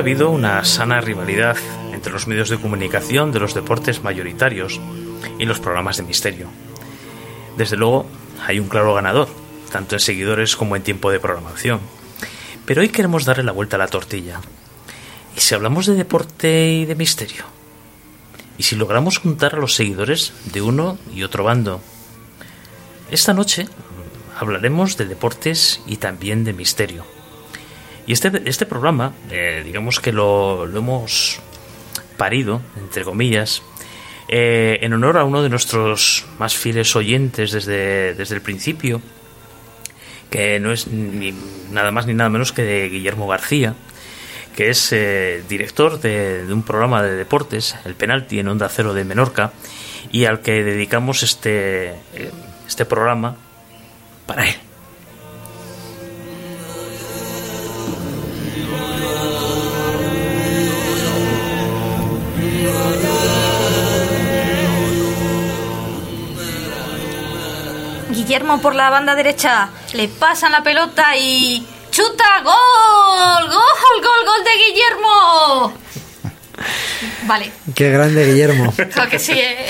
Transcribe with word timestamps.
Ha 0.00 0.02
habido 0.02 0.30
una 0.30 0.64
sana 0.64 1.02
rivalidad 1.02 1.58
entre 1.92 2.10
los 2.10 2.26
medios 2.26 2.48
de 2.48 2.56
comunicación 2.56 3.32
de 3.32 3.38
los 3.38 3.52
deportes 3.52 4.02
mayoritarios 4.02 4.80
y 5.38 5.44
los 5.44 5.60
programas 5.60 5.98
de 5.98 6.04
misterio. 6.04 6.48
Desde 7.58 7.76
luego, 7.76 8.06
hay 8.46 8.60
un 8.60 8.68
claro 8.68 8.94
ganador, 8.94 9.28
tanto 9.70 9.96
en 9.96 10.00
seguidores 10.00 10.56
como 10.56 10.74
en 10.74 10.82
tiempo 10.82 11.10
de 11.10 11.20
programación. 11.20 11.80
Pero 12.64 12.80
hoy 12.80 12.88
queremos 12.88 13.26
darle 13.26 13.42
la 13.42 13.52
vuelta 13.52 13.76
a 13.76 13.78
la 13.78 13.88
tortilla. 13.88 14.40
¿Y 15.36 15.40
si 15.40 15.54
hablamos 15.54 15.84
de 15.84 15.96
deporte 15.96 16.70
y 16.70 16.86
de 16.86 16.94
misterio? 16.94 17.44
¿Y 18.56 18.62
si 18.62 18.76
logramos 18.76 19.18
juntar 19.18 19.54
a 19.54 19.58
los 19.58 19.74
seguidores 19.74 20.32
de 20.50 20.62
uno 20.62 20.96
y 21.14 21.24
otro 21.24 21.44
bando? 21.44 21.82
Esta 23.10 23.34
noche 23.34 23.68
hablaremos 24.38 24.96
de 24.96 25.04
deportes 25.04 25.82
y 25.86 25.98
también 25.98 26.42
de 26.44 26.54
misterio. 26.54 27.19
Y 28.10 28.12
este, 28.12 28.42
este 28.44 28.66
programa, 28.66 29.12
eh, 29.30 29.62
digamos 29.64 30.00
que 30.00 30.10
lo, 30.10 30.66
lo 30.66 30.78
hemos 30.80 31.38
parido, 32.16 32.60
entre 32.76 33.04
comillas, 33.04 33.62
eh, 34.26 34.80
en 34.82 34.92
honor 34.94 35.16
a 35.16 35.22
uno 35.22 35.44
de 35.44 35.48
nuestros 35.48 36.26
más 36.36 36.56
fieles 36.56 36.96
oyentes 36.96 37.52
desde, 37.52 38.14
desde 38.14 38.34
el 38.34 38.42
principio, 38.42 39.00
que 40.28 40.58
no 40.58 40.72
es 40.72 40.88
ni 40.88 41.32
nada 41.70 41.92
más 41.92 42.06
ni 42.06 42.14
nada 42.14 42.30
menos 42.30 42.50
que 42.50 42.62
de 42.62 42.88
Guillermo 42.88 43.28
García, 43.28 43.76
que 44.56 44.70
es 44.70 44.88
eh, 44.90 45.44
director 45.48 46.00
de, 46.00 46.46
de, 46.46 46.52
un 46.52 46.64
programa 46.64 47.04
de 47.04 47.14
deportes, 47.14 47.76
el 47.84 47.94
Penalti 47.94 48.40
en 48.40 48.48
Onda 48.48 48.68
Cero 48.68 48.92
de 48.92 49.04
Menorca, 49.04 49.52
y 50.10 50.24
al 50.24 50.40
que 50.40 50.64
dedicamos 50.64 51.22
este, 51.22 51.94
este 52.66 52.84
programa 52.86 53.36
para 54.26 54.48
él. 54.48 54.69
Guillermo 68.30 68.62
por 68.62 68.76
la 68.76 68.90
banda 68.90 69.16
derecha, 69.16 69.70
le 69.92 70.06
pasan 70.06 70.52
la 70.52 70.62
pelota 70.62 71.16
y 71.16 71.66
chuta, 71.90 72.42
gol, 72.44 73.48
gol, 73.48 74.02
gol, 74.04 74.24
gol 74.24 74.44
de 74.44 74.50
Guillermo. 74.62 75.72
Vale. 77.26 77.50
Qué 77.74 77.90
grande 77.90 78.26
Guillermo. 78.26 78.72
Que 79.10 79.18
sí. 79.18 79.32
¿eh? 79.32 79.66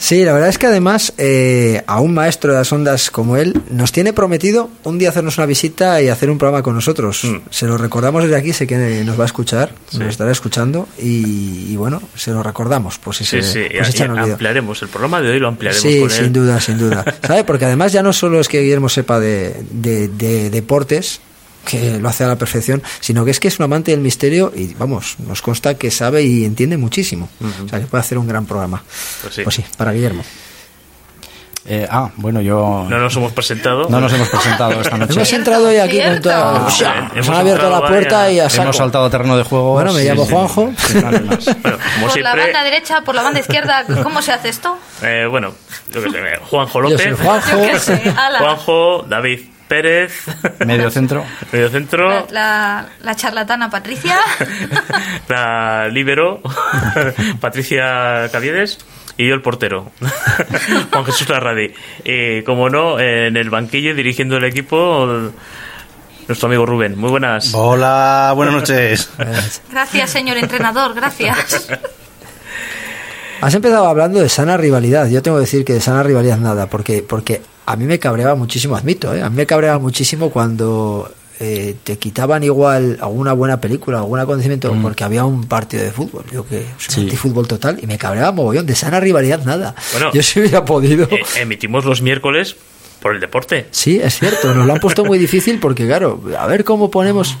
Sí, 0.00 0.24
la 0.24 0.32
verdad 0.32 0.48
es 0.48 0.56
que 0.56 0.66
además 0.66 1.12
eh, 1.18 1.82
a 1.86 2.00
un 2.00 2.14
maestro 2.14 2.52
de 2.52 2.58
las 2.58 2.72
ondas 2.72 3.10
como 3.10 3.36
él 3.36 3.60
nos 3.70 3.92
tiene 3.92 4.14
prometido 4.14 4.70
un 4.84 4.98
día 4.98 5.10
hacernos 5.10 5.36
una 5.36 5.46
visita 5.46 6.00
y 6.00 6.08
hacer 6.08 6.30
un 6.30 6.38
programa 6.38 6.62
con 6.62 6.74
nosotros. 6.74 7.22
Mm. 7.22 7.36
Se 7.50 7.66
lo 7.66 7.76
recordamos 7.76 8.22
desde 8.22 8.34
aquí, 8.34 8.54
sé 8.54 8.66
que 8.66 9.04
nos 9.04 9.18
va 9.20 9.24
a 9.24 9.26
escuchar, 9.26 9.72
sí. 9.90 9.98
nos 9.98 10.08
estará 10.08 10.32
escuchando 10.32 10.88
y, 10.98 11.66
y, 11.70 11.76
bueno, 11.76 12.00
se 12.16 12.30
lo 12.30 12.42
recordamos. 12.42 12.98
Pues 12.98 13.18
si 13.18 13.24
sí, 13.24 13.42
se, 13.42 13.68
sí, 13.68 13.76
pues 13.76 14.00
y, 14.00 14.02
ampliaremos 14.02 14.80
el 14.80 14.88
programa 14.88 15.20
de 15.20 15.32
hoy, 15.32 15.38
lo 15.38 15.48
ampliaremos. 15.48 15.82
Sí, 15.82 16.00
con 16.00 16.10
sin 16.10 16.24
él. 16.24 16.32
duda, 16.32 16.60
sin 16.60 16.78
duda. 16.78 17.04
¿Sabe? 17.26 17.44
Porque 17.44 17.66
además 17.66 17.92
ya 17.92 18.02
no 18.02 18.14
solo 18.14 18.40
es 18.40 18.48
que 18.48 18.62
Guillermo 18.62 18.88
sepa 18.88 19.20
de, 19.20 19.54
de, 19.70 20.08
de 20.08 20.48
deportes, 20.48 21.20
que 21.64 21.98
lo 21.98 22.08
hace 22.08 22.24
a 22.24 22.28
la 22.28 22.36
perfección, 22.36 22.82
sino 23.00 23.24
que 23.24 23.30
es 23.30 23.40
que 23.40 23.48
es 23.48 23.58
un 23.58 23.64
amante 23.64 23.90
del 23.90 24.00
misterio 24.00 24.52
y 24.54 24.74
vamos, 24.74 25.16
nos 25.20 25.42
consta 25.42 25.74
que 25.74 25.90
sabe 25.90 26.22
y 26.22 26.44
entiende 26.44 26.76
muchísimo. 26.76 27.28
Uh 27.40 27.44
-huh. 27.46 27.66
O 27.66 27.68
sea, 27.68 27.80
que 27.80 27.86
puede 27.86 28.00
hacer 28.00 28.18
un 28.18 28.26
gran 28.26 28.46
programa. 28.46 28.82
Pues 29.22 29.34
sí, 29.34 29.42
pues 29.42 29.56
sí 29.56 29.64
para 29.76 29.92
Guillermo. 29.92 30.24
Eh, 31.66 31.86
ah, 31.90 32.10
bueno, 32.16 32.40
yo. 32.40 32.86
No 32.88 32.98
nos 32.98 33.14
hemos 33.16 33.32
presentado. 33.32 33.86
No 33.90 34.00
nos 34.00 34.12
hemos 34.12 34.28
presentado 34.28 34.80
esta 34.80 34.96
noche. 34.96 35.12
hemos 35.12 35.32
entrado 35.32 35.68
hoy 35.68 35.76
aquí 35.76 36.00
con 36.02 36.20
toda. 36.22 36.66
O 36.66 36.70
sea, 36.70 37.10
nos 37.14 37.28
han 37.28 37.34
abierto 37.36 37.68
la 37.68 37.86
puerta 37.86 38.30
y 38.30 38.40
a 38.40 38.48
saco. 38.48 38.62
Hemos 38.62 38.76
saltado 38.76 39.10
terreno 39.10 39.36
de 39.36 39.44
juego. 39.44 39.72
Bueno, 39.72 39.92
me 39.92 40.00
sí, 40.00 40.08
llamo 40.08 40.24
sí. 40.24 40.32
Juanjo. 40.32 40.62
bueno, 40.62 41.18
como 41.20 42.00
por 42.00 42.10
siempre, 42.10 42.22
la 42.22 42.34
banda 42.34 42.64
derecha, 42.64 43.02
por 43.02 43.14
la 43.14 43.22
banda 43.22 43.40
izquierda, 43.40 43.84
¿cómo 44.02 44.22
se 44.22 44.32
hace 44.32 44.48
esto? 44.48 44.78
Eh, 45.02 45.26
bueno, 45.30 45.52
yo 45.92 46.02
que 46.02 46.10
sé, 46.10 46.18
Juanjo 46.48 46.82
Yo 46.82 46.90
López. 46.90 47.16
soy 47.16 47.26
Juanjo. 47.26 47.50
Yo 47.62 47.72
qué 47.72 47.78
sé. 47.78 48.14
Juanjo, 48.38 49.04
David 49.06 49.40
Pérez. 49.70 50.24
Medio 50.66 50.90
centro. 50.98 51.24
Medio 51.52 51.68
centro. 51.70 52.10
La, 52.10 52.26
la, 52.32 52.86
la 53.02 53.14
charlatana 53.14 53.70
Patricia. 53.70 54.18
la 55.28 55.86
libero, 55.88 56.42
Patricia 57.40 58.28
Caviedes, 58.32 58.78
y 59.16 59.28
yo 59.28 59.34
el 59.34 59.42
portero, 59.42 59.92
Juan 60.90 61.04
Jesús 61.04 61.28
Larradi. 61.28 61.72
Y 62.04 62.42
como 62.42 62.68
no, 62.68 62.98
en 62.98 63.36
el 63.36 63.48
banquillo 63.48 63.94
dirigiendo 63.94 64.38
el 64.38 64.44
equipo, 64.44 65.30
nuestro 66.26 66.48
amigo 66.48 66.66
Rubén. 66.66 66.98
Muy 66.98 67.10
buenas. 67.10 67.54
Hola, 67.54 68.32
buenas 68.34 68.54
noches. 68.56 69.10
Gracias, 69.70 70.10
señor 70.10 70.36
entrenador, 70.38 70.94
gracias. 70.94 71.68
Has 73.40 73.54
empezado 73.54 73.86
hablando 73.86 74.20
de 74.20 74.28
sana 74.28 74.56
rivalidad. 74.56 75.08
Yo 75.08 75.22
tengo 75.22 75.36
que 75.36 75.42
decir 75.42 75.64
que 75.64 75.74
de 75.74 75.80
sana 75.80 76.02
rivalidad 76.02 76.38
nada, 76.38 76.66
porque, 76.66 77.04
porque 77.08 77.40
a 77.66 77.76
mí 77.76 77.84
me 77.84 77.98
cabreaba 77.98 78.34
muchísimo, 78.34 78.76
admito, 78.76 79.14
¿eh? 79.14 79.22
a 79.22 79.30
mí 79.30 79.36
me 79.36 79.46
cabreaba 79.46 79.78
muchísimo 79.78 80.30
cuando 80.30 81.10
eh, 81.42 81.76
te 81.84 81.96
quitaban 81.98 82.44
igual 82.44 82.98
alguna 83.00 83.32
buena 83.32 83.60
película, 83.60 83.98
algún 83.98 84.18
acontecimiento, 84.18 84.74
mm. 84.74 84.82
porque 84.82 85.04
había 85.04 85.24
un 85.24 85.46
partido 85.46 85.82
de 85.82 85.90
fútbol. 85.90 86.24
Yo 86.30 86.46
que 86.46 86.66
soy 86.76 86.94
sí. 86.94 87.00
antifútbol 87.00 87.48
total 87.48 87.78
y 87.82 87.86
me 87.86 87.96
cabreaba 87.96 88.30
mogollón. 88.30 88.66
De 88.66 88.74
sana 88.74 89.00
rivalidad 89.00 89.42
nada. 89.44 89.74
Bueno, 89.92 90.12
yo 90.12 90.22
si 90.22 90.40
hubiera 90.40 90.66
podido. 90.66 91.08
Eh, 91.10 91.22
emitimos 91.36 91.86
los 91.86 92.02
miércoles 92.02 92.56
por 93.00 93.14
el 93.14 93.20
deporte. 93.20 93.66
Sí, 93.70 93.98
es 94.02 94.18
cierto, 94.18 94.54
nos 94.54 94.66
lo 94.66 94.74
han 94.74 94.80
puesto 94.80 95.04
muy 95.04 95.18
difícil 95.18 95.58
porque, 95.58 95.86
claro, 95.86 96.22
a 96.38 96.46
ver 96.46 96.64
cómo 96.64 96.90
ponemos 96.90 97.36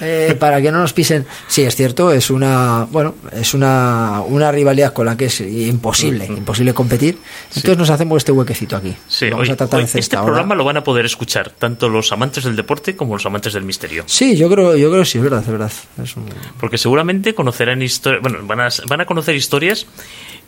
eh, 0.00 0.36
para 0.38 0.60
que 0.60 0.72
no 0.72 0.78
nos 0.78 0.92
pisen. 0.92 1.26
Sí, 1.46 1.62
es 1.62 1.76
cierto, 1.76 2.12
es 2.12 2.30
una, 2.30 2.86
bueno, 2.90 3.14
es 3.32 3.54
una, 3.54 4.22
una 4.26 4.50
rivalidad 4.50 4.92
con 4.92 5.06
la 5.06 5.16
que 5.16 5.26
es 5.26 5.40
imposible, 5.40 6.24
uh 6.24 6.34
-huh. 6.34 6.38
imposible 6.38 6.74
competir. 6.74 7.18
Entonces 7.48 7.72
sí. 7.72 7.76
nos 7.76 7.90
hacemos 7.90 8.18
este 8.18 8.32
huequecito 8.32 8.76
aquí. 8.76 8.94
Sí, 9.08 9.30
Vamos 9.30 9.46
hoy, 9.48 9.52
a 9.52 9.56
tratar 9.56 9.80
hoy 9.80 9.86
de 9.86 10.00
este 10.00 10.16
programa 10.16 10.54
lo 10.54 10.64
van 10.64 10.76
a 10.76 10.84
poder 10.84 11.06
escuchar 11.06 11.50
tanto 11.50 11.88
los 11.88 12.12
amantes 12.12 12.44
del 12.44 12.56
deporte 12.56 12.96
como 12.96 13.14
los 13.14 13.26
amantes 13.26 13.52
del 13.52 13.62
misterio. 13.64 14.04
Sí, 14.06 14.36
yo 14.36 14.50
creo, 14.50 14.76
yo 14.76 14.90
creo 14.90 15.02
que 15.02 15.08
sí, 15.08 15.18
es 15.18 15.24
verdad, 15.24 15.42
es 15.42 15.48
verdad. 15.48 15.72
Es 16.02 16.16
un... 16.16 16.26
Porque 16.58 16.78
seguramente 16.78 17.34
conocerán 17.34 17.80
historias, 17.82 18.22
bueno, 18.22 18.38
van 18.42 18.60
a, 18.60 18.68
van 18.88 19.00
a 19.00 19.04
conocer 19.06 19.36
historias 19.36 19.86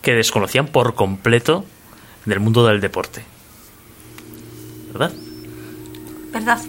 que 0.03 0.15
desconocían 0.15 0.67
por 0.67 0.95
completo 0.95 1.65
del 2.25 2.41
mundo 2.41 2.67
del 2.67 2.81
deporte. 2.81 3.23
¿Verdad? 4.93 5.13
¿Verdad? 6.33 6.61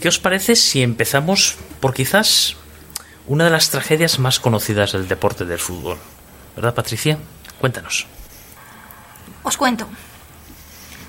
¿Qué 0.00 0.08
os 0.08 0.18
parece 0.20 0.54
si 0.54 0.82
empezamos 0.82 1.56
por 1.80 1.92
quizás 1.92 2.56
una 3.26 3.44
de 3.44 3.50
las 3.50 3.70
tragedias 3.70 4.18
más 4.18 4.38
conocidas 4.38 4.92
del 4.92 5.08
deporte 5.08 5.44
del 5.44 5.58
fútbol? 5.58 5.98
¿Verdad, 6.54 6.74
Patricia? 6.74 7.18
Cuéntanos. 7.60 8.06
Os 9.42 9.56
cuento. 9.56 9.88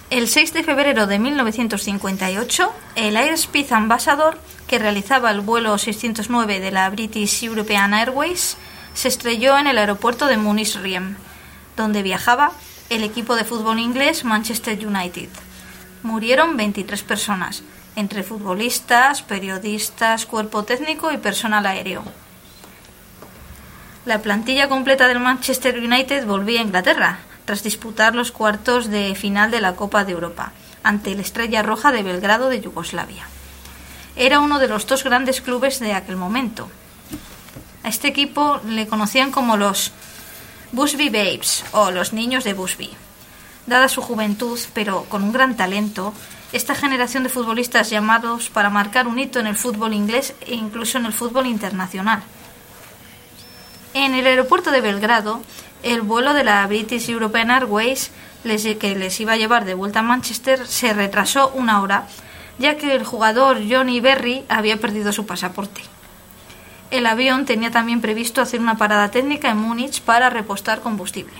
El 0.09 0.27
6 0.27 0.53
de 0.53 0.63
febrero 0.63 1.05
de 1.05 1.19
1958, 1.19 2.73
el 2.95 3.15
Airspeed 3.15 3.71
Ambassador, 3.71 4.39
que 4.65 4.79
realizaba 4.79 5.29
el 5.29 5.41
vuelo 5.41 5.77
609 5.77 6.59
de 6.59 6.71
la 6.71 6.89
British 6.89 7.43
European 7.43 7.93
Airways, 7.93 8.57
se 8.95 9.07
estrelló 9.07 9.55
en 9.59 9.67
el 9.67 9.77
aeropuerto 9.77 10.25
de 10.25 10.37
Munich-Riem, 10.37 11.15
donde 11.77 12.01
viajaba 12.01 12.53
el 12.89 13.03
equipo 13.03 13.35
de 13.35 13.45
fútbol 13.45 13.77
inglés 13.77 14.23
Manchester 14.23 14.83
United. 14.83 15.29
Murieron 16.01 16.57
23 16.57 17.03
personas, 17.03 17.61
entre 17.95 18.23
futbolistas, 18.23 19.21
periodistas, 19.21 20.25
cuerpo 20.25 20.63
técnico 20.63 21.11
y 21.11 21.17
personal 21.17 21.67
aéreo. 21.67 22.03
La 24.05 24.23
plantilla 24.23 24.69
completa 24.69 25.07
del 25.07 25.19
Manchester 25.19 25.77
United 25.77 26.25
volvía 26.25 26.61
a 26.61 26.63
Inglaterra, 26.63 27.19
tras 27.49 27.63
disputar 27.63 28.13
los 28.13 28.31
cuartos 28.31 28.91
de 28.91 29.15
final 29.15 29.49
de 29.49 29.59
la 29.59 29.73
Copa 29.75 30.05
de 30.05 30.11
Europa, 30.11 30.51
ante 30.83 31.13
el 31.13 31.19
Estrella 31.19 31.63
Roja 31.63 31.91
de 31.91 32.03
Belgrado 32.03 32.47
de 32.47 32.61
Yugoslavia. 32.61 33.25
Era 34.15 34.39
uno 34.39 34.59
de 34.59 34.67
los 34.67 34.85
dos 34.85 35.03
grandes 35.03 35.41
clubes 35.41 35.79
de 35.79 35.93
aquel 35.93 36.15
momento. 36.15 36.69
A 37.81 37.89
este 37.89 38.07
equipo 38.07 38.61
le 38.67 38.85
conocían 38.85 39.31
como 39.31 39.57
los 39.57 39.91
Busby 40.73 41.09
Babes 41.09 41.65
o 41.71 41.89
los 41.89 42.13
niños 42.13 42.43
de 42.43 42.53
Busby. 42.53 42.91
Dada 43.65 43.89
su 43.89 44.03
juventud, 44.03 44.59
pero 44.75 45.05
con 45.05 45.23
un 45.23 45.31
gran 45.31 45.57
talento, 45.57 46.13
esta 46.51 46.75
generación 46.75 47.23
de 47.23 47.29
futbolistas 47.29 47.89
llamados 47.89 48.51
para 48.51 48.69
marcar 48.69 49.07
un 49.07 49.17
hito 49.17 49.39
en 49.39 49.47
el 49.47 49.55
fútbol 49.55 49.95
inglés 49.95 50.35
e 50.41 50.53
incluso 50.53 50.99
en 50.99 51.07
el 51.07 51.13
fútbol 51.13 51.47
internacional. 51.47 52.21
En 53.95 54.13
el 54.13 54.27
aeropuerto 54.27 54.69
de 54.69 54.81
Belgrado, 54.81 55.41
el 55.83 56.01
vuelo 56.01 56.33
de 56.33 56.43
la 56.43 56.65
British 56.67 57.09
European 57.09 57.51
Airways 57.51 58.11
que 58.43 58.95
les 58.95 59.19
iba 59.19 59.33
a 59.33 59.37
llevar 59.37 59.65
de 59.65 59.73
vuelta 59.73 59.99
a 59.99 60.03
Manchester 60.03 60.65
se 60.65 60.93
retrasó 60.93 61.49
una 61.49 61.81
hora, 61.81 62.07
ya 62.57 62.77
que 62.77 62.95
el 62.95 63.03
jugador 63.03 63.59
Johnny 63.69 63.99
Berry 63.99 64.45
había 64.49 64.77
perdido 64.77 65.11
su 65.11 65.25
pasaporte. 65.25 65.81
el 66.91 67.05
avión 67.05 67.45
tenía 67.45 67.69
también 67.69 68.01
previsto 68.01 68.41
hacer 68.41 68.59
una 68.59 68.77
parada 68.77 69.11
técnica 69.11 69.51
en 69.51 69.57
Múnich 69.57 70.01
para 70.01 70.29
repostar 70.29 70.81
combustible. 70.81 71.35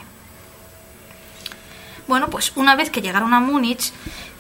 Bueno, 2.08 2.30
pues 2.30 2.52
una 2.56 2.76
vez 2.76 2.92
que 2.92 3.02
llegaron 3.02 3.34
a 3.34 3.40
Múnich, 3.40 3.92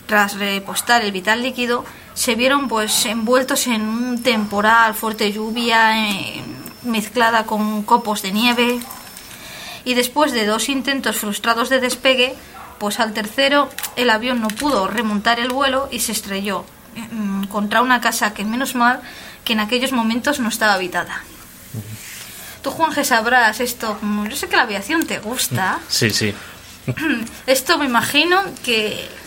tras 0.05 0.37
repostar 0.37 1.03
el 1.03 1.11
vital 1.11 1.41
líquido, 1.41 1.85
se 2.13 2.35
vieron 2.35 2.67
pues 2.67 3.05
envueltos 3.05 3.67
en 3.67 3.81
un 3.81 4.21
temporal, 4.21 4.93
fuerte 4.93 5.31
lluvia 5.31 6.09
eh, 6.09 6.43
mezclada 6.83 7.45
con 7.45 7.83
copos 7.83 8.21
de 8.21 8.31
nieve. 8.31 8.79
Y 9.85 9.93
después 9.93 10.31
de 10.31 10.45
dos 10.45 10.69
intentos 10.69 11.17
frustrados 11.17 11.69
de 11.69 11.79
despegue, 11.79 12.35
pues 12.79 12.99
al 12.99 13.13
tercero 13.13 13.69
el 13.95 14.09
avión 14.09 14.41
no 14.41 14.47
pudo 14.47 14.87
remontar 14.87 15.39
el 15.39 15.49
vuelo 15.49 15.89
y 15.91 15.99
se 15.99 16.11
estrelló 16.11 16.65
mm, 17.11 17.45
contra 17.45 17.81
una 17.81 18.01
casa 18.01 18.33
que 18.33 18.45
menos 18.45 18.75
mal 18.75 19.01
que 19.43 19.53
en 19.53 19.59
aquellos 19.59 19.91
momentos 19.91 20.39
no 20.39 20.49
estaba 20.49 20.73
habitada. 20.73 21.23
Tú, 22.61 22.71
Juan, 22.71 22.93
que 22.93 23.05
sabrás 23.05 23.59
esto, 23.61 23.97
como 23.99 24.27
yo 24.27 24.35
sé 24.35 24.49
que 24.49 24.57
la 24.57 24.63
aviación 24.63 25.05
te 25.05 25.19
gusta, 25.19 25.79
Sí, 25.87 26.09
sí. 26.09 26.33
esto 27.47 27.77
me 27.77 27.85
imagino 27.85 28.41
que 28.63 29.07
mm, 29.07 29.18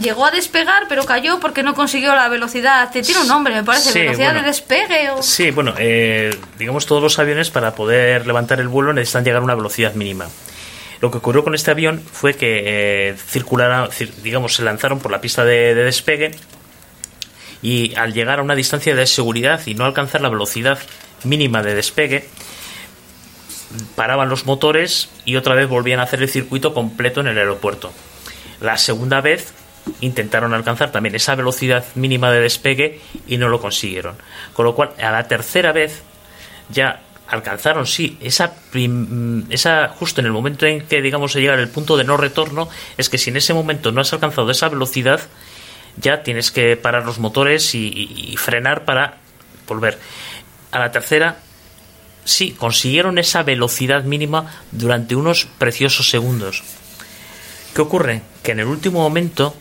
llegó 0.00 0.26
a 0.26 0.30
despegar 0.30 0.84
pero 0.88 1.04
cayó 1.04 1.38
porque 1.40 1.62
no 1.62 1.74
consiguió 1.74 2.14
la 2.14 2.28
velocidad. 2.28 2.90
Te 2.90 3.02
tiene 3.02 3.20
un 3.22 3.28
nombre, 3.28 3.54
me 3.54 3.64
parece, 3.64 3.92
Sí, 3.92 3.98
velocidad 4.00 4.26
bueno. 4.28 4.40
de 4.42 4.46
despegue 4.46 5.10
o... 5.10 5.22
Sí, 5.22 5.50
bueno, 5.50 5.74
eh, 5.78 6.34
digamos 6.58 6.86
todos 6.86 7.02
los 7.02 7.18
aviones 7.18 7.50
para 7.50 7.74
poder 7.74 8.26
levantar 8.26 8.60
el 8.60 8.68
vuelo 8.68 8.92
necesitan 8.92 9.24
llegar 9.24 9.40
a 9.40 9.44
una 9.44 9.54
velocidad 9.54 9.94
mínima. 9.94 10.26
Lo 11.00 11.10
que 11.10 11.18
ocurrió 11.18 11.44
con 11.44 11.54
este 11.54 11.70
avión 11.70 12.00
fue 12.10 12.34
que 12.34 12.62
eh, 13.10 13.16
circulara- 13.16 13.88
cir- 13.90 14.12
digamos, 14.22 14.54
se 14.54 14.62
lanzaron 14.62 14.98
por 14.98 15.10
la 15.12 15.20
pista 15.20 15.44
de, 15.44 15.74
de 15.74 15.84
despegue 15.84 16.30
y 17.62 17.94
al 17.96 18.12
llegar 18.14 18.38
a 18.38 18.42
una 18.42 18.54
distancia 18.54 18.94
de 18.94 19.06
seguridad 19.06 19.60
y 19.66 19.74
no 19.74 19.84
alcanzar 19.84 20.20
la 20.22 20.28
velocidad 20.30 20.78
mínima 21.24 21.62
de 21.62 21.74
despegue, 21.74 22.28
paraban 23.94 24.28
los 24.28 24.46
motores 24.46 25.08
y 25.24 25.36
otra 25.36 25.54
vez 25.54 25.68
volvían 25.68 26.00
a 26.00 26.04
hacer 26.04 26.22
el 26.22 26.28
circuito 26.28 26.72
completo 26.72 27.20
en 27.20 27.26
el 27.28 27.38
aeropuerto. 27.38 27.92
La 28.60 28.78
segunda 28.78 29.20
vez 29.20 29.52
intentaron 30.00 30.52
alcanzar 30.54 30.90
también 30.92 31.14
esa 31.14 31.34
velocidad 31.34 31.84
mínima 31.94 32.30
de 32.30 32.40
despegue 32.40 33.00
y 33.26 33.36
no 33.38 33.48
lo 33.48 33.60
consiguieron. 33.60 34.16
Con 34.52 34.64
lo 34.66 34.74
cual, 34.74 34.90
a 35.02 35.10
la 35.10 35.28
tercera 35.28 35.72
vez 35.72 36.02
ya 36.70 37.00
alcanzaron, 37.28 37.86
sí, 37.86 38.16
esa, 38.20 38.54
esa 39.50 39.88
justo 39.88 40.20
en 40.20 40.26
el 40.26 40.32
momento 40.32 40.64
en 40.66 40.82
que, 40.86 41.02
digamos, 41.02 41.32
se 41.32 41.40
llega 41.40 41.54
al 41.54 41.68
punto 41.68 41.96
de 41.96 42.04
no 42.04 42.16
retorno, 42.16 42.68
es 42.96 43.08
que 43.08 43.18
si 43.18 43.30
en 43.30 43.36
ese 43.36 43.52
momento 43.54 43.90
no 43.92 44.00
has 44.00 44.12
alcanzado 44.12 44.50
esa 44.50 44.68
velocidad, 44.68 45.20
ya 45.96 46.22
tienes 46.22 46.50
que 46.50 46.76
parar 46.76 47.04
los 47.06 47.18
motores 47.18 47.74
y, 47.74 47.88
y- 47.88 48.32
y 48.32 48.36
frenar 48.36 48.84
para 48.84 49.16
volver. 49.66 49.98
A 50.70 50.78
la 50.78 50.92
tercera, 50.92 51.38
sí, 52.24 52.52
consiguieron 52.52 53.18
esa 53.18 53.42
velocidad 53.42 54.04
mínima 54.04 54.52
durante 54.72 55.16
unos 55.16 55.46
preciosos 55.58 56.08
segundos. 56.10 56.62
¿Qué 57.74 57.80
ocurre? 57.80 58.22
Que 58.42 58.52
en 58.52 58.60
el 58.60 58.66
último 58.66 59.00
momento 59.00 59.54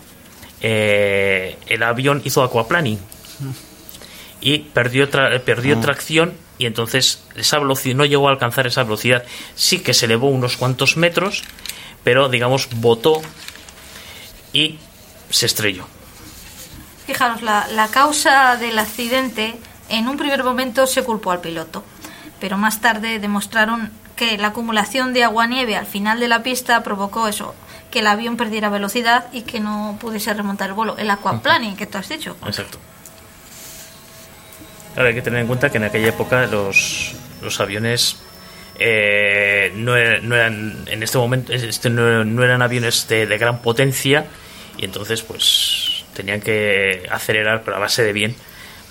eh, 0.67 1.57
el 1.67 1.83
avión 1.83 2.23
hizo 2.25 2.41
aquaplaning 2.41 2.97
y 4.41 4.59
perdió, 4.59 5.07
tra- 5.11 5.39
perdió 5.41 5.79
tracción 5.79 6.33
y 6.57 6.65
entonces 6.65 7.21
esa 7.35 7.59
velocidad 7.59 7.95
no 7.95 8.05
llegó 8.05 8.27
a 8.27 8.31
alcanzar 8.31 8.65
esa 8.65 8.83
velocidad. 8.83 9.23
Sí 9.55 9.79
que 9.79 9.93
se 9.93 10.05
elevó 10.05 10.29
unos 10.29 10.57
cuantos 10.57 10.97
metros, 10.97 11.43
pero 12.03 12.29
digamos 12.29 12.67
botó 12.77 13.21
y 14.53 14.79
se 15.29 15.45
estrelló. 15.45 15.85
Fijaros, 17.05 17.43
la, 17.43 17.67
la 17.67 17.87
causa 17.89 18.55
del 18.55 18.79
accidente 18.79 19.53
en 19.89 20.07
un 20.07 20.17
primer 20.17 20.43
momento 20.43 20.87
se 20.87 21.03
culpó 21.03 21.29
al 21.31 21.41
piloto, 21.41 21.83
pero 22.39 22.57
más 22.57 22.81
tarde 22.81 23.19
demostraron 23.19 23.91
que 24.15 24.37
la 24.39 24.47
acumulación 24.47 25.13
de 25.13 25.23
agua-nieve 25.25 25.75
al 25.75 25.85
final 25.85 26.19
de 26.19 26.27
la 26.29 26.41
pista 26.41 26.81
provocó 26.83 27.27
eso, 27.27 27.53
que 27.95 27.99
el 27.99 28.07
avión 28.07 28.35
perdiera 28.35 28.67
velocidad 28.67 29.27
y 29.31 29.43
que 29.43 29.61
no 29.61 29.97
pudiese 30.01 30.33
remontar 30.33 30.67
el 30.67 30.73
vuelo. 30.73 30.97
El 30.97 31.09
aquaplaning 31.09 31.77
que 31.77 31.85
tú 31.85 31.97
has 31.97 32.09
dicho. 32.09 32.35
Exacto. 32.45 32.77
Ahora 34.97 35.07
hay 35.07 35.15
que 35.15 35.21
tener 35.21 35.39
en 35.39 35.47
cuenta 35.47 35.69
que 35.69 35.77
en 35.77 35.85
aquella 35.85 36.09
época 36.09 36.45
los, 36.45 37.15
los 37.41 37.57
aviones 37.61 38.17
eh, 38.77 39.71
no, 39.75 39.93
no 39.93 40.35
eran, 40.35 40.83
en 40.87 41.03
este 41.03 41.17
momento, 41.17 41.53
este 41.53 41.89
no, 41.89 42.25
no 42.25 42.43
eran 42.43 42.61
aviones 42.61 43.07
de, 43.07 43.27
de 43.27 43.37
gran 43.37 43.61
potencia 43.61 44.25
y 44.75 44.83
entonces 44.83 45.21
pues 45.21 46.03
tenían 46.13 46.41
que 46.41 47.07
acelerar 47.09 47.61
pero 47.63 47.77
a 47.77 47.79
base 47.79 48.03
de 48.03 48.11
bien 48.11 48.35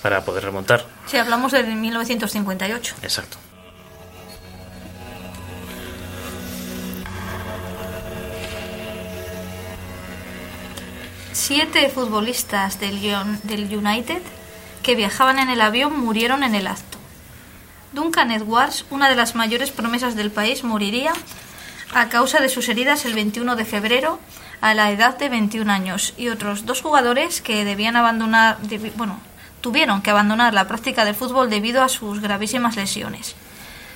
para 0.01 0.25
poder 0.25 0.45
remontar. 0.45 0.87
Si 1.05 1.19
hablamos 1.19 1.53
de 1.53 1.63
1958. 1.63 2.95
Exacto. 3.03 3.37
Siete 11.35 11.91
futbolistas 11.91 12.79
del, 12.79 13.01
del 13.43 13.77
United 13.77 14.23
que 14.85 14.95
viajaban 14.95 15.41
en 15.41 15.51
el 15.51 15.61
avión 15.63 15.99
murieron 15.99 16.45
en 16.45 16.55
el 16.55 16.69
acto. 16.69 16.97
Duncan 17.93 18.31
Edwards, 18.31 18.85
una 18.91 19.11
de 19.11 19.17
las 19.17 19.35
mayores 19.35 19.73
promesas 19.73 20.15
del 20.15 20.31
país, 20.31 20.63
moriría 20.63 21.13
a 21.93 22.09
causa 22.09 22.39
de 22.39 22.49
sus 22.49 22.69
heridas 22.69 23.05
el 23.05 23.15
21 23.15 23.57
de 23.57 23.65
febrero 23.65 24.21
a 24.61 24.75
la 24.75 24.93
edad 24.93 25.19
de 25.19 25.29
21 25.29 25.73
años 25.73 26.15
y 26.17 26.29
otros 26.29 26.67
dos 26.67 26.83
jugadores 26.83 27.43
que 27.43 27.65
debían 27.65 27.97
abandonar, 27.97 28.59
bueno, 28.95 29.19
tuvieron 29.61 30.03
que 30.03 30.11
abandonar 30.11 30.55
la 30.55 30.69
práctica 30.69 31.05
del 31.05 31.17
fútbol 31.17 31.51
debido 31.51 31.83
a 31.83 31.89
sus 31.89 32.21
gravísimas 32.21 32.77
lesiones. 32.77 33.35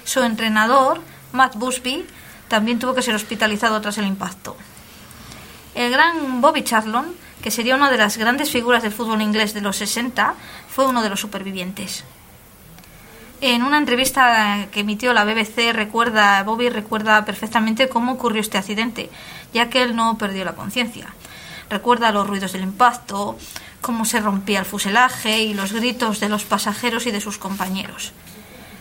Su 0.03 0.25
entrenador, 0.25 1.03
Matt 1.31 1.55
Busby, 1.55 2.05
también 2.49 2.81
tuvo 2.81 2.95
que 2.95 3.03
ser 3.03 3.15
hospitalizado 3.15 3.81
tras 3.81 3.97
el 3.99 4.09
impacto. 4.09 4.57
El 5.77 5.93
gran 5.93 6.41
Bobby 6.41 6.65
Charlton, 6.65 7.28
que 7.43 7.51
sería 7.51 7.77
una 7.77 7.91
de 7.91 7.99
las 7.99 8.17
grandes 8.17 8.51
figuras 8.51 8.83
del 8.83 8.93
fútbol 8.93 9.23
inglés 9.23 9.55
de 9.55 9.61
los 9.61 9.77
60, 9.77 10.35
fue 10.69 10.87
uno 10.87 11.03
de 11.03 11.11
los 11.11 11.21
supervivientes. 11.21 12.05
En 13.41 13.63
una 13.63 13.79
entrevista 13.79 14.67
que 14.73 14.81
emitió 14.81 15.13
la 15.13 15.25
BBC, 15.25 15.73
recuerda, 15.73 16.43
Bobby 16.43 16.71
recuerda 16.71 17.25
perfectamente 17.25 17.89
cómo 17.89 18.13
ocurrió 18.13 18.41
este 18.41 18.59
accidente, 18.59 19.11
ya 19.55 19.71
que 19.71 19.83
él 19.83 19.95
no 19.95 20.19
perdió 20.19 20.45
la 20.45 20.57
conciencia. 20.57 21.15
Recuerda 21.71 22.11
los 22.11 22.27
ruidos 22.27 22.53
del 22.53 22.63
impacto, 22.63 23.39
cómo 23.81 24.05
se 24.05 24.21
rompía 24.21 24.59
el 24.59 24.65
fuselaje 24.65 25.39
y 25.39 25.55
los 25.55 25.73
gritos 25.73 26.19
de 26.19 26.29
los 26.29 26.45
pasajeros 26.45 27.07
y 27.07 27.13
de 27.13 27.21
sus 27.21 27.39
compañeros. 27.39 28.13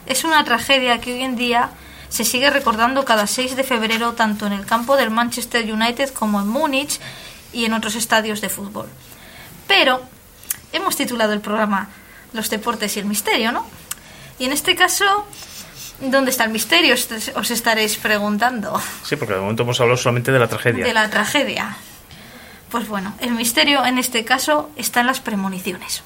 Es 0.07 0.23
una 0.23 0.43
tragedia 0.43 0.99
que 1.01 1.13
hoy 1.13 1.21
en 1.21 1.35
día 1.35 1.69
se 2.09 2.23
sigue 2.23 2.49
recordando 2.49 3.05
cada 3.05 3.27
6 3.27 3.55
de 3.55 3.63
febrero 3.63 4.13
tanto 4.13 4.47
en 4.47 4.53
el 4.53 4.65
campo 4.65 4.95
del 4.95 5.11
Manchester 5.11 5.71
United 5.71 6.09
como 6.13 6.41
en 6.41 6.47
Múnich 6.47 6.99
y 7.57 7.65
en 7.65 7.73
otros 7.73 7.95
estadios 7.95 8.39
de 8.41 8.49
fútbol. 8.49 8.87
Pero 9.67 10.01
hemos 10.73 10.95
titulado 10.95 11.33
el 11.33 11.41
programa 11.41 11.89
Los 12.33 12.49
deportes 12.49 12.95
y 12.95 12.99
el 12.99 13.05
misterio, 13.05 13.51
¿no? 13.51 13.65
Y 14.39 14.45
en 14.45 14.51
este 14.51 14.75
caso, 14.75 15.25
¿dónde 15.99 16.29
está 16.31 16.43
el 16.43 16.51
misterio? 16.51 16.93
Os- 17.35 17.51
estaréis 17.51 17.97
preguntando. 17.97 18.79
Sí, 19.03 19.15
porque 19.15 19.33
de 19.33 19.39
momento 19.39 19.63
hemos 19.63 19.79
hablado 19.81 19.97
solamente 19.97 20.31
de 20.31 20.39
la 20.39 20.47
tragedia. 20.47 20.85
De 20.85 20.93
la 20.93 21.09
tragedia. 21.09 21.77
Pues 22.69 22.87
bueno, 22.87 23.13
el 23.19 23.31
misterio 23.31 23.83
en 23.85 23.97
este 23.97 24.23
caso 24.25 24.69
está 24.75 24.99
en 24.99 25.07
las 25.07 25.19
premoniciones. 25.19 26.03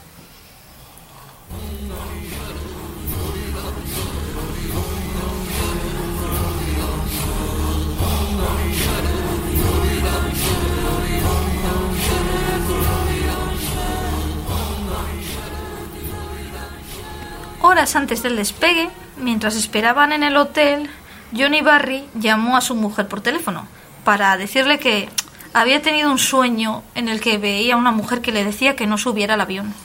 Horas 17.63 17.95
antes 17.95 18.23
del 18.23 18.37
despegue, 18.37 18.89
mientras 19.17 19.55
esperaban 19.55 20.13
en 20.13 20.23
el 20.23 20.35
hotel, 20.35 20.89
Johnny 21.37 21.61
Barry 21.61 22.03
llamó 22.15 22.57
a 22.57 22.61
su 22.61 22.73
mujer 22.73 23.07
por 23.07 23.21
teléfono 23.21 23.67
para 24.03 24.35
decirle 24.35 24.79
que 24.79 25.09
había 25.53 25.79
tenido 25.83 26.09
un 26.09 26.17
sueño 26.17 26.81
en 26.95 27.07
el 27.07 27.21
que 27.21 27.37
veía 27.37 27.75
a 27.75 27.77
una 27.77 27.91
mujer 27.91 28.21
que 28.21 28.31
le 28.31 28.43
decía 28.43 28.75
que 28.75 28.87
no 28.87 28.97
subiera 28.97 29.35
al 29.35 29.41
avión. 29.41 29.75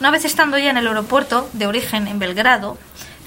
Una 0.00 0.10
vez 0.10 0.24
estando 0.24 0.58
ya 0.58 0.70
en 0.70 0.78
el 0.78 0.88
aeropuerto 0.88 1.48
de 1.52 1.68
origen 1.68 2.08
en 2.08 2.18
Belgrado, 2.18 2.76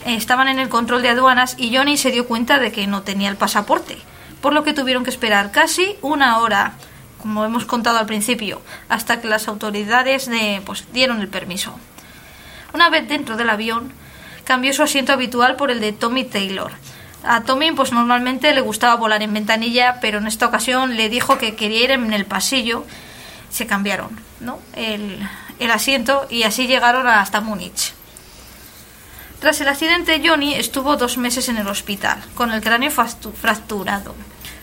eh, 0.06 0.16
estaban 0.16 0.50
en 0.50 0.60
el 0.60 0.68
control 0.68 1.04
de 1.04 1.10
aduanas 1.10 1.56
y 1.58 1.74
Johnny 1.74 1.96
se 1.96 2.12
dio 2.12 2.28
cuenta 2.28 2.60
de 2.60 2.74
que 2.74 2.86
no 2.86 3.04
tenía 3.04 3.30
el 3.30 3.38
pasaporte, 3.38 3.98
por 4.42 4.52
lo 4.52 4.66
que 4.66 4.74
tuvieron 4.74 5.06
que 5.06 5.10
esperar 5.10 5.52
casi 5.52 5.96
una 6.02 6.40
hora, 6.40 6.74
como 7.22 7.46
hemos 7.46 7.64
contado 7.64 7.98
al 8.00 8.08
principio, 8.08 8.62
hasta 8.90 9.22
que 9.22 9.30
las 9.30 9.48
autoridades 9.48 10.26
de, 10.26 10.62
pues, 10.66 10.86
dieron 10.92 11.22
el 11.22 11.30
permiso. 11.30 11.80
Una 12.74 12.90
vez 12.90 13.08
dentro 13.08 13.38
del 13.38 13.50
avión, 13.50 13.94
cambió 14.44 14.74
su 14.74 14.84
asiento 14.84 15.14
habitual 15.14 15.56
por 15.56 15.72
el 15.72 15.80
de 15.80 15.94
Tommy 15.94 16.24
Taylor. 16.24 16.72
A 17.24 17.44
Tommy, 17.44 17.72
pues 17.72 17.94
normalmente 17.94 18.54
le 18.54 18.62
gustaba 18.62 18.96
volar 18.96 19.22
en 19.22 19.34
ventanilla, 19.34 20.00
pero 20.02 20.18
en 20.18 20.28
esta 20.28 20.48
ocasión 20.48 20.98
le 20.98 21.08
dijo 21.10 21.38
que 21.38 21.56
quería 21.56 21.84
ir 21.84 21.92
en 21.92 22.12
el 22.12 22.26
pasillo. 22.26 22.86
Se 23.50 23.68
cambiaron, 23.68 24.20
¿no? 24.40 24.60
El, 24.74 25.20
el 25.60 25.72
asiento 25.72 26.26
y 26.30 26.44
así 26.44 26.68
llegaron 26.68 27.08
hasta 27.08 27.42
Múnich. 27.42 27.94
Tras 29.40 29.60
el 29.62 29.68
accidente, 29.68 30.22
Johnny 30.26 30.54
estuvo 30.56 30.96
dos 30.96 31.18
meses 31.18 31.50
en 31.50 31.58
el 31.58 31.68
hospital, 31.68 32.24
con 32.34 32.52
el 32.52 32.62
cráneo 32.62 32.92
fracturado, 32.92 34.16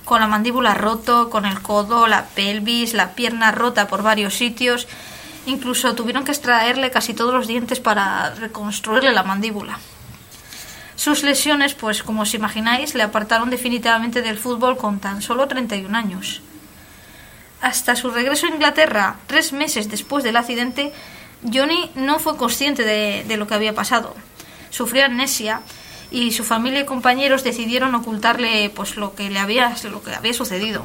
con 0.05 0.21
la 0.21 0.27
mandíbula 0.27 0.75
roto, 0.75 1.29
con 1.29 1.45
el 1.45 1.61
codo, 1.61 2.07
la 2.07 2.25
pelvis, 2.25 2.95
la 2.95 3.13
pierna 3.13 3.53
rota 3.53 3.89
por 3.89 4.03
varios 4.03 4.35
sitios. 4.35 4.89
Incluso 5.47 5.95
tuvieron 5.95 6.25
que 6.25 6.33
extraerle 6.33 6.91
casi 6.91 7.15
todos 7.15 7.33
los 7.33 7.47
dientes 7.47 7.81
para 7.81 8.35
reconstruirle 8.35 9.13
la 9.13 9.23
mandíbula. 9.23 9.79
Sus 10.97 11.23
lesiones, 11.23 11.75
pues 11.75 12.03
como 12.03 12.23
os 12.23 12.35
imagináis, 12.35 12.95
le 12.95 13.03
apartaron 13.03 13.49
definitivamente 13.49 14.21
del 14.21 14.37
fútbol 14.37 14.77
con 14.77 15.01
tan 15.01 15.23
solo 15.23 15.49
31 15.49 15.97
años. 15.97 16.43
Hasta 17.63 17.97
su 17.97 18.11
regreso 18.11 18.47
a 18.47 18.51
Inglaterra, 18.51 19.17
tres 19.27 19.53
meses 19.53 19.89
después 19.89 20.25
del 20.25 20.37
accidente, 20.37 20.93
Johnny 21.43 21.91
no 21.95 22.19
fue 22.19 22.37
consciente 22.37 22.85
de, 22.85 23.25
de 23.27 23.37
lo 23.39 23.47
que 23.47 23.55
había 23.55 23.75
pasado. 23.75 24.15
Sufrió 24.69 25.07
amnesia 25.07 25.63
y 26.11 26.33
su 26.33 26.45
familia 26.45 26.81
y 26.81 26.85
compañeros 26.85 27.45
decidieron 27.45 27.95
ocultarle 27.95 28.71
pues 28.75 28.97
lo 28.97 29.15
que 29.15 29.31
le 29.31 29.39
había 29.39 29.75
lo 29.91 30.03
que 30.03 30.15
había 30.15 30.35
sucedido. 30.35 30.85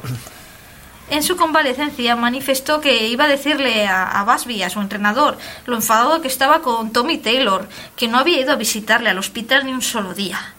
En 1.08 1.22
su 1.22 1.36
convalecencia 1.36 2.16
manifestó 2.16 2.80
que 2.80 3.06
iba 3.06 3.24
a 3.24 3.28
decirle 3.28 3.86
a, 3.86 4.04
a 4.04 4.34
a 4.34 4.70
su 4.70 4.80
entrenador, 4.80 5.38
lo 5.64 5.76
enfadado 5.76 6.20
que 6.20 6.28
estaba 6.28 6.62
con 6.62 6.92
Tommy 6.92 7.18
Taylor, 7.18 7.68
que 7.96 8.08
no 8.08 8.18
había 8.18 8.40
ido 8.40 8.52
a 8.52 8.56
visitarle 8.56 9.10
al 9.10 9.18
hospital 9.18 9.66
ni 9.66 9.72
un 9.72 9.82
solo 9.82 10.14
día. 10.14 10.54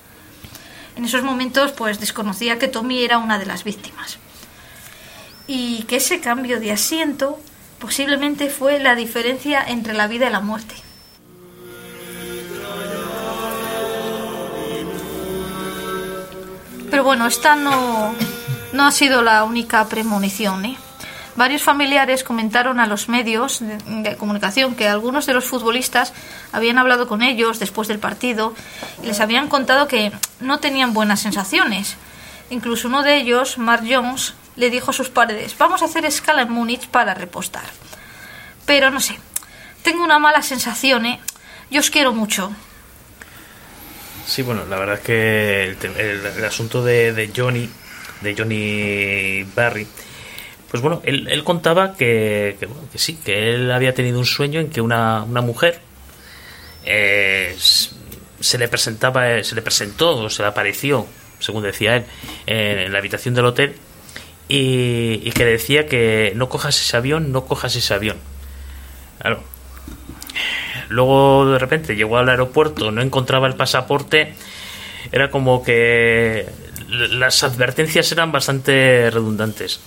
En 0.95 1.03
esos 1.03 1.21
momentos, 1.21 1.73
pues 1.73 1.99
desconocía 1.99 2.57
que 2.57 2.69
Tommy 2.69 3.03
era 3.03 3.17
una 3.17 3.37
de 3.37 3.45
las 3.45 3.63
víctimas. 3.63 4.19
Y 5.47 5.83
que 5.83 5.97
ese 5.97 6.21
cambio 6.21 6.59
de 6.59 6.71
asiento 6.71 7.39
posiblemente 7.79 8.49
fue 8.49 8.79
la 8.79 8.95
diferencia 8.95 9.63
entre 9.67 9.93
la 9.93 10.07
vida 10.07 10.27
y 10.27 10.31
la 10.31 10.39
muerte. 10.39 10.75
Pero 16.89 17.03
bueno, 17.03 17.27
esta 17.27 17.55
no, 17.55 18.15
no 18.77 18.85
ha 18.85 18.91
sido 18.91 19.23
la 19.23 19.43
única 19.43 19.89
premonición. 19.89 20.63
¿eh? 20.63 20.77
Varios 21.35 21.63
familiares 21.63 22.23
comentaron 22.23 22.79
a 22.79 22.85
los 22.85 23.09
medios 23.09 23.59
de, 23.59 24.15
comunicación 24.15 24.75
que 24.75 24.87
algunos 24.87 25.25
de 25.25 25.33
los 25.33 25.45
futbolistas 25.45 26.13
habían 26.51 26.77
hablado 26.77 27.07
con 27.07 27.23
ellos 27.23 27.59
después 27.59 27.87
del 27.87 27.99
partido 27.99 28.53
y 29.01 29.07
les 29.07 29.19
habían 29.19 29.47
contado 29.47 29.87
que 29.87 30.11
no 30.39 30.59
tenían 30.59 30.93
buenas 30.93 31.19
sensaciones. 31.21 31.97
Incluso 32.51 32.87
uno 32.87 33.01
de 33.01 33.17
ellos, 33.17 33.57
Mark 33.57 33.83
Jones, 33.89 34.35
le 34.55 34.69
dijo 34.69 34.91
a 34.91 34.93
sus 34.93 35.09
padres, 35.09 35.57
vamos 35.57 35.81
a 35.81 35.85
hacer 35.85 36.05
escala 36.05 36.43
en 36.43 36.51
Múnich 36.51 36.87
para 36.87 37.15
repostar. 37.15 37.65
Pero 38.67 38.91
no 38.91 38.99
sé, 38.99 39.19
tengo 39.81 40.03
una 40.03 40.19
mala 40.19 40.43
sensación, 40.43 41.05
¿eh? 41.07 41.19
Yo 41.71 41.79
os 41.79 41.89
quiero 41.89 42.13
mucho. 42.13 42.51
Sí, 44.25 44.43
bueno, 44.43 44.65
la 44.65 44.77
verdad 44.77 44.95
es 44.95 45.01
que 45.01 45.63
el, 45.97 46.45
asunto 46.45 46.83
de 46.83 47.31
Johnny, 47.35 47.69
de 48.21 48.35
Johnny 48.35 49.43
Barry, 49.55 49.87
pues 50.69 50.83
bueno, 50.83 51.01
él, 51.05 51.43
contaba 51.43 51.95
que, 51.95 52.57
bueno, 52.59 52.81
que 52.91 52.97
sí, 52.97 53.17
que 53.23 53.53
él 53.53 53.71
había 53.71 53.93
tenido 53.93 54.19
un 54.19 54.25
sueño 54.25 54.59
en 54.59 54.69
que 54.69 54.81
una, 54.81 55.23
una 55.23 55.41
mujer 55.41 55.79
eh, 56.83 57.55
se 57.57 58.57
le 58.57 58.67
presentaba, 58.67 59.31
eh, 59.31 59.43
se 59.43 59.55
le 59.55 59.61
presentó 59.61 60.17
o 60.17 60.29
se 60.29 60.41
le 60.41 60.49
apareció, 60.49 61.07
según 61.39 61.63
decía 61.63 61.95
él, 61.95 62.05
en, 62.45 62.91
la 62.91 62.99
habitación 62.99 63.33
del 63.33 63.45
hotel 63.45 63.75
y, 64.49 65.31
que 65.31 65.45
decía 65.45 65.87
que 65.87 66.33
no 66.35 66.49
cojas 66.49 66.79
ese 66.79 66.97
avión, 66.97 67.31
no 67.31 67.45
cojas 67.45 67.75
ese 67.75 67.93
avión. 67.93 68.17
Luego 70.89 71.51
de 71.51 71.59
repente 71.59 71.95
llegó 71.95 72.17
al 72.17 72.29
aeropuerto, 72.29 72.91
no 72.91 73.01
encontraba 73.01 73.47
el 73.47 73.55
pasaporte, 73.55 74.33
era 75.11 75.29
como 75.29 75.63
que 75.63 76.45
las 76.87 77.43
advertencias 77.43 78.11
eran 78.11 78.31
bastante 78.31 79.09
redundantes. 79.11 79.79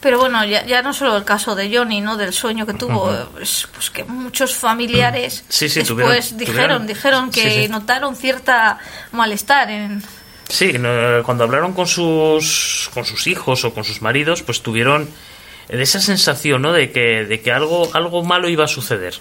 Pero 0.00 0.18
bueno, 0.18 0.42
ya, 0.46 0.64
ya 0.64 0.80
no 0.80 0.94
solo 0.94 1.14
el 1.16 1.24
caso 1.24 1.54
de 1.54 1.76
Johnny, 1.76 2.00
¿no? 2.00 2.16
Del 2.16 2.32
sueño 2.32 2.64
que 2.64 2.72
tuvo, 2.72 3.12
pues, 3.34 3.68
pues 3.74 3.90
que 3.90 4.04
muchos 4.04 4.54
familiares 4.54 5.44
Sí, 5.50 5.68
sí, 5.68 5.80
después 5.80 6.30
tuvieron- 6.30 6.38
dijeron, 6.38 6.56
tuvieron- 6.56 6.86
dijeron 6.86 7.30
que 7.30 7.50
sí, 7.64 7.68
notaron 7.68 8.16
cierta 8.16 8.78
malestar 9.12 9.68
en... 9.70 10.02
Sí, 10.48 10.72
cuando 11.24 11.44
hablaron 11.44 11.74
con 11.74 11.86
sus 11.86 12.90
con 12.94 13.04
sus 13.04 13.26
hijos 13.28 13.64
o 13.64 13.72
con 13.74 13.84
sus 13.84 14.00
maridos, 14.02 14.42
pues 14.42 14.62
tuvieron 14.62 15.08
esa 15.68 16.00
sensación, 16.00 16.62
¿no? 16.62 16.72
De 16.72 16.90
que 16.90 17.24
de 17.24 17.40
que 17.40 17.52
algo 17.52 17.88
algo 17.94 18.24
malo 18.24 18.48
iba 18.48 18.64
a 18.64 18.68
suceder. 18.68 19.14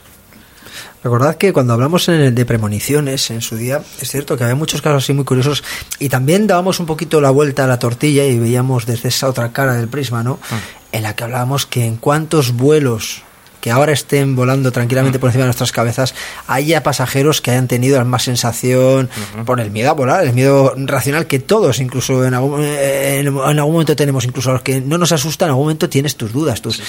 Recordad 1.03 1.35
que 1.35 1.53
cuando 1.53 1.73
hablamos 1.73 2.09
en- 2.09 2.35
de 2.35 2.45
premoniciones 2.45 3.31
en 3.31 3.41
su 3.41 3.55
día, 3.55 3.81
es 4.01 4.09
cierto 4.11 4.35
que 4.37 4.43
había 4.43 4.55
muchos 4.55 4.81
casos 4.81 5.03
así 5.03 5.13
muy 5.13 5.23
curiosos 5.23 5.63
y 5.97 6.09
también 6.09 6.45
dábamos 6.45 6.79
un 6.81 6.85
poquito 6.85 7.21
la 7.21 7.29
vuelta 7.29 7.63
a 7.63 7.67
la 7.67 7.79
tortilla 7.79 8.25
y 8.25 8.37
veíamos 8.37 8.85
desde 8.85 9.07
esa 9.09 9.29
otra 9.29 9.53
cara 9.53 9.75
del 9.75 9.87
prisma, 9.87 10.23
¿no? 10.23 10.39
En 10.91 11.03
la 11.03 11.15
que 11.15 11.23
hablábamos 11.23 11.65
que 11.65 11.85
en 11.85 11.95
cuántos 11.95 12.51
vuelos 12.51 13.21
que 13.61 13.71
ahora 13.71 13.91
estén 13.91 14.35
volando 14.35 14.71
tranquilamente 14.71 15.19
por 15.19 15.29
encima 15.29 15.43
de 15.43 15.47
nuestras 15.47 15.71
cabezas, 15.71 16.15
haya 16.47 16.81
pasajeros 16.83 17.41
que 17.41 17.51
hayan 17.51 17.67
tenido 17.67 17.97
la 17.97 18.05
más 18.05 18.23
sensación 18.23 19.09
por 19.45 19.59
el 19.59 19.69
miedo 19.71 19.89
a 19.89 19.93
volar, 19.93 20.23
el 20.23 20.33
miedo 20.33 20.73
racional 20.77 21.27
que 21.27 21.39
todos, 21.39 21.79
incluso 21.79 22.25
en 22.25 22.33
algún, 22.33 22.63
en, 22.63 23.27
en 23.27 23.37
algún 23.37 23.73
momento 23.73 23.95
tenemos, 23.95 24.23
incluso 24.25 24.49
a 24.51 24.53
los 24.53 24.61
que 24.61 24.79
no 24.81 24.97
nos 24.97 25.11
asustan, 25.11 25.47
en 25.47 25.51
algún 25.51 25.65
momento 25.65 25.89
tienes 25.89 26.15
tus 26.15 26.31
dudas, 26.31 26.61
tus, 26.61 26.81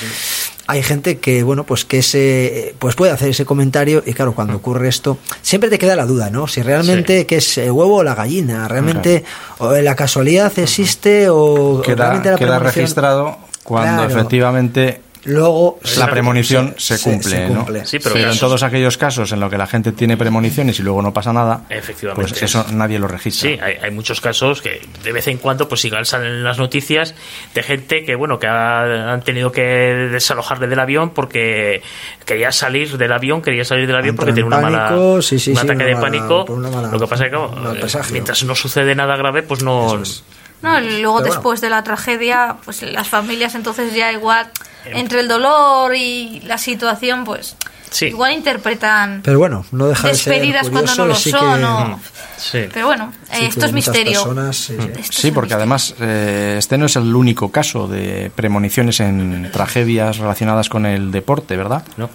hay 0.66 0.82
gente 0.82 1.18
que 1.18 1.42
bueno 1.42 1.64
pues 1.64 1.84
que 1.84 1.98
ese 1.98 2.74
pues 2.78 2.94
puede 2.94 3.10
hacer 3.12 3.30
ese 3.30 3.44
comentario 3.44 4.02
y 4.06 4.12
claro 4.12 4.34
cuando 4.34 4.56
ocurre 4.56 4.88
esto 4.88 5.18
siempre 5.42 5.68
te 5.70 5.78
queda 5.78 5.96
la 5.96 6.06
duda 6.06 6.30
no 6.30 6.46
si 6.46 6.62
realmente 6.62 7.20
Sí. 7.20 7.24
que 7.24 7.36
es 7.36 7.58
el 7.58 7.72
huevo 7.72 7.96
o 7.96 8.02
la 8.04 8.14
gallina 8.14 8.68
realmente 8.68 9.24
o 9.58 9.72
la 9.72 9.96
casualidad 9.96 10.52
existe 10.58 11.28
o, 11.28 11.78
o 11.78 11.82
Queda, 11.82 11.96
realmente 12.04 12.30
la 12.30 12.36
queda 12.36 12.58
registrado 12.60 13.38
cuando 13.64 14.04
Claro. 14.04 14.10
efectivamente 14.20 15.00
luego 15.24 15.78
la 15.82 15.88
se- 16.06 16.06
premonición 16.10 16.74
se, 16.78 16.96
se- 16.98 17.10
cumple, 17.10 17.30
se 17.30 17.48
¿no? 17.48 17.56
cumple. 17.64 17.86
Sí, 17.86 17.98
pero 17.98 18.16
en 18.16 18.24
casos- 18.24 18.40
todos 18.40 18.62
aquellos 18.62 18.96
casos 18.96 19.32
en 19.32 19.40
los 19.40 19.50
que 19.50 19.58
la 19.58 19.66
gente 19.66 19.92
tiene 19.92 20.16
premoniciones 20.16 20.78
y 20.78 20.82
luego 20.82 21.02
no 21.02 21.12
pasa 21.12 21.32
nada, 21.32 21.62
Efectivamente. 21.68 22.30
pues 22.30 22.42
eso 22.42 22.64
nadie 22.72 22.98
lo 22.98 23.06
registra. 23.08 23.50
Sí, 23.50 23.58
hay, 23.62 23.74
hay 23.82 23.90
muchos 23.90 24.20
casos 24.20 24.62
que 24.62 24.80
de 25.02 25.12
vez 25.12 25.26
en 25.28 25.38
cuando 25.38 25.68
pues 25.68 25.84
igual 25.84 26.06
salen 26.06 26.28
en 26.32 26.44
las 26.44 26.58
noticias 26.58 27.14
de 27.54 27.62
gente 27.62 28.04
que 28.04 28.14
bueno 28.14 28.38
que 28.38 28.46
ha- 28.46 29.12
han 29.12 29.22
tenido 29.22 29.52
que 29.52 29.62
desalojarle 29.62 30.66
del 30.68 30.78
avión 30.80 31.10
porque 31.10 31.82
quería 32.24 32.52
salir 32.52 32.96
del 32.96 33.12
avión, 33.12 33.42
quería 33.42 33.64
salir 33.64 33.86
del 33.86 33.96
avión 33.96 34.16
porque 34.16 34.32
tiene 34.32 34.46
en 34.48 34.52
una 34.54 34.60
mala 34.62 34.88
pánico, 34.88 35.22
sí, 35.22 35.38
sí, 35.38 35.50
un 35.50 35.56
sí, 35.56 35.62
ataque 35.62 35.76
una 35.76 35.84
de 35.86 35.94
mala- 35.94 36.00
pánico. 36.06 36.46
mala- 36.56 36.88
Lo 36.88 36.98
que 36.98 37.06
pasa 37.06 37.24
es 37.26 37.30
que 37.30 37.36
eh, 37.36 38.12
mientras 38.12 38.42
no 38.44 38.54
sucede 38.54 38.94
nada 38.94 39.16
grave 39.16 39.42
pues 39.42 39.62
no 39.62 40.00
es. 40.00 40.24
No, 40.62 40.78
y 40.78 40.82
luego 40.82 40.98
Pero 40.98 41.10
bueno. 41.12 41.24
después 41.34 41.60
de 41.62 41.70
la 41.70 41.82
tragedia, 41.82 42.56
pues 42.64 42.82
las 42.82 43.08
familias 43.08 43.54
entonces 43.54 43.94
ya 43.94 44.12
igual. 44.12 44.50
Entre 44.86 45.20
el 45.20 45.28
dolor 45.28 45.94
y 45.94 46.40
la 46.46 46.58
situación, 46.58 47.24
pues 47.24 47.56
Sí. 47.90 48.06
igual 48.06 48.32
interpretan 48.34 49.20
pero 49.24 49.40
bueno 49.40 49.64
no 49.72 49.88
deja 49.88 50.06
de 50.06 50.14
ser 50.14 50.32
despedidas 50.34 50.70
cuando 50.70 50.94
no 50.94 51.06
lo 51.06 51.14
sí 51.16 51.30
son. 51.32 51.58
que- 51.58 51.64
o- 51.66 52.00
Sí. 52.38 52.60
Pero 52.72 52.86
bueno, 52.86 53.12
sí 53.30 53.44
eh, 53.44 53.46
esto 53.48 53.66
es 53.66 53.72
misterio. 53.72 54.12
personas, 54.24 54.56
sí, 54.56 54.74
sí. 54.80 54.86
Esto 54.88 55.00
es 55.00 55.06
Sí, 55.08 55.28
un 55.28 55.34
porque 55.34 55.48
misterio. 55.48 55.56
además 55.58 55.94
eh, 56.00 56.54
este 56.58 56.78
no 56.78 56.86
es 56.86 56.96
el 56.96 57.14
único 57.14 57.50
caso 57.52 57.86
de 57.86 58.30
premoniciones 58.34 59.00
en 59.00 59.50
tragedias 59.52 60.16
relacionadas 60.16 60.70
con 60.70 60.86
el 60.86 61.10
deporte, 61.10 61.56
¿verdad? 61.58 61.82
¿no? 61.98 62.08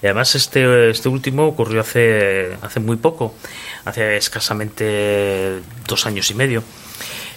Y 0.00 0.06
además 0.06 0.36
este, 0.36 0.90
este 0.90 1.08
último 1.08 1.46
ocurrió 1.48 1.80
hace, 1.80 2.56
hace 2.62 2.78
muy 2.78 2.96
poco, 2.96 3.34
hace 3.84 4.16
escasamente 4.18 5.62
dos 5.88 6.06
años 6.06 6.30
y 6.30 6.34
medio. 6.34 6.62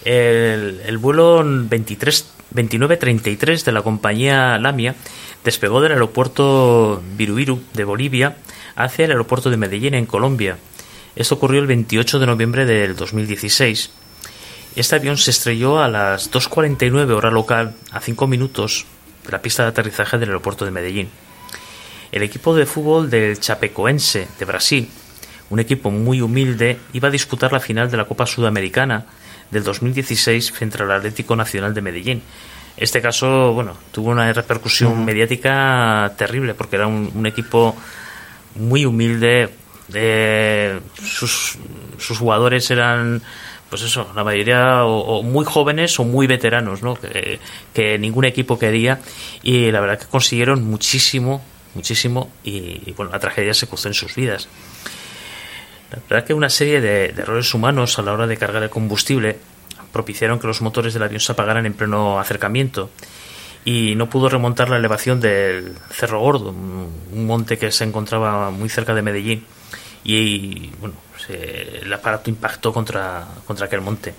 El, 0.04 0.82
el 0.86 0.98
vuelo 1.00 1.42
23, 1.44 2.28
2933 2.56 3.66
de 3.66 3.72
la 3.72 3.82
compañía 3.82 4.58
Lamia 4.58 4.96
despegó 5.44 5.82
del 5.82 5.92
aeropuerto 5.92 7.04
Virubiru 7.18 7.62
de 7.74 7.84
Bolivia 7.84 8.38
hacia 8.76 9.06
el 9.06 9.12
aeropuerto 9.12 9.50
de 9.50 9.58
Medellín 9.58 9.94
en 9.94 10.06
Colombia. 10.06 10.58
Esto 11.16 11.36
ocurrió 11.36 11.62
el 11.62 11.68
28 11.68 12.20
de 12.20 12.26
noviembre 12.26 12.66
del 12.66 12.96
2016. 12.96 13.92
Este 14.76 14.96
avión 14.96 15.18
se 15.18 15.32
estrelló 15.32 15.82
a 15.82 15.88
las 15.88 16.32
2.49 16.32 17.12
hora 17.12 17.32
local, 17.32 17.76
a 17.92 18.00
5 18.00 18.28
minutos 18.28 18.86
de 19.26 19.32
la 19.32 19.42
pista 19.42 19.64
de 19.64 19.70
aterrizaje 19.70 20.18
del 20.18 20.30
aeropuerto 20.30 20.66
de 20.66 20.72
Medellín. 20.72 21.10
El 22.12 22.24
equipo 22.24 22.56
de 22.56 22.66
fútbol 22.66 23.10
del 23.10 23.40
Chapecoense 23.40 24.28
de 24.40 24.46
Brasil, 24.46 24.90
un 25.50 25.60
equipo 25.60 25.92
muy 25.92 26.22
humilde, 26.22 26.80
iba 26.94 27.10
a 27.10 27.12
disputar 27.12 27.54
la 27.54 27.60
final 27.60 27.92
de 27.92 27.98
la 27.98 28.06
Copa 28.06 28.26
Sudamericana 28.26 29.06
del 29.52 29.64
2016 29.64 30.52
frente 30.52 30.82
al 30.82 30.92
Atlético 30.92 31.36
Nacional 31.36 31.74
de 31.74 31.82
Medellín. 31.82 32.22
Este 32.78 33.02
caso, 33.02 33.54
bueno, 33.54 33.78
tuvo 33.92 34.10
una 34.12 34.32
repercusión 34.34 35.06
mediática 35.06 36.12
terrible 36.18 36.54
porque 36.54 36.76
era 36.76 36.88
un, 36.88 37.10
un 37.14 37.26
equipo 37.26 37.76
muy 38.56 38.86
humilde. 38.86 39.50
eh, 39.94 40.80
sus, 41.02 41.58
sus 41.98 42.18
jugadores 42.18 42.70
eran, 42.72 43.22
pues 43.70 43.82
eso, 43.84 44.12
la 44.16 44.24
mayoría 44.24 44.84
o, 44.84 45.20
o 45.20 45.24
muy 45.24 45.46
jóvenes 45.46 45.98
o 46.00 46.04
muy 46.04 46.28
veteranos, 46.28 46.82
¿no? 46.82 46.96
Que, 46.96 47.40
que 47.74 47.98
ningún 47.98 48.26
equipo 48.26 48.60
quería 48.60 49.00
y 49.42 49.72
la 49.72 49.80
verdad 49.80 50.00
que 50.00 50.08
consiguieron 50.08 50.64
muchísimo, 50.64 51.42
muchísimo 51.76 52.30
y, 52.44 52.82
y, 52.86 52.94
bueno, 52.98 53.12
la 53.12 53.20
tragedia 53.20 53.54
se 53.54 53.68
cruzó 53.68 53.88
en 53.88 53.94
sus 53.94 54.16
vidas. 54.16 54.48
La 55.96 56.02
verdad 56.10 56.28
que 56.28 56.34
una 56.34 56.50
serie 56.50 56.82
de, 56.82 57.10
de 57.14 57.22
errores 57.22 57.54
humanos 57.54 57.98
a 58.00 58.02
la 58.02 58.14
hora 58.14 58.28
de 58.28 58.38
cargar 58.38 58.64
el 58.64 58.70
combustible 58.70 59.38
propiciaron 59.92 60.40
que 60.40 60.48
los 60.48 60.62
motores 60.62 60.94
del 60.94 61.04
avión 61.04 61.20
se 61.22 61.32
apagaran 61.32 61.66
en 61.66 61.74
pleno 61.74 62.20
acercamiento 62.20 62.90
y 63.64 63.96
no 63.96 64.10
pudo 64.10 64.30
remontar 64.30 64.70
la 64.70 64.78
elevación 64.78 65.20
del 65.22 65.74
Cerro 65.90 66.20
Gordo, 66.20 66.50
un 66.50 67.26
monte 67.26 67.58
que 67.58 67.72
se 67.72 67.84
encontraba 67.86 68.52
muy 68.52 68.70
cerca 68.70 68.94
de 68.94 69.02
Medellín 69.02 69.46
y 70.04 70.70
bueno, 70.80 70.96
se- 71.26 71.80
el 71.82 71.92
aparato 71.94 72.30
impactó 72.30 72.72
contra, 72.74 73.26
contra 73.48 73.66
aquel 73.68 73.82
monte. 73.82 74.14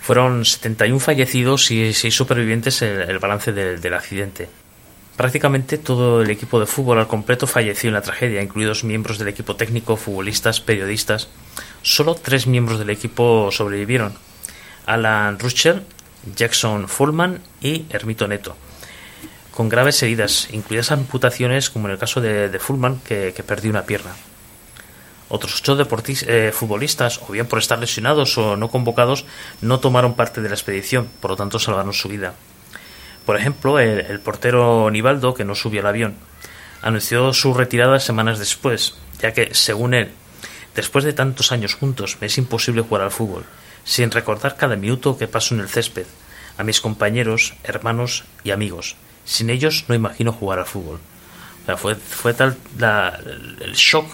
Fueron 0.00 0.44
71 0.44 1.00
fallecidos 1.00 1.70
y 1.70 1.92
6 1.92 2.14
supervivientes 2.14 2.80
el 2.82 3.18
balance 3.18 3.52
del, 3.52 3.80
del 3.80 3.94
accidente. 3.94 4.48
Prácticamente 5.16 5.78
todo 5.78 6.20
el 6.20 6.30
equipo 6.30 6.60
de 6.60 6.66
fútbol 6.66 6.98
al 6.98 7.08
completo 7.08 7.46
falleció 7.46 7.88
en 7.88 7.94
la 7.94 8.02
tragedia, 8.02 8.42
incluidos 8.42 8.84
miembros 8.84 9.18
del 9.18 9.28
equipo 9.28 9.56
técnico, 9.56 9.96
futbolistas, 9.96 10.60
periodistas. 10.60 11.28
Solo 11.80 12.14
tres 12.14 12.46
miembros 12.46 12.78
del 12.78 12.90
equipo 12.90 13.50
sobrevivieron. 13.50 14.14
Alan 14.84 15.38
Ruschel, 15.38 15.84
Jackson 16.34 16.86
Fullman 16.86 17.40
y 17.62 17.86
Hermito 17.88 18.28
Neto. 18.28 18.56
Con 19.54 19.70
graves 19.70 20.02
heridas, 20.02 20.48
incluidas 20.52 20.92
amputaciones, 20.92 21.70
como 21.70 21.88
en 21.88 21.92
el 21.92 21.98
caso 21.98 22.20
de, 22.20 22.58
Fullman, 22.58 23.00
que, 23.00 23.32
perdió 23.46 23.70
una 23.70 23.84
pierna. 23.84 24.14
Otros 25.30 25.60
ocho 25.60 25.78
eh, 25.80 26.52
futbolistas, 26.54 27.20
o 27.26 27.32
bien 27.32 27.46
por 27.46 27.58
estar 27.58 27.78
lesionados 27.78 28.36
o 28.36 28.56
no 28.58 28.68
convocados, 28.70 29.24
no 29.62 29.80
tomaron 29.80 30.14
parte 30.14 30.42
de 30.42 30.50
la 30.50 30.54
expedición, 30.54 31.08
por 31.20 31.30
lo 31.30 31.36
tanto 31.36 31.58
salvaron 31.58 31.94
su 31.94 32.08
vida. 32.08 32.34
Por 33.26 33.36
ejemplo, 33.36 33.78
el, 33.78 34.00
el 34.00 34.20
portero 34.20 34.90
Nivaldo, 34.90 35.34
que 35.34 35.44
no 35.44 35.54
subió 35.54 35.80
al 35.80 35.88
avión, 35.88 36.14
anunció 36.82 37.32
su 37.34 37.52
retirada 37.52 37.98
semanas 38.00 38.38
después, 38.38 38.94
ya 39.20 39.32
que, 39.32 39.52
según 39.54 39.92
él, 39.94 40.12
después 40.74 41.04
de 41.04 41.12
tantos 41.12 41.50
años 41.52 41.74
juntos, 41.74 42.18
me 42.20 42.28
es 42.28 42.38
imposible 42.38 42.82
jugar 42.82 43.02
al 43.02 43.10
fútbol, 43.10 43.44
sin 43.84 44.10
recordar 44.10 44.56
cada 44.56 44.76
minuto 44.76 45.18
que 45.18 45.26
paso 45.26 45.54
en 45.54 45.60
el 45.60 45.68
césped, 45.68 46.06
a 46.56 46.62
mis 46.64 46.80
compañeros, 46.80 47.54
hermanos 47.64 48.24
y 48.44 48.52
amigos. 48.52 48.96
Sin 49.24 49.50
ellos 49.50 49.84
no 49.88 49.94
imagino 49.94 50.32
jugar 50.32 50.60
al 50.60 50.66
fútbol. 50.66 51.00
O 51.62 51.66
sea, 51.66 51.76
fue, 51.76 51.96
fue 51.96 52.32
tal 52.32 52.56
la- 52.78 53.18
el 53.60 53.72
shock 53.74 54.06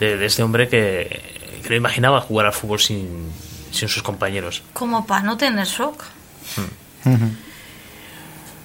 de, 0.00 0.16
de 0.16 0.26
este 0.26 0.42
hombre 0.42 0.68
que, 0.68 1.60
que 1.62 1.68
no 1.68 1.76
imaginaba 1.76 2.20
jugar 2.22 2.46
al 2.46 2.52
fútbol 2.54 2.80
sin, 2.80 3.30
sin 3.70 3.88
sus 3.88 4.02
compañeros. 4.02 4.62
Como 4.72 5.06
para 5.06 5.22
no 5.22 5.36
tener 5.36 5.66
shock. 5.66 6.02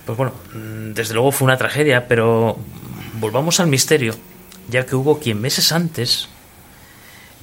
Pues 0.05 0.17
bueno, 0.17 0.33
mm, 0.53 0.93
desde 0.93 1.13
luego 1.13 1.31
fue 1.31 1.45
una 1.45 1.57
tragedia, 1.57 2.07
pero 2.07 2.57
volvamos 3.19 3.59
al 3.59 3.67
misterio, 3.67 4.15
ya 4.69 4.85
que 4.85 4.95
hubo 4.95 5.19
quien 5.19 5.39
meses 5.39 5.71
antes 5.71 6.27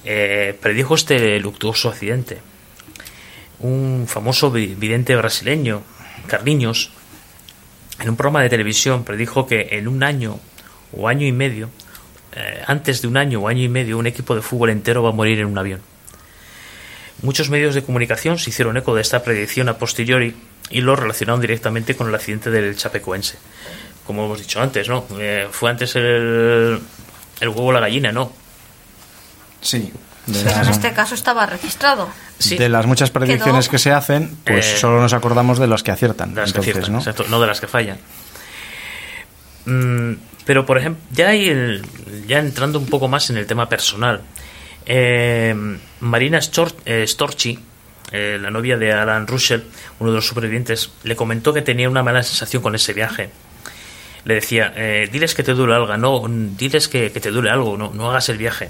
eh, 0.03 0.57
predijo 0.61 0.95
este 0.95 1.39
luctuoso 1.39 1.89
accidente. 1.89 2.39
Un 3.59 4.05
famoso 4.07 4.51
vi- 4.51 4.75
vidente 4.75 5.15
brasileño, 5.15 5.83
Carliños, 6.27 6.91
en 7.99 8.09
un 8.09 8.15
programa 8.15 8.41
de 8.41 8.49
televisión 8.49 9.03
predijo 9.03 9.45
que 9.47 9.69
en 9.71 9.87
un 9.87 10.01
año 10.03 10.39
o 10.95 11.07
año 11.07 11.25
y 11.27 11.31
medio, 11.31 11.69
eh, 12.35 12.61
antes 12.65 13.01
de 13.01 13.07
un 13.07 13.17
año 13.17 13.39
o 13.41 13.47
año 13.47 13.61
y 13.63 13.69
medio, 13.69 13.97
un 13.97 14.07
equipo 14.07 14.35
de 14.35 14.41
fútbol 14.41 14.69
entero 14.71 15.03
va 15.03 15.09
a 15.09 15.13
morir 15.13 15.39
en 15.39 15.45
un 15.47 15.57
avión. 15.57 15.81
Muchos 17.21 17.49
medios 17.51 17.75
de 17.75 17.83
comunicación 17.83 18.39
se 18.39 18.49
hicieron 18.49 18.77
eco 18.77 18.95
de 18.95 19.01
esta 19.01 19.23
predicción 19.23 19.69
a 19.69 19.77
posteriori 19.77 20.33
y 20.71 20.81
lo 20.81 20.95
relacionaron 20.95 21.41
directamente 21.41 21.95
con 21.95 22.07
el 22.09 22.15
accidente 22.15 22.49
del 22.49 22.75
Chapecoense. 22.75 23.37
Como 24.05 24.25
hemos 24.25 24.39
dicho 24.39 24.61
antes, 24.61 24.87
¿no? 24.89 25.05
Eh, 25.19 25.47
fue 25.51 25.69
antes 25.69 25.95
el, 25.95 26.79
el 27.39 27.49
huevo 27.49 27.65
o 27.67 27.71
la 27.71 27.79
gallina, 27.79 28.11
¿no? 28.11 28.31
Sí. 29.61 29.91
De, 30.25 30.39
Pero 30.39 30.51
en 30.51 30.57
las, 30.65 30.69
este 30.69 30.93
caso 30.93 31.15
estaba 31.15 31.45
registrado. 31.45 32.09
Sí, 32.37 32.57
de 32.57 32.69
las 32.69 32.85
muchas 32.85 33.09
predicciones 33.11 33.65
Quedó- 33.65 33.71
que 33.71 33.79
se 33.79 33.91
hacen, 33.91 34.37
pues 34.45 34.65
Eh, 34.73 34.77
solo 34.77 35.01
nos 35.01 35.13
acordamos 35.13 35.57
de 35.59 35.67
las 35.67 35.81
que 35.83 35.91
aciertan. 35.91 36.33
de 36.35 36.41
las 36.41 36.53
que 36.53 36.59
aciertan, 36.59 36.91
¿no? 36.93 36.97
exacto, 36.99 37.25
no 37.29 37.39
de 37.41 37.47
las 37.47 37.59
que 37.61 37.67
fallan. 37.67 37.97
Mm, 39.65 40.13
pero, 40.45 40.65
por 40.65 40.77
ejemplo, 40.77 41.01
ya, 41.11 41.29
hay 41.29 41.49
el- 41.49 41.85
ya 42.27 42.39
entrando 42.39 42.79
un 42.79 42.87
poco 42.87 43.07
más 43.07 43.29
en 43.29 43.37
el 43.37 43.45
tema 43.45 43.69
personal, 43.69 44.21
eh, 44.85 45.55
Marina 45.99 46.39
Stor- 46.39 46.75
eh, 46.85 47.05
Storchi, 47.07 47.59
eh, 48.11 48.37
la 48.41 48.51
novia 48.51 48.77
de 48.77 48.91
Alan 48.93 49.27
Russell, 49.27 49.61
uno 49.99 50.11
de 50.11 50.15
los 50.15 50.27
supervivientes, 50.27 50.91
le 51.03 51.15
comentó 51.15 51.53
que 51.53 51.61
tenía 51.61 51.89
una 51.89 52.03
mala 52.03 52.23
sensación 52.23 52.61
con 52.61 52.75
ese 52.75 52.93
viaje. 52.93 53.29
Le 54.25 54.35
decía, 54.35 54.73
eh, 54.75 55.09
diles 55.11 55.33
que 55.33 55.43
te 55.43 55.53
duele 55.53 55.73
algo, 55.73 55.97
no, 55.97 56.23
diles 56.27 56.87
que, 56.87 57.09
te 57.09 57.31
duele 57.31 57.49
algo, 57.49 57.77
no, 57.77 57.91
no 57.93 58.09
hagas 58.09 58.29
el 58.29 58.37
viaje. 58.37 58.69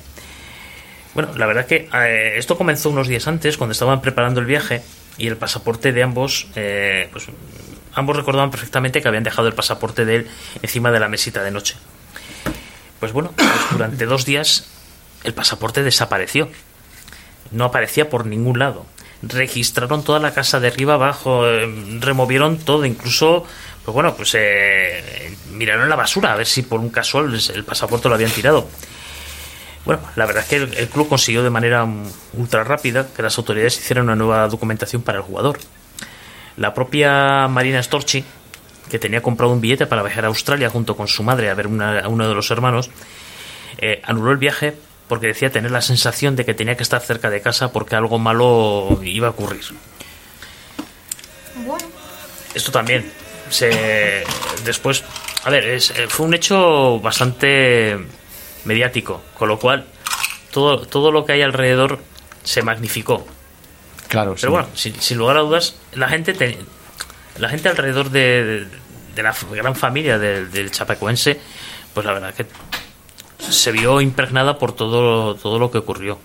Bueno, 1.13 1.31
la 1.35 1.45
verdad 1.45 1.65
que 1.65 1.89
eh, 1.93 2.33
esto 2.37 2.57
comenzó 2.57 2.89
unos 2.89 3.07
días 3.07 3.27
antes, 3.27 3.57
cuando 3.57 3.73
estaban 3.73 4.01
preparando 4.01 4.39
el 4.39 4.45
viaje, 4.45 4.81
y 5.17 5.27
el 5.27 5.37
pasaporte 5.37 5.91
de 5.91 6.03
ambos, 6.03 6.47
eh, 6.55 7.09
pues 7.11 7.27
ambos 7.93 8.15
recordaban 8.15 8.49
perfectamente 8.49 9.01
que 9.01 9.07
habían 9.07 9.23
dejado 9.23 9.47
el 9.47 9.53
pasaporte 9.53 10.05
de 10.05 10.15
él 10.15 10.27
encima 10.61 10.91
de 10.91 10.99
la 10.99 11.07
mesita 11.07 11.43
de 11.43 11.51
noche. 11.51 11.75
Pues 12.99 13.11
bueno, 13.11 13.31
pues 13.35 13.49
durante 13.71 14.05
dos 14.05 14.25
días 14.25 14.67
el 15.23 15.33
pasaporte 15.33 15.83
desapareció. 15.83 16.49
No 17.51 17.65
aparecía 17.65 18.09
por 18.09 18.25
ningún 18.25 18.59
lado. 18.59 18.85
Registraron 19.23 20.03
toda 20.03 20.19
la 20.19 20.33
casa 20.33 20.59
de 20.59 20.67
arriba 20.67 20.95
abajo, 20.95 21.47
eh, 21.47 21.67
removieron 21.99 22.57
todo, 22.57 22.85
incluso, 22.85 23.45
pues 23.85 23.93
bueno, 23.93 24.15
pues 24.15 24.35
eh, 24.35 25.35
miraron 25.51 25.89
la 25.89 25.95
basura 25.95 26.33
a 26.33 26.35
ver 26.35 26.47
si 26.47 26.63
por 26.63 26.79
un 26.79 26.89
casual 26.89 27.37
el 27.53 27.63
pasaporte 27.63 28.09
lo 28.09 28.15
habían 28.15 28.31
tirado. 28.31 28.67
Bueno, 29.85 30.01
la 30.15 30.25
verdad 30.25 30.43
es 30.43 30.49
que 30.49 30.55
el, 30.57 30.89
club 30.89 31.07
consiguió 31.09 31.43
de 31.43 31.49
manera 31.49 31.87
ultra 32.33 32.63
rápida 32.63 33.07
que 33.15 33.23
las 33.23 33.37
autoridades 33.37 33.77
hicieran 33.77 34.05
una 34.05 34.15
nueva 34.15 34.47
documentación 34.47 35.01
para 35.01 35.19
el 35.19 35.23
jugador. 35.23 35.57
La 36.57 36.73
propia 36.73 37.47
Marina 37.47 37.81
Storchi, 37.81 38.23
que 38.89 38.99
tenía 38.99 39.21
comprado 39.21 39.53
un 39.53 39.61
billete 39.61 39.87
para 39.87 40.03
viajar 40.03 40.25
a 40.25 40.27
Australia 40.27 40.69
junto 40.69 40.95
con 40.95 41.07
su 41.07 41.23
madre 41.23 41.49
a 41.49 41.55
ver 41.55 41.65
una- 41.67 41.99
a 41.99 42.07
uno 42.09 42.27
de 42.27 42.35
los 42.35 42.51
hermanos, 42.51 42.89
eh, 43.77 44.01
anuló 44.03 44.31
el 44.31 44.37
viaje 44.37 44.75
porque 45.11 45.27
decía 45.27 45.51
tener 45.51 45.71
la 45.71 45.81
sensación 45.81 46.37
de 46.37 46.45
que 46.45 46.53
tenía 46.53 46.77
que 46.77 46.83
estar 46.83 47.01
cerca 47.01 47.29
de 47.29 47.41
casa 47.41 47.73
porque 47.73 47.97
algo 47.97 48.17
malo 48.17 48.97
iba 49.03 49.27
a 49.27 49.31
ocurrir. 49.31 49.65
Bueno, 51.65 51.85
Esto 52.53 52.71
también 52.71 53.11
se 53.49 54.23
después, 54.63 55.03
a 55.43 55.49
ver, 55.49 55.65
es- 55.65 55.89
eh, 55.91 56.05
fue 56.07 56.27
un 56.27 56.33
hecho 56.33 57.01
bastante 57.01 57.97
mediático, 58.63 59.21
con 59.37 59.49
lo 59.49 59.59
cual 59.59 59.85
todo 60.51 60.79
todo 60.87 61.11
lo 61.11 61.25
que 61.25 61.33
hay 61.33 61.41
alrededor 61.41 61.99
se 62.45 62.61
magnificó. 62.61 63.27
Claro, 64.07 64.35
Pero 64.35 64.47
sí. 64.47 64.47
bueno, 64.47 64.67
sin, 64.75 65.01
sin 65.01 65.17
lugar 65.17 65.35
a 65.35 65.41
dudas, 65.41 65.75
la 65.93 66.07
gente 66.07 66.33
te- 66.33 66.57
la 67.37 67.49
gente 67.49 67.67
alrededor 67.67 68.11
de, 68.11 68.43
de- 68.45 68.67
de 69.13 69.23
la 69.23 69.35
gran 69.51 69.75
familia 69.75 70.17
del, 70.17 70.49
del 70.51 70.71
chapecoense, 70.71 71.37
pues 71.93 72.05
la 72.05 72.13
verdad 72.13 72.33
que 72.33 72.45
se 73.49 73.71
vio 73.71 74.01
impregnada 74.01 74.57
por 74.57 74.73
todo 74.73 75.35
todo 75.35 75.59
lo 75.59 75.71
que 75.71 75.79
ocurrió. 75.79 76.17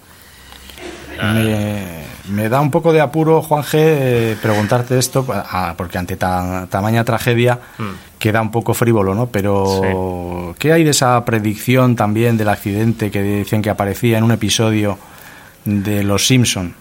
Me, 1.22 2.04
me 2.28 2.48
da 2.50 2.60
un 2.60 2.70
poco 2.70 2.92
de 2.92 3.00
apuro, 3.00 3.40
Juan 3.40 3.62
G, 3.62 3.70
eh, 3.74 4.36
preguntarte 4.42 4.98
esto, 4.98 5.24
ah, 5.30 5.74
porque 5.76 5.96
ante 5.96 6.16
ta- 6.16 6.66
tamaña 6.70 7.04
tragedia 7.04 7.58
Mm. 7.78 7.90
queda 8.18 8.42
un 8.42 8.50
poco 8.50 8.74
frívolo, 8.74 9.14
¿no? 9.14 9.26
Pero, 9.28 10.54
¿qué 10.58 10.72
hay 10.72 10.84
de 10.84 10.90
esa 10.90 11.24
predicción 11.24 11.96
también 11.96 12.36
del 12.36 12.50
accidente 12.50 13.10
que 13.10 13.22
dicen 13.22 13.62
que 13.62 13.70
aparecía 13.70 14.18
en 14.18 14.24
un 14.24 14.32
episodio 14.32 14.98
de 15.64 16.02
Los 16.04 16.26
Simpson? 16.26 16.74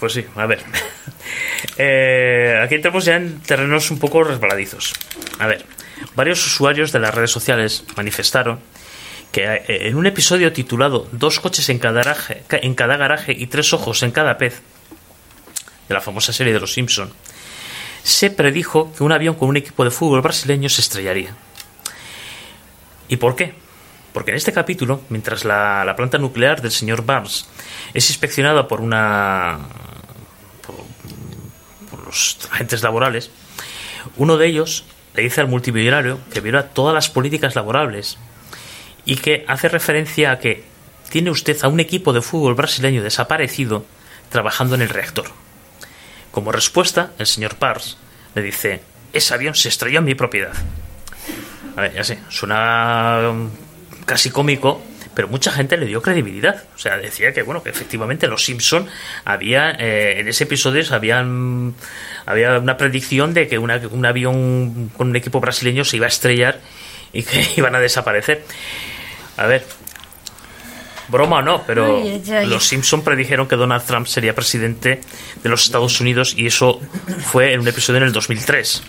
Pues 0.00 0.12
sí, 0.12 0.24
a 0.36 0.46
ver. 0.46 0.60
Eh, 1.78 2.60
aquí 2.62 2.74
entramos 2.74 3.04
ya 3.04 3.16
en 3.16 3.40
terrenos 3.40 3.90
un 3.90 3.98
poco 3.98 4.22
resbaladizos. 4.24 4.92
A 5.38 5.46
ver, 5.46 5.64
varios 6.16 6.44
usuarios 6.44 6.90
de 6.92 6.98
las 6.98 7.14
redes 7.14 7.30
sociales 7.30 7.84
manifestaron 7.96 8.58
que 9.32 9.42
eh, 9.44 9.88
en 9.88 9.96
un 9.96 10.06
episodio 10.06 10.52
titulado 10.52 11.08
Dos 11.10 11.40
coches 11.40 11.68
en 11.70 11.78
cada, 11.78 12.02
garaje, 12.02 12.44
en 12.50 12.74
cada 12.74 12.96
garaje 12.96 13.32
y 13.32 13.46
tres 13.46 13.72
ojos 13.72 14.02
en 14.02 14.12
cada 14.12 14.38
pez, 14.38 14.62
de 15.88 15.94
la 15.94 16.00
famosa 16.00 16.32
serie 16.32 16.52
de 16.52 16.60
Los 16.60 16.74
Simpson, 16.74 17.10
se 18.04 18.30
predijo 18.30 18.92
que 18.92 19.02
un 19.02 19.12
avión 19.12 19.34
con 19.34 19.48
un 19.48 19.56
equipo 19.56 19.84
de 19.84 19.90
fútbol 19.90 20.20
brasileño 20.20 20.68
se 20.68 20.82
estrellaría. 20.82 21.34
¿Y 23.08 23.16
por 23.16 23.34
qué? 23.34 23.54
Porque 24.12 24.30
en 24.30 24.36
este 24.36 24.52
capítulo, 24.52 25.00
mientras 25.08 25.44
la, 25.44 25.84
la 25.84 25.96
planta 25.96 26.18
nuclear 26.18 26.60
del 26.60 26.70
señor 26.70 27.04
Barnes 27.04 27.48
es 27.94 28.10
inspeccionada 28.10 28.68
por 28.68 28.80
una 28.80 29.60
por, 30.66 30.76
por 31.90 32.06
los 32.06 32.38
agentes 32.50 32.82
laborales, 32.82 33.30
uno 34.16 34.36
de 34.36 34.46
ellos 34.46 34.84
le 35.14 35.22
dice 35.22 35.40
al 35.40 35.48
multimillonario 35.48 36.18
que 36.32 36.40
viola 36.40 36.68
todas 36.68 36.94
las 36.94 37.08
políticas 37.08 37.54
laborables 37.54 38.18
y 39.04 39.16
que 39.16 39.44
hace 39.48 39.68
referencia 39.68 40.32
a 40.32 40.38
que 40.38 40.64
tiene 41.10 41.30
usted 41.30 41.62
a 41.62 41.68
un 41.68 41.80
equipo 41.80 42.12
de 42.12 42.22
fútbol 42.22 42.54
brasileño 42.54 43.02
desaparecido 43.02 43.84
trabajando 44.30 44.74
en 44.74 44.82
el 44.82 44.88
reactor. 44.88 45.26
Como 46.30 46.52
respuesta, 46.52 47.12
el 47.18 47.26
señor 47.26 47.56
Pars 47.56 47.98
le 48.34 48.42
dice, 48.42 48.80
ese 49.12 49.34
avión 49.34 49.54
se 49.54 49.68
estrelló 49.68 49.98
en 49.98 50.06
mi 50.06 50.14
propiedad. 50.14 50.52
A 51.76 51.80
ver, 51.82 51.94
ya 51.94 52.04
sé, 52.04 52.18
suena 52.30 53.30
um, 53.30 53.50
casi 54.06 54.30
cómico, 54.30 54.82
pero 55.14 55.28
mucha 55.28 55.52
gente 55.52 55.76
le 55.76 55.86
dio 55.86 56.00
credibilidad. 56.00 56.64
O 56.74 56.78
sea, 56.78 56.96
decía 56.96 57.32
que, 57.32 57.42
bueno, 57.42 57.62
que 57.62 57.70
efectivamente 57.70 58.26
los 58.26 58.44
Simpson 58.44 58.88
había, 59.24 59.72
eh, 59.72 60.20
en 60.20 60.28
ese 60.28 60.44
episodio 60.44 60.82
habían, 60.94 61.74
había 62.24 62.58
una 62.58 62.76
predicción 62.76 63.34
de 63.34 63.48
que 63.48 63.58
una, 63.58 63.80
un 63.90 64.06
avión 64.06 64.90
con 64.96 65.08
un 65.08 65.16
equipo 65.16 65.40
brasileño 65.40 65.84
se 65.84 65.96
iba 65.96 66.06
a 66.06 66.08
estrellar 66.08 66.60
y 67.12 67.22
que 67.22 67.46
iban 67.56 67.74
a 67.74 67.80
desaparecer. 67.80 68.44
A 69.36 69.46
ver, 69.46 69.66
broma 71.12 71.38
o 71.38 71.42
no, 71.42 71.62
pero 71.64 72.02
los 72.46 72.66
Simpson 72.66 73.02
predijeron 73.02 73.46
que 73.46 73.56
Donald 73.56 73.84
Trump 73.84 74.06
sería 74.06 74.34
presidente 74.34 75.00
de 75.42 75.48
los 75.48 75.64
Estados 75.64 76.00
Unidos 76.00 76.34
y 76.36 76.46
eso 76.46 76.80
fue 77.26 77.52
en 77.52 77.60
un 77.60 77.68
episodio 77.68 77.98
en 77.98 78.04
el 78.04 78.12
2003. 78.12 78.82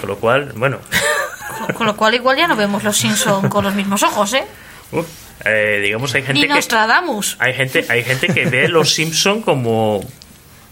Con 0.00 0.08
lo 0.10 0.16
cual, 0.16 0.52
bueno. 0.56 0.80
Con, 1.74 1.86
lo 1.86 1.96
cual 1.96 2.14
igual 2.14 2.36
ya 2.36 2.46
no 2.46 2.56
vemos 2.56 2.82
los 2.82 2.96
Simpson 2.96 3.48
con 3.48 3.64
los 3.64 3.74
mismos 3.74 4.02
ojos, 4.02 4.34
¿eh? 4.34 4.44
eh 5.44 5.80
digamos 5.82 6.14
hay 6.14 6.22
gente 6.22 6.42
Ni 6.42 6.48
Nostradamus. 6.48 7.36
hay 7.38 7.54
gente 7.54 7.86
hay 7.88 8.02
gente 8.02 8.26
que 8.26 8.44
ve 8.46 8.68
los 8.68 8.92
Simpson 8.92 9.40
como 9.40 10.04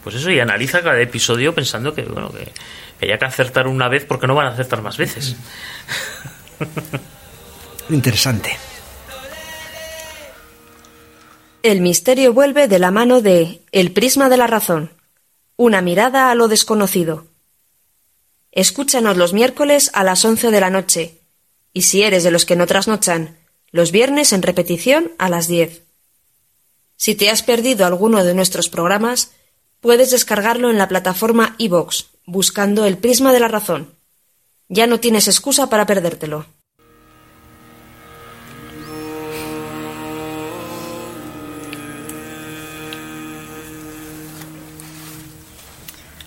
pues 0.03 0.17
eso 0.17 0.31
y 0.31 0.41
analiza 0.41 0.83
cada 0.83 1.01
episodio 1.01 1.55
pensando 1.55 1.95
que 1.95 2.03
bueno 2.03 2.31
que, 2.31 2.53
que 2.99 3.07
haya 3.07 3.17
que 3.17 3.25
acertar 3.25 3.69
una 3.69 3.89
vez 3.89 4.05
porque 4.05 4.27
no 4.27 4.35
van 4.35 4.49
a 4.49 4.51
acertar 4.51 4.83
más 4.83 4.97
veces. 4.97 5.37
Interesante. 7.89 8.59
El 11.63 11.81
misterio 11.81 12.33
vuelve 12.33 12.67
de 12.67 12.81
la 12.81 12.91
mano 12.91 13.21
de 13.21 13.63
El 13.71 13.93
prisma 13.93 14.29
de 14.29 14.37
la 14.37 14.49
razón. 14.49 14.95
Una 15.55 15.81
mirada 15.81 16.33
a 16.33 16.35
lo 16.35 16.49
desconocido. 16.49 17.29
Escúchanos 18.51 19.17
los 19.17 19.33
miércoles 19.33 19.89
a 19.95 20.03
las 20.03 20.25
once 20.25 20.51
de 20.51 20.61
la 20.61 20.71
noche. 20.71 21.21
Y 21.73 21.83
si 21.83 22.03
eres 22.03 22.25
de 22.25 22.33
los 22.33 22.47
que 22.47 22.57
no 22.57 22.67
trasnochan, 22.67 23.39
los 23.71 23.93
viernes 23.93 24.33
en 24.33 24.43
repetición 24.43 25.13
a 25.19 25.29
las 25.29 25.47
diez. 25.47 25.83
Si 26.97 27.15
te 27.15 27.31
has 27.31 27.45
perdido 27.45 27.87
alguno 27.87 28.25
de 28.25 28.35
nuestros 28.35 28.69
programas, 28.69 29.31
puedes 29.81 30.11
descargarlo 30.11 30.69
en 30.69 30.79
la 30.79 30.89
plataforma 30.89 31.55
iVox, 31.59 32.07
buscando 32.27 32.87
el 32.87 32.99
prisma 32.99 33.33
de 33.33 33.39
la 33.39 33.49
razón. 33.49 33.95
Ya 34.69 34.89
no 34.89 34.99
tienes 34.99 35.29
excusa 35.29 35.71
para 35.71 35.87
perdértelo. 35.87 36.45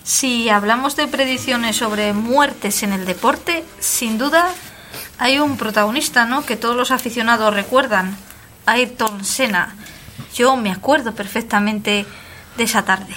Si 0.06 0.48
hablamos 0.48 0.94
de 0.94 1.08
predicciones 1.08 1.74
sobre 1.74 2.12
muertes 2.12 2.84
en 2.84 2.92
el 2.92 3.06
deporte, 3.06 3.64
sin 3.80 4.18
duda 4.18 4.54
hay 5.18 5.40
un 5.40 5.56
protagonista, 5.56 6.26
¿no? 6.26 6.46
Que 6.46 6.54
todos 6.54 6.76
los 6.76 6.92
aficionados 6.92 7.52
recuerdan, 7.52 8.16
Ayrton 8.66 9.24
Senna. 9.24 9.74
Yo 10.32 10.56
me 10.56 10.70
acuerdo 10.70 11.12
perfectamente 11.12 12.06
de 12.56 12.62
esa 12.62 12.84
tarde, 12.84 13.14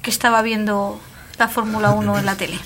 que 0.00 0.10
estaba 0.10 0.42
viendo 0.42 1.00
la 1.38 1.48
Fórmula 1.48 1.90
1 1.90 2.20
en 2.20 2.24
la 2.24 2.36
tele. 2.36 2.58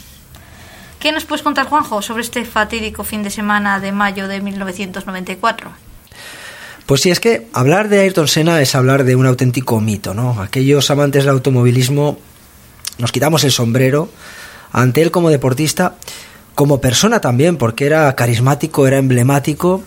¿Qué 1.01 1.11
nos 1.11 1.25
puedes 1.25 1.43
contar, 1.43 1.67
Juanjo, 1.67 2.03
sobre 2.03 2.25
este 2.25 2.45
fatídico 2.45 3.05
fin 3.05 3.23
de 3.23 3.31
semana 3.31 3.81
de 3.81 3.91
mayo 3.91 4.29
de 4.29 4.43
1994? 4.43 5.71
Pues 6.85 7.01
sí, 7.01 7.11
es 7.11 7.21
que 7.21 7.49
hablar 7.55 7.89
de 7.89 8.01
Ayrton 8.01 8.29
Senna 8.29 8.61
es 8.61 8.75
hablar 8.75 9.05
de 9.05 9.17
un 9.17 9.25
auténtico 9.25 9.81
mito, 9.81 10.13
¿no? 10.13 10.43
Aquellos 10.43 10.91
amantes 10.91 11.25
del 11.25 11.33
automovilismo 11.33 12.19
nos 12.99 13.13
quitamos 13.13 13.45
el 13.45 13.53
sombrero 13.53 14.09
ante 14.73 15.03
él 15.03 15.11
como 15.11 15.31
deportista, 15.31 15.97
como 16.55 16.81
persona 16.81 17.21
también, 17.21 17.57
porque 17.57 17.87
era 17.87 18.15
carismático, 18.15 18.87
era 18.87 18.99
emblemático. 18.99 19.83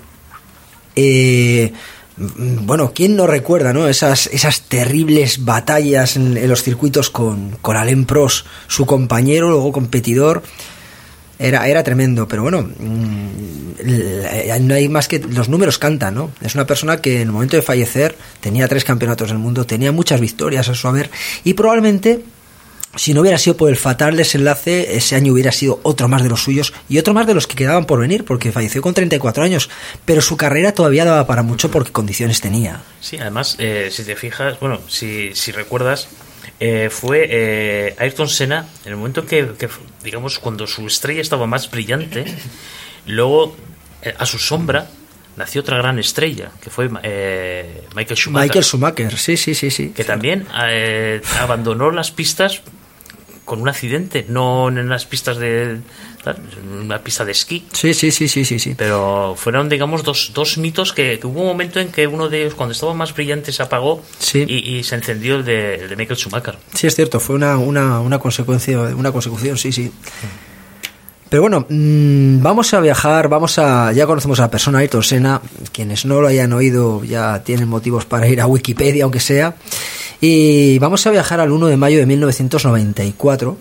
Eh, 0.96 1.74
bueno, 2.18 2.92
¿quién 2.94 3.16
no 3.16 3.28
recuerda 3.28 3.72
¿no? 3.72 3.88
Esas, 3.88 4.28
esas 4.28 4.62
terribles 4.62 5.46
batallas 5.46 6.18
en, 6.18 6.48
los 6.50 6.64
circuitos 6.64 7.10
con, 7.10 7.52
con 7.62 7.78
Alain 7.78 8.06
Prost, 8.06 8.46
su 8.68 8.86
compañero, 8.86 9.50
luego 9.50 9.72
competidor? 9.72 10.44
Era, 11.42 11.70
era 11.70 11.84
tremendo, 11.84 12.28
pero 12.28 12.42
bueno, 12.42 12.64
mm, 12.64 14.68
no 14.68 14.74
hay 14.74 14.90
más 14.90 15.08
que 15.08 15.20
los 15.20 15.48
números 15.48 15.78
cantan, 15.78 16.16
¿no? 16.16 16.32
Es 16.42 16.56
una 16.56 16.66
persona 16.66 16.98
que 16.98 17.22
en 17.22 17.28
el 17.28 17.32
momento 17.32 17.56
de 17.56 17.62
fallecer 17.62 18.18
tenía 18.42 18.68
tres 18.68 18.84
campeonatos 18.84 19.30
del 19.30 19.38
mundo, 19.38 19.66
tenía 19.66 19.94
muchas 19.94 20.20
victorias 20.20 20.68
a 20.68 20.76
su 20.76 20.86
haber 20.90 21.10
y 21.46 21.54
probablemente 21.54 22.26
si 22.96 23.14
no 23.14 23.22
hubiera 23.22 23.38
sido 23.38 23.56
por 23.56 23.70
el 23.70 23.76
fatal 23.76 24.18
desenlace, 24.18 24.96
ese 24.96 25.16
año 25.16 25.34
hubiera 25.34 25.52
sido 25.52 25.80
otro 25.84 26.08
más 26.08 26.24
de 26.24 26.30
los 26.30 26.42
suyos 26.42 26.74
y 26.88 26.98
otro 26.98 27.14
más 27.14 27.28
de 27.28 27.36
los 27.36 27.46
que 27.46 27.56
quedaban 27.56 27.86
por 27.86 28.00
venir, 28.00 28.26
porque 28.26 28.52
falleció 28.52 28.82
con 28.82 28.94
34 28.94 29.44
años, 29.44 29.70
pero 30.06 30.22
su 30.22 30.38
carrera 30.38 30.74
todavía 30.74 31.06
daba 31.06 31.28
para 31.28 31.44
mucho 31.44 31.70
porque 31.70 31.92
condiciones 31.92 32.42
tenía. 32.42 32.82
Sí, 33.00 33.18
además, 33.18 33.56
eh, 33.60 33.90
si 33.92 34.04
te 34.04 34.16
fijas, 34.16 34.60
bueno, 34.60 34.80
si, 34.88 35.36
si 35.36 35.52
recuerdas, 35.52 36.08
eh, 36.60 36.90
fue 36.92 37.28
eh, 37.30 37.96
Ayrton 38.00 38.28
Senna, 38.28 38.66
en 38.84 38.92
el 38.92 38.98
momento 38.98 39.26
que, 39.26 39.50
que, 39.58 39.70
digamos, 40.04 40.40
cuando 40.40 40.66
su 40.66 40.88
estrella 40.88 41.22
estaba 41.22 41.46
más 41.46 41.70
brillante, 41.70 42.26
luego 43.06 43.56
a 44.18 44.26
su 44.26 44.40
sombra 44.40 44.90
nació 45.36 45.62
otra 45.62 45.78
gran 45.78 46.00
estrella, 46.00 46.52
que 46.62 46.70
fue 46.70 46.90
Michael 46.90 48.18
Schumacher. 48.18 48.48
Michael 48.48 48.66
Schumacher, 48.66 49.18
sí, 49.18 49.38
sí, 49.38 49.54
sí, 49.54 49.70
sí. 49.70 49.90
Que 49.92 50.04
también 50.04 50.48
abandonó 51.40 51.92
las 51.92 52.12
pistas 52.12 52.62
con 53.50 53.62
un 53.62 53.68
accidente, 53.68 54.28
no 54.30 54.70
en 54.70 54.88
las 54.88 55.08
pistas 55.08 55.40
de 55.40 55.80
una 56.80 57.00
pista 57.00 57.26
de 57.26 57.32
esquí. 57.32 57.66
Sí, 57.74 57.96
sí, 57.96 58.12
sí, 58.12 58.28
sí, 58.28 58.46
sí, 58.46 58.60
sí. 58.60 58.76
Pero 58.78 59.34
fueron, 59.36 59.70
digamos, 59.70 60.04
dos, 60.04 60.32
dos 60.36 60.60
mitos 60.60 60.94
que, 60.94 61.20
hubo 61.24 61.42
un 61.42 61.48
momento 61.48 61.80
en 61.80 61.92
que 61.92 62.06
uno 62.06 62.30
de 62.30 62.42
ellos, 62.42 62.54
cuando 62.54 62.74
estaba 62.74 62.94
más 62.94 63.16
brillante, 63.16 63.52
se 63.52 63.64
apagó 63.64 64.04
y, 64.34 64.84
se 64.84 64.96
encendió 64.96 65.38
el 65.38 65.46
de, 65.46 65.88
de, 65.88 65.96
Michael 65.96 66.20
Schumacher. 66.20 66.58
Sí, 66.76 66.86
es 66.86 66.96
cierto, 66.96 67.20
fue 67.20 67.36
una, 67.36 67.58
una, 67.58 68.00
una 68.02 68.20
consecuencia, 68.20 68.80
una 68.80 69.12
consecución, 69.12 69.58
sí, 69.58 69.72
sí. 69.72 69.92
Pero 71.30 71.42
bueno, 71.42 71.66
mm, 71.68 72.44
vamos 72.44 72.72
a 72.76 72.82
viajar, 72.82 73.30
vamos 73.30 73.58
a. 73.58 73.92
Ya 73.94 74.06
conocemos 74.06 74.40
a 74.40 74.44
la 74.44 74.52
persona 74.52 74.80
Ayrton 74.80 75.04
Senna. 75.04 75.42
Quienes 75.72 76.06
no 76.06 76.22
lo 76.22 76.28
hayan 76.28 76.54
oído 76.54 77.04
ya 77.04 77.44
tienen 77.44 77.68
motivos 77.68 78.06
para 78.06 78.28
ir 78.28 78.42
a 78.42 78.46
Wikipedia, 78.46 79.06
aunque 79.06 79.20
sea. 79.20 79.56
Y 80.22 80.80
vamos 80.80 81.08
a 81.08 81.12
viajar 81.12 81.40
al 81.40 81.52
1 81.52 81.68
de 81.68 81.78
mayo 81.78 82.00
de 82.00 82.06
1994. 82.06 83.58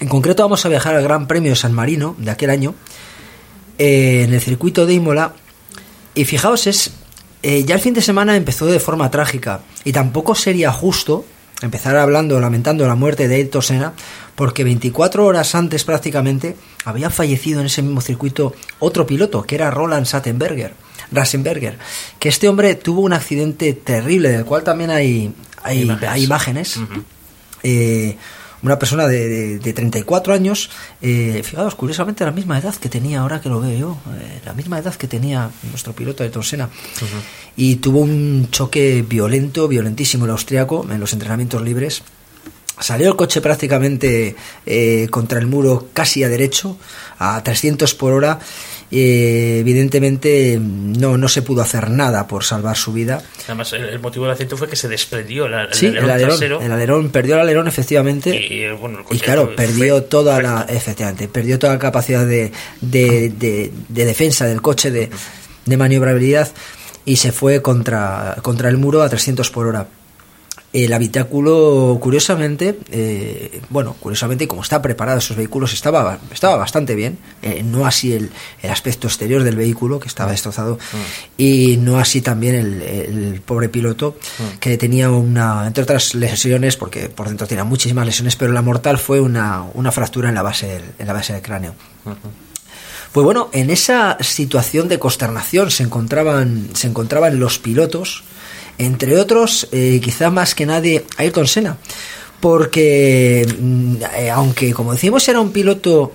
En 0.00 0.08
concreto 0.08 0.42
vamos 0.42 0.64
a 0.66 0.68
viajar 0.68 0.94
al 0.94 1.02
Gran 1.02 1.26
Premio 1.26 1.52
de 1.52 1.56
San 1.56 1.72
Marino 1.72 2.14
de 2.18 2.30
aquel 2.30 2.50
año, 2.50 2.74
eh, 3.78 4.24
en 4.24 4.34
el 4.34 4.40
circuito 4.40 4.84
de 4.84 4.94
Imola. 4.94 5.34
Y 6.14 6.24
fijaos, 6.26 6.66
es 6.66 6.92
eh, 7.42 7.64
ya 7.64 7.76
el 7.76 7.80
fin 7.80 7.94
de 7.94 8.02
semana 8.02 8.36
empezó 8.36 8.66
de 8.66 8.80
forma 8.80 9.10
trágica 9.10 9.60
y 9.84 9.92
tampoco 9.92 10.34
sería 10.34 10.70
justo 10.70 11.24
empezar 11.62 11.96
hablando, 11.96 12.38
lamentando 12.40 12.86
la 12.86 12.94
muerte 12.94 13.28
de 13.28 13.36
Ayrton 13.36 13.62
Senna, 13.62 13.92
porque 14.34 14.64
24 14.64 15.24
horas 15.24 15.54
antes 15.54 15.84
prácticamente 15.84 16.56
había 16.84 17.08
fallecido 17.08 17.60
en 17.60 17.66
ese 17.66 17.82
mismo 17.82 18.02
circuito 18.02 18.54
otro 18.78 19.06
piloto, 19.06 19.42
que 19.42 19.54
era 19.54 19.70
Roland 19.70 20.06
Sattenberger. 20.06 20.74
Rasenberger, 21.12 21.76
que 22.18 22.28
este 22.28 22.48
hombre 22.48 22.74
tuvo 22.76 23.00
un 23.00 23.12
accidente 23.12 23.72
terrible, 23.72 24.28
del 24.30 24.44
cual 24.44 24.62
también 24.62 24.90
hay, 24.90 25.32
hay, 25.62 26.22
imágenes. 26.22 26.78
Eh, 27.62 28.16
una 28.62 28.78
persona 28.78 29.06
de, 29.06 29.58
de, 29.58 29.72
34 29.72 30.34
años, 30.34 30.70
eh, 31.00 31.42
fijaos, 31.44 31.74
curiosamente 31.74 32.24
la 32.24 32.30
misma 32.30 32.58
edad 32.58 32.74
que 32.74 32.88
tenía 32.88 33.20
ahora 33.20 33.40
que 33.40 33.48
lo 33.48 33.60
veo 33.60 33.78
yo, 33.78 33.98
eh, 34.18 34.40
la 34.44 34.52
misma 34.52 34.78
edad 34.78 34.94
que 34.94 35.08
tenía 35.08 35.50
nuestro 35.70 35.92
piloto 35.94 36.22
de 36.22 36.30
Torsena. 36.30 36.68
Y 37.56 37.76
tuvo 37.76 38.00
un 38.00 38.48
choque 38.50 39.04
violento, 39.06 39.66
violentísimo 39.66 40.26
el 40.26 40.32
austriaco 40.32 40.86
en 40.90 41.00
los 41.00 41.12
entrenamientos 41.12 41.62
libres. 41.62 42.02
Salió 42.78 43.08
el 43.08 43.16
coche 43.16 43.42
prácticamente 43.42 44.36
eh, 44.64 45.06
contra 45.10 45.38
el 45.38 45.46
muro 45.46 45.88
casi 45.92 46.24
a 46.24 46.28
derecho, 46.28 46.78
a 47.18 47.42
300 47.42 47.94
por 47.94 48.12
hora, 48.12 48.38
eh, 48.90 49.58
evidentemente 49.60 50.58
no, 50.60 51.16
no 51.16 51.28
se 51.28 51.42
pudo 51.42 51.62
hacer 51.62 51.90
nada 51.90 52.26
por 52.26 52.44
salvar 52.44 52.76
su 52.76 52.92
vida. 52.92 53.22
Además, 53.44 53.72
el, 53.72 54.00
motivo 54.00 54.24
del 54.24 54.32
accidente 54.32 54.56
fue 54.56 54.68
que 54.68 54.76
se 54.76 54.88
desprendió 54.88 55.46
el, 55.46 55.54
el, 55.54 55.74
sí, 55.74 55.86
alerón, 55.86 56.62
el 56.62 56.72
alerón, 56.72 57.10
perdió 57.10 57.36
el 57.36 57.42
alerón 57.42 57.68
efectivamente. 57.68 58.34
Y, 59.10 59.18
claro, 59.18 59.54
perdió 59.54 60.02
toda 60.04 60.40
la 60.42 60.66
efectivamente, 60.68 61.28
perdió 61.28 61.58
toda 61.58 61.74
la 61.74 61.78
capacidad 61.78 62.26
de, 62.26 62.52
de, 62.80 63.30
de, 63.30 63.70
de 63.88 64.04
defensa 64.04 64.46
del 64.46 64.60
coche, 64.60 64.90
de, 64.90 65.10
de 65.66 65.76
maniobrabilidad 65.76 66.48
y 67.04 67.16
se 67.16 67.32
fue 67.32 67.62
contra, 67.62 68.36
contra 68.42 68.68
el 68.68 68.76
muro 68.76 69.02
a 69.02 69.08
300 69.08 69.50
por 69.50 69.66
hora 69.66 69.86
el 70.72 70.92
habitáculo, 70.92 71.98
curiosamente, 72.00 72.78
eh, 72.92 73.60
bueno, 73.70 73.96
curiosamente, 73.98 74.46
como 74.46 74.62
está 74.62 74.80
preparado 74.80 75.18
esos 75.18 75.36
vehículos, 75.36 75.72
estaba, 75.72 76.20
estaba 76.32 76.56
bastante 76.56 76.94
bien. 76.94 77.18
Eh, 77.42 77.64
no 77.64 77.86
así 77.86 78.12
el, 78.12 78.30
el, 78.62 78.70
aspecto 78.70 79.08
exterior 79.08 79.42
del 79.42 79.56
vehículo, 79.56 79.98
que 79.98 80.06
estaba 80.06 80.30
destrozado, 80.30 80.76
mm. 80.76 80.96
y 81.38 81.76
no 81.78 81.98
así 81.98 82.20
también 82.20 82.54
el, 82.54 82.82
el 82.82 83.40
pobre 83.40 83.68
piloto, 83.68 84.16
mm. 84.38 84.58
que 84.58 84.78
tenía 84.78 85.10
una, 85.10 85.66
entre 85.66 85.82
otras 85.82 86.14
lesiones, 86.14 86.76
porque 86.76 87.08
por 87.08 87.26
dentro 87.26 87.48
tenía 87.48 87.64
muchísimas 87.64 88.06
lesiones, 88.06 88.36
pero 88.36 88.52
la 88.52 88.62
mortal 88.62 88.98
fue 88.98 89.20
una, 89.20 89.64
una 89.74 89.90
fractura 89.90 90.28
en 90.28 90.36
la 90.36 90.42
base 90.42 90.68
del, 90.68 90.84
en 90.98 91.06
la 91.06 91.12
base 91.12 91.32
del 91.32 91.42
cráneo. 91.42 91.74
Pues 93.12 93.24
bueno, 93.24 93.50
en 93.52 93.70
esa 93.70 94.18
situación 94.20 94.88
de 94.88 95.00
consternación 95.00 95.72
se 95.72 95.82
encontraban, 95.82 96.68
se 96.74 96.86
encontraban 96.86 97.40
los 97.40 97.58
pilotos, 97.58 98.22
entre 98.80 99.18
otros, 99.18 99.68
eh, 99.72 100.00
quizá 100.02 100.30
más 100.30 100.54
que 100.54 100.64
nadie, 100.64 101.04
Ayrton 101.18 101.46
Senna, 101.46 101.76
porque 102.40 103.46
mm, 103.60 103.96
eh, 104.16 104.30
aunque 104.30 104.72
como 104.72 104.92
decimos 104.92 105.28
era 105.28 105.38
un 105.38 105.52
piloto 105.52 106.12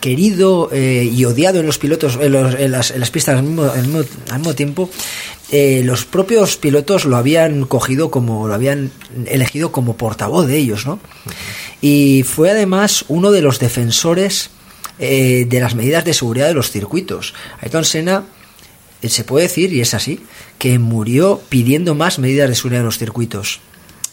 querido 0.00 0.68
eh, 0.72 1.10
y 1.12 1.24
odiado 1.24 1.58
en 1.58 1.66
los 1.66 1.78
pilotos 1.78 2.16
en, 2.20 2.70
las, 2.70 2.92
pistas 3.10 3.38
al 3.38 3.42
mismo, 3.42 4.54
tiempo 4.54 4.90
los 5.50 6.04
propios 6.04 6.56
pilotos 6.56 7.04
lo 7.06 7.16
habían 7.16 7.64
cogido 7.64 8.10
como 8.10 8.46
lo 8.46 8.54
habían 8.54 8.90
elegido 9.24 9.72
como 9.72 9.96
portavoz 9.96 10.46
de 10.46 10.58
ellos 10.58 10.84
no 10.84 11.00
y 11.80 12.22
fue 12.22 12.50
además 12.50 13.06
uno 13.08 13.30
de 13.30 13.40
los 13.40 13.60
defensores 13.60 14.50
de 14.98 15.58
las 15.58 15.74
medidas 15.74 16.04
de 16.04 16.12
seguridad 16.12 16.48
de 16.48 16.54
los 16.54 16.70
circuitos. 16.70 17.34
Ayrton 17.60 17.84
Senna 17.84 18.24
se 19.08 19.24
puede 19.24 19.44
decir 19.44 19.72
y 19.72 19.80
es 19.80 19.94
así 19.94 20.24
que 20.58 20.78
murió 20.78 21.40
pidiendo 21.48 21.94
más 21.94 22.18
medidas 22.18 22.48
de 22.48 22.54
seguridad 22.54 22.80
en 22.80 22.86
los 22.86 22.98
circuitos 22.98 23.60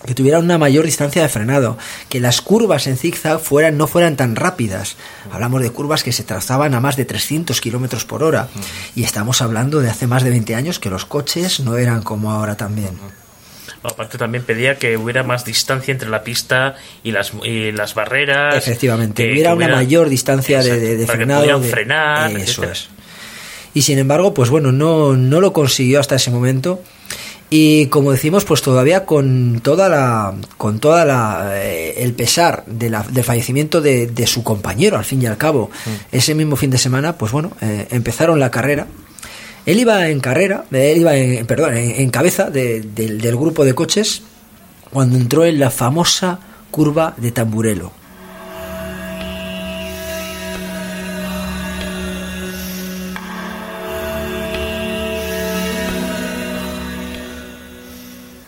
que 0.06 0.16
tuvieran 0.16 0.44
una 0.44 0.58
mayor 0.58 0.86
distancia 0.86 1.22
de 1.22 1.30
frenado, 1.30 1.78
que 2.10 2.20
las 2.20 2.42
curvas 2.42 2.88
en 2.88 2.98
zigzag 2.98 3.40
fueran, 3.40 3.78
no 3.78 3.88
fueran 3.88 4.16
tan 4.16 4.36
rápidas. 4.36 4.98
Hablamos 5.32 5.62
de 5.62 5.70
curvas 5.70 6.04
que 6.04 6.12
se 6.12 6.24
trazaban 6.24 6.74
a 6.74 6.80
más 6.80 6.96
de 6.96 7.06
300 7.06 7.60
kilómetros 7.62 8.06
por 8.06 8.24
hora. 8.24 8.48
Y 8.96 9.04
estamos 9.04 9.42
hablando 9.42 9.80
de 9.80 9.90
hace 9.90 10.08
más 10.08 10.24
de 10.24 10.32
20 10.32 10.56
años 10.56 10.80
que 10.80 10.90
los 10.90 11.06
coches 11.06 11.60
no 11.60 11.78
eran 11.78 12.02
como 12.02 12.32
ahora 12.32 12.58
también. 12.58 12.98
Aparte 13.84 14.20
también 14.20 14.44
pedía 14.44 14.78
que 14.78 14.96
hubiera 14.96 15.24
más 15.24 15.44
distancia 15.44 15.92
entre 15.92 16.10
la 16.10 16.24
pista 16.24 16.76
y 17.04 17.12
las, 17.12 17.32
las 17.44 17.96
barreras. 17.96 18.56
Efectivamente, 18.56 19.24
que, 19.24 19.32
hubiera 19.32 19.56
una 19.56 19.70
mayor 19.70 20.08
distancia 20.08 20.62
de, 20.62 20.98
de, 20.98 21.08
frenado. 21.08 21.62
frenar. 21.64 22.32
Eso 22.38 22.64
es 22.64 22.90
y 23.74 23.84
sin 23.84 23.98
embargo, 23.98 24.34
pues 24.34 24.50
bueno, 24.50 24.72
no, 24.72 25.16
no 25.16 25.42
lo 25.42 25.54
consiguió 25.54 26.00
hasta 26.00 26.16
ese 26.16 26.32
momento. 26.32 26.82
Y 27.54 27.88
como 27.88 28.14
decimos, 28.14 28.46
pues 28.46 28.62
todavía 28.62 29.06
con 29.06 29.60
toda 29.62 29.90
la, 29.90 30.34
con 30.58 30.80
toda 30.80 31.04
la, 31.04 31.52
eh, 31.56 31.96
el 31.98 32.14
pesar 32.14 32.64
de 32.66 32.90
la, 32.90 33.04
del 33.04 33.26
fallecimiento 33.26 33.82
de, 33.82 34.08
de, 34.08 34.26
su 34.26 34.42
compañero, 34.42 34.98
al 34.98 35.04
fin 35.04 35.22
y 35.22 35.26
al 35.26 35.38
cabo, 35.38 35.70
mm. 35.86 36.16
ese 36.16 36.34
mismo 36.34 36.56
fin 36.56 36.70
de 36.70 36.78
semana, 36.78 37.18
pues 37.18 37.34
bueno, 37.34 37.52
eh, 37.60 37.88
empezaron 37.92 38.40
la 38.40 38.52
carrera. 38.52 38.88
Él 39.66 39.80
iba 39.80 40.08
en 40.08 40.22
carrera, 40.22 40.64
él 40.72 41.02
iba 41.02 41.16
en, 41.18 41.46
perdón, 41.46 41.76
en, 41.76 42.10
cabeza 42.10 42.50
del 42.50 43.36
grupo 43.38 43.66
de 43.66 43.76
coches 43.76 44.24
cuando 44.90 45.18
entró 45.18 45.46
en 45.46 45.60
la 45.60 45.70
famosa 45.70 46.40
curva 46.72 47.16
de 47.18 47.32
Tamburelo. 47.32 47.92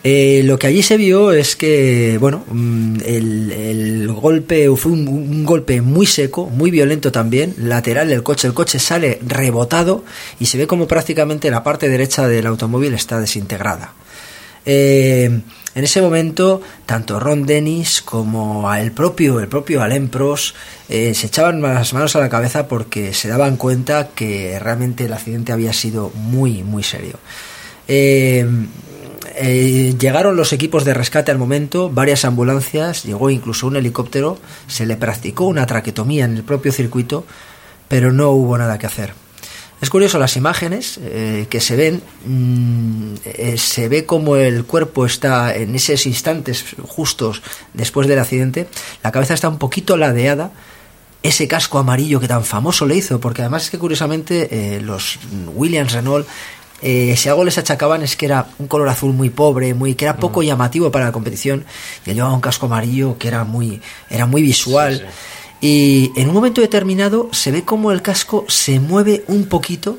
Eh, 0.06 0.42
lo 0.44 0.58
que 0.58 0.66
allí 0.66 0.82
se 0.82 0.98
vio 0.98 1.32
es 1.32 1.56
que, 1.56 2.18
bueno, 2.20 2.44
mm, 2.46 2.96
el, 3.06 4.12
golpe 4.12 4.68
fue 4.76 4.92
un, 4.92 5.44
golpe 5.46 5.80
muy 5.80 6.04
seco, 6.04 6.46
muy 6.50 6.70
violento 6.70 7.10
también, 7.10 7.54
lateral 7.56 8.08
del 8.08 8.22
coche. 8.22 8.46
El 8.46 8.52
coche 8.52 8.78
sale 8.78 9.18
rebotado 9.26 10.04
y 10.38 10.44
se 10.44 10.58
ve 10.58 10.66
como 10.66 10.86
prácticamente 10.86 11.50
la 11.50 11.62
parte 11.64 11.88
derecha 11.88 12.28
del 12.28 12.46
automóvil 12.46 12.92
está 12.92 13.18
desintegrada. 13.18 13.94
Eh, 14.66 15.40
en 15.74 15.84
ese 15.84 16.02
momento, 16.02 16.60
tanto 16.84 17.18
Ron 17.18 17.46
Dennis 17.46 18.02
como 18.02 18.72
el 18.74 18.92
propio, 18.92 19.40
el 19.40 19.48
propio 19.48 19.82
Alain 19.82 20.08
Prost 20.08 20.54
eh, 20.90 21.14
se 21.14 21.28
echaban 21.28 21.62
las 21.62 21.94
manos 21.94 22.14
a 22.14 22.20
la 22.20 22.28
cabeza 22.28 22.68
porque 22.68 23.14
se 23.14 23.28
daban 23.28 23.56
cuenta 23.56 24.08
que 24.14 24.58
realmente 24.60 25.06
el 25.06 25.14
accidente 25.14 25.52
había 25.52 25.72
sido 25.72 26.10
muy, 26.10 26.62
muy 26.62 26.82
serio. 26.82 27.18
Llegaron 29.40 30.36
los 30.36 30.52
equipos 30.52 30.84
de 30.84 30.94
rescate 30.94 31.30
al 31.30 31.38
momento, 31.38 31.90
varias 31.90 32.24
ambulancias, 32.24 33.04
llegó 33.04 33.30
incluso 33.30 33.66
un 33.66 33.76
helicóptero, 33.76 34.38
se 34.66 34.86
le 34.86 34.96
practicó 34.96 35.46
una 35.46 35.66
traquetomía 35.66 36.24
en 36.24 36.36
el 36.36 36.44
propio 36.44 36.72
circuito, 36.72 37.24
pero 37.88 38.12
no 38.12 38.30
hubo 38.30 38.56
nada 38.58 38.78
que 38.78 38.86
hacer. 38.86 39.12
Es 39.80 39.90
curioso, 39.90 40.18
las 40.18 40.36
imágenes 40.36 40.98
eh, 41.02 41.46
que 41.50 41.60
se 41.60 41.76
ven, 41.76 42.00
mm, 42.24 43.14
eh, 43.24 43.58
se 43.58 43.88
ve 43.88 44.06
como 44.06 44.36
el 44.36 44.64
cuerpo 44.64 45.04
está 45.04 45.54
en 45.54 45.74
esos 45.74 46.06
instantes 46.06 46.64
justos 46.86 47.42
después 47.74 48.08
del 48.08 48.18
accidente, 48.18 48.66
la 49.02 49.12
cabeza 49.12 49.34
está 49.34 49.48
un 49.48 49.58
poquito 49.58 49.96
ladeada, 49.96 50.52
ese 51.22 51.48
casco 51.48 51.78
amarillo 51.78 52.20
que 52.20 52.28
tan 52.28 52.44
famoso 52.44 52.86
le 52.86 52.96
hizo, 52.96 53.20
porque 53.20 53.42
además 53.42 53.64
es 53.64 53.70
que 53.70 53.78
curiosamente 53.78 54.80
los 54.82 55.18
Williams 55.54 55.92
Renault 55.92 56.26
eh, 56.82 57.14
si 57.16 57.28
algo 57.28 57.44
les 57.44 57.56
achacaban 57.58 58.02
es 58.02 58.16
que 58.16 58.26
era 58.26 58.46
un 58.58 58.66
color 58.66 58.88
azul 58.88 59.12
muy 59.12 59.30
pobre, 59.30 59.74
muy 59.74 59.94
que 59.94 60.04
era 60.04 60.16
poco 60.16 60.40
mm. 60.40 60.44
llamativo 60.44 60.90
para 60.90 61.06
la 61.06 61.12
competición. 61.12 61.64
Y 62.04 62.10
él 62.10 62.16
llevaba 62.16 62.34
un 62.34 62.40
casco 62.40 62.66
amarillo 62.66 63.16
que 63.18 63.28
era 63.28 63.44
muy, 63.44 63.80
era 64.10 64.26
muy 64.26 64.42
visual. 64.42 65.08
Y 65.60 66.12
en 66.16 66.28
un 66.28 66.34
momento 66.34 66.60
determinado 66.60 67.28
se 67.32 67.50
ve 67.50 67.64
como 67.64 67.90
el 67.90 68.02
casco 68.02 68.44
se 68.48 68.80
mueve 68.80 69.24
un 69.28 69.46
poquito 69.46 69.98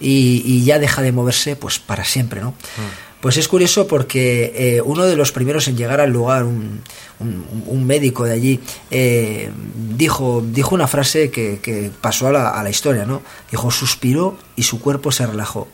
y, 0.00 0.64
ya 0.64 0.78
deja 0.78 1.02
de 1.02 1.12
moverse 1.12 1.56
pues 1.56 1.78
para 1.78 2.04
siempre, 2.04 2.40
¿no? 2.40 2.50
Mm. 2.50 3.08
Pues 3.20 3.36
es 3.36 3.48
curioso 3.48 3.88
porque 3.88 4.52
eh, 4.54 4.80
uno 4.80 5.04
de 5.04 5.16
los 5.16 5.32
primeros 5.32 5.66
en 5.66 5.76
llegar 5.76 6.00
al 6.00 6.10
lugar, 6.10 6.44
un, 6.44 6.82
un, 7.18 7.84
médico 7.84 8.24
de 8.24 8.32
allí, 8.32 8.60
eh, 8.92 9.50
dijo, 9.96 10.40
dijo 10.52 10.74
una 10.76 10.86
frase 10.86 11.28
que, 11.28 11.58
que 11.60 11.90
pasó 12.00 12.28
a 12.28 12.32
la, 12.32 12.50
a 12.50 12.62
la, 12.62 12.70
historia, 12.70 13.06
¿no? 13.06 13.22
Dijo, 13.50 13.72
suspiró 13.72 14.36
y 14.54 14.62
su 14.62 14.80
cuerpo 14.80 15.10
se 15.10 15.26
relajó. 15.26 15.66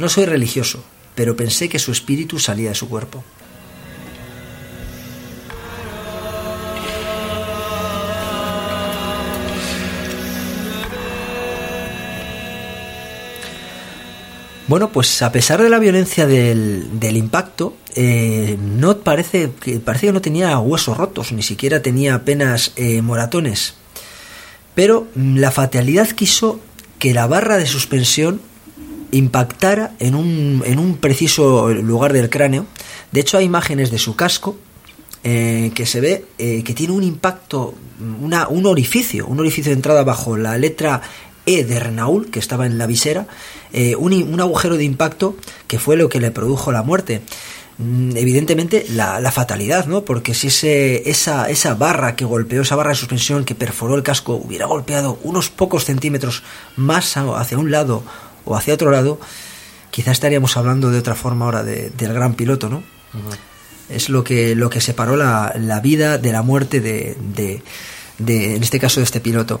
No 0.00 0.08
soy 0.08 0.24
religioso, 0.24 0.82
pero 1.14 1.36
pensé 1.36 1.68
que 1.68 1.78
su 1.78 1.92
espíritu 1.92 2.38
salía 2.38 2.70
de 2.70 2.74
su 2.74 2.88
cuerpo. 2.88 3.22
Bueno, 14.68 14.90
pues 14.90 15.20
a 15.20 15.30
pesar 15.32 15.62
de 15.62 15.68
la 15.68 15.78
violencia 15.78 16.26
del, 16.26 16.88
impacto, 17.02 17.76
eh, 17.94 18.56
no 18.58 19.00
parece 19.00 19.50
que, 19.60 19.82
que 19.82 20.12
no 20.12 20.22
tenía 20.22 20.58
huesos 20.60 20.96
rotos, 20.96 21.30
ni 21.32 21.42
siquiera 21.42 21.82
tenía 21.82 22.14
apenas 22.14 22.72
eh, 22.76 23.02
moratones. 23.02 23.74
Pero 24.74 25.08
mm, 25.14 25.36
la 25.36 25.50
fatalidad 25.50 26.08
quiso 26.08 26.58
que 26.98 27.12
la 27.12 27.26
barra 27.26 27.58
de 27.58 27.66
suspensión 27.66 28.40
impactara 29.12 29.92
en 29.98 30.14
un, 30.14 30.62
en 30.66 30.78
un 30.78 30.96
preciso 30.96 31.68
lugar 31.70 32.12
del 32.12 32.30
cráneo. 32.30 32.66
De 33.12 33.20
hecho, 33.20 33.38
hay 33.38 33.44
imágenes 33.44 33.90
de 33.90 33.98
su 33.98 34.16
casco 34.16 34.56
eh, 35.22 35.72
que 35.74 35.84
se 35.84 36.00
ve 36.00 36.24
eh, 36.38 36.62
que 36.64 36.72
tiene 36.72 36.94
un 36.94 37.02
impacto, 37.02 37.74
una, 38.22 38.48
un 38.48 38.64
orificio, 38.64 39.26
un 39.26 39.38
orificio 39.38 39.70
de 39.70 39.76
entrada 39.76 40.02
bajo 40.02 40.36
la 40.36 40.56
letra 40.56 41.02
E 41.44 41.64
de 41.64 41.78
Renault, 41.78 42.30
que 42.30 42.38
estaba 42.38 42.64
en 42.64 42.78
la 42.78 42.86
visera, 42.86 43.26
eh, 43.72 43.96
un, 43.96 44.14
un, 44.14 44.40
agujero 44.40 44.76
de 44.78 44.84
impacto 44.84 45.36
que 45.66 45.78
fue 45.78 45.96
lo 45.96 46.08
que 46.08 46.20
le 46.20 46.30
produjo 46.30 46.72
la 46.72 46.82
muerte. 46.82 47.20
Mm, 47.76 48.16
evidentemente 48.16 48.86
la, 48.90 49.20
la 49.20 49.30
fatalidad, 49.30 49.86
¿no? 49.86 50.04
Porque 50.04 50.34
si 50.34 50.48
ese, 50.48 51.08
esa, 51.08 51.48
esa 51.50 51.74
barra 51.74 52.14
que 52.14 52.24
golpeó, 52.24 52.62
esa 52.62 52.76
barra 52.76 52.90
de 52.90 52.96
suspensión 52.96 53.44
que 53.44 53.54
perforó 53.54 53.96
el 53.96 54.02
casco, 54.02 54.34
hubiera 54.34 54.66
golpeado 54.66 55.18
unos 55.22 55.48
pocos 55.50 55.84
centímetros 55.84 56.42
más 56.76 57.16
hacia 57.16 57.58
un 57.58 57.70
lado 57.70 58.02
o 58.50 58.56
hacia 58.56 58.74
otro 58.74 58.90
lado, 58.90 59.20
quizás 59.92 60.12
estaríamos 60.12 60.56
hablando 60.56 60.90
de 60.90 60.98
otra 60.98 61.14
forma 61.14 61.44
ahora 61.44 61.62
del 61.62 62.12
gran 62.12 62.34
piloto, 62.34 62.68
¿no? 62.68 62.82
Es 63.88 64.08
lo 64.08 64.24
que, 64.24 64.56
lo 64.56 64.70
que 64.70 64.80
separó 64.80 65.14
la, 65.16 65.54
la 65.56 65.78
vida 65.80 66.18
de 66.18 66.32
la 66.32 66.42
muerte 66.42 66.80
de, 66.80 67.16
de, 68.18 68.54
en 68.56 68.62
este 68.62 68.80
caso, 68.80 68.98
de 68.98 69.04
este 69.04 69.20
piloto. 69.20 69.60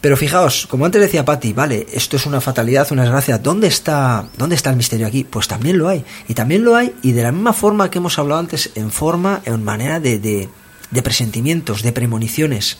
Pero 0.00 0.16
fijaos, 0.16 0.66
como 0.66 0.86
antes 0.86 1.02
decía 1.02 1.26
Patti, 1.26 1.52
vale, 1.52 1.86
esto 1.92 2.16
es 2.16 2.24
una 2.24 2.40
fatalidad, 2.40 2.90
una 2.90 3.02
desgracia. 3.02 3.36
¿Dónde 3.36 3.66
está, 3.68 4.26
¿Dónde 4.38 4.56
está 4.56 4.70
el 4.70 4.76
misterio 4.76 5.06
aquí? 5.06 5.24
Pues 5.24 5.46
también 5.46 5.76
lo 5.76 5.88
hay. 5.88 6.02
Y 6.28 6.32
también 6.32 6.64
lo 6.64 6.76
hay, 6.76 6.94
y 7.02 7.12
de 7.12 7.22
la 7.22 7.32
misma 7.32 7.52
forma 7.52 7.90
que 7.90 7.98
hemos 7.98 8.18
hablado 8.18 8.40
antes, 8.40 8.70
en 8.74 8.90
forma, 8.90 9.42
en 9.44 9.62
manera 9.62 10.00
de, 10.00 10.18
de, 10.18 10.48
de 10.90 11.02
presentimientos, 11.02 11.82
de 11.82 11.92
premoniciones. 11.92 12.78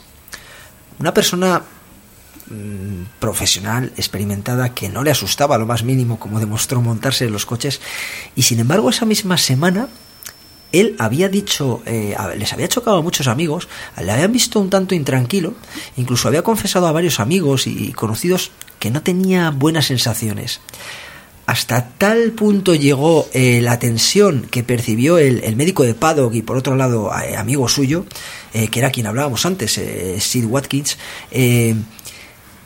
Una 0.98 1.12
persona 1.12 1.62
Mm, 2.50 3.04
profesional, 3.20 3.92
experimentada, 3.96 4.74
que 4.74 4.88
no 4.88 5.04
le 5.04 5.12
asustaba 5.12 5.56
lo 5.56 5.66
más 5.66 5.84
mínimo, 5.84 6.18
como 6.18 6.40
demostró 6.40 6.80
montarse 6.80 7.26
en 7.26 7.32
los 7.32 7.46
coches. 7.46 7.80
Y 8.34 8.42
sin 8.42 8.58
embargo, 8.58 8.90
esa 8.90 9.04
misma 9.04 9.38
semana, 9.38 9.86
él 10.72 10.96
había 10.98 11.28
dicho, 11.28 11.80
eh, 11.86 12.16
les 12.36 12.52
había 12.52 12.66
chocado 12.66 12.96
a 12.96 13.02
muchos 13.02 13.28
amigos, 13.28 13.68
le 14.02 14.10
habían 14.10 14.32
visto 14.32 14.58
un 14.58 14.68
tanto 14.68 14.96
intranquilo, 14.96 15.54
incluso 15.96 16.26
había 16.26 16.42
confesado 16.42 16.88
a 16.88 16.92
varios 16.92 17.20
amigos 17.20 17.68
y 17.68 17.92
conocidos 17.92 18.50
que 18.80 18.90
no 18.90 19.00
tenía 19.00 19.50
buenas 19.50 19.86
sensaciones. 19.86 20.60
Hasta 21.46 21.90
tal 21.98 22.32
punto 22.32 22.74
llegó 22.74 23.28
eh, 23.32 23.60
la 23.62 23.78
tensión 23.78 24.42
que 24.50 24.64
percibió 24.64 25.18
el, 25.18 25.54
médico 25.54 25.84
de 25.84 25.94
Paddock 25.94 26.34
y 26.34 26.42
por 26.42 26.56
otro 26.56 26.74
lado 26.74 27.12
eh, 27.16 27.36
amigo 27.36 27.68
suyo, 27.68 28.06
que 28.52 28.80
era 28.80 28.90
quien 28.90 29.06
hablábamos 29.06 29.46
antes, 29.46 29.80
Sid 30.18 30.44
Watkins, 30.44 30.98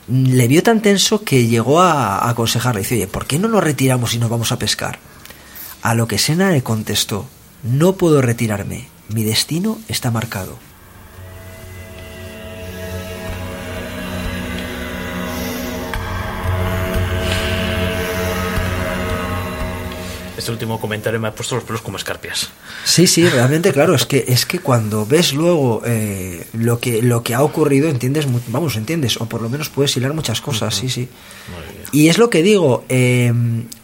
le 0.09 0.49
vio 0.49 0.63
tan 0.63 0.83
tenso 0.83 1.25
que 1.25 1.47
llegó 1.47 1.81
a, 1.81 2.29
aconsejarle. 2.29 2.81
Dice, 2.81 2.97
oye, 2.97 3.07
¿por 3.07 3.27
qué 3.27 3.39
no 3.39 3.49
nos 3.49 3.65
retiramos 3.65 4.15
y 4.15 4.19
nos 4.19 4.31
vamos 4.31 4.53
a 4.53 4.59
pescar? 4.59 4.99
A 5.83 5.95
lo 5.95 6.09
que 6.09 6.19
Sena 6.19 6.51
le 6.51 6.63
contestó, 6.63 7.27
no 7.63 7.97
puedo 7.97 8.23
retirarme, 8.23 8.89
mi 9.09 9.25
destino 9.25 9.79
está 9.89 10.11
marcado. 10.11 10.59
Este 20.45 20.53
último 20.53 20.79
comentario 20.79 21.19
me 21.19 21.29
ha 21.29 21.35
puesto 21.35 21.55
los 21.55 21.65
pelos 21.65 21.81
como 21.81 21.97
escarpias. 21.97 22.51
Sí, 22.85 23.07
sí, 23.07 23.27
realmente, 23.27 23.73
claro, 23.73 23.95
es 23.95 24.05
que 24.05 24.27
es 24.29 24.45
que 24.45 24.59
cuando 24.59 25.07
ves 25.07 25.33
luego 25.33 25.81
eh, 25.87 26.47
lo 26.53 26.79
que 26.81 27.01
lo 27.03 27.23
que 27.23 27.33
ha 27.35 27.43
ocurrido, 27.43 27.89
entiendes, 27.89 28.27
vamos, 28.49 28.77
entiendes, 28.77 29.17
o 29.19 29.25
por 29.27 29.41
lo 29.41 29.49
menos 29.49 29.71
puedes 29.71 29.97
hilar 29.97 30.13
muchas 30.13 30.43
cosas, 30.43 30.75
sí, 30.75 30.91
sí. 30.91 31.09
Y 31.93 32.09
es 32.09 32.19
lo 32.19 32.29
que 32.29 32.43
digo, 32.43 32.85
eh, 32.91 33.33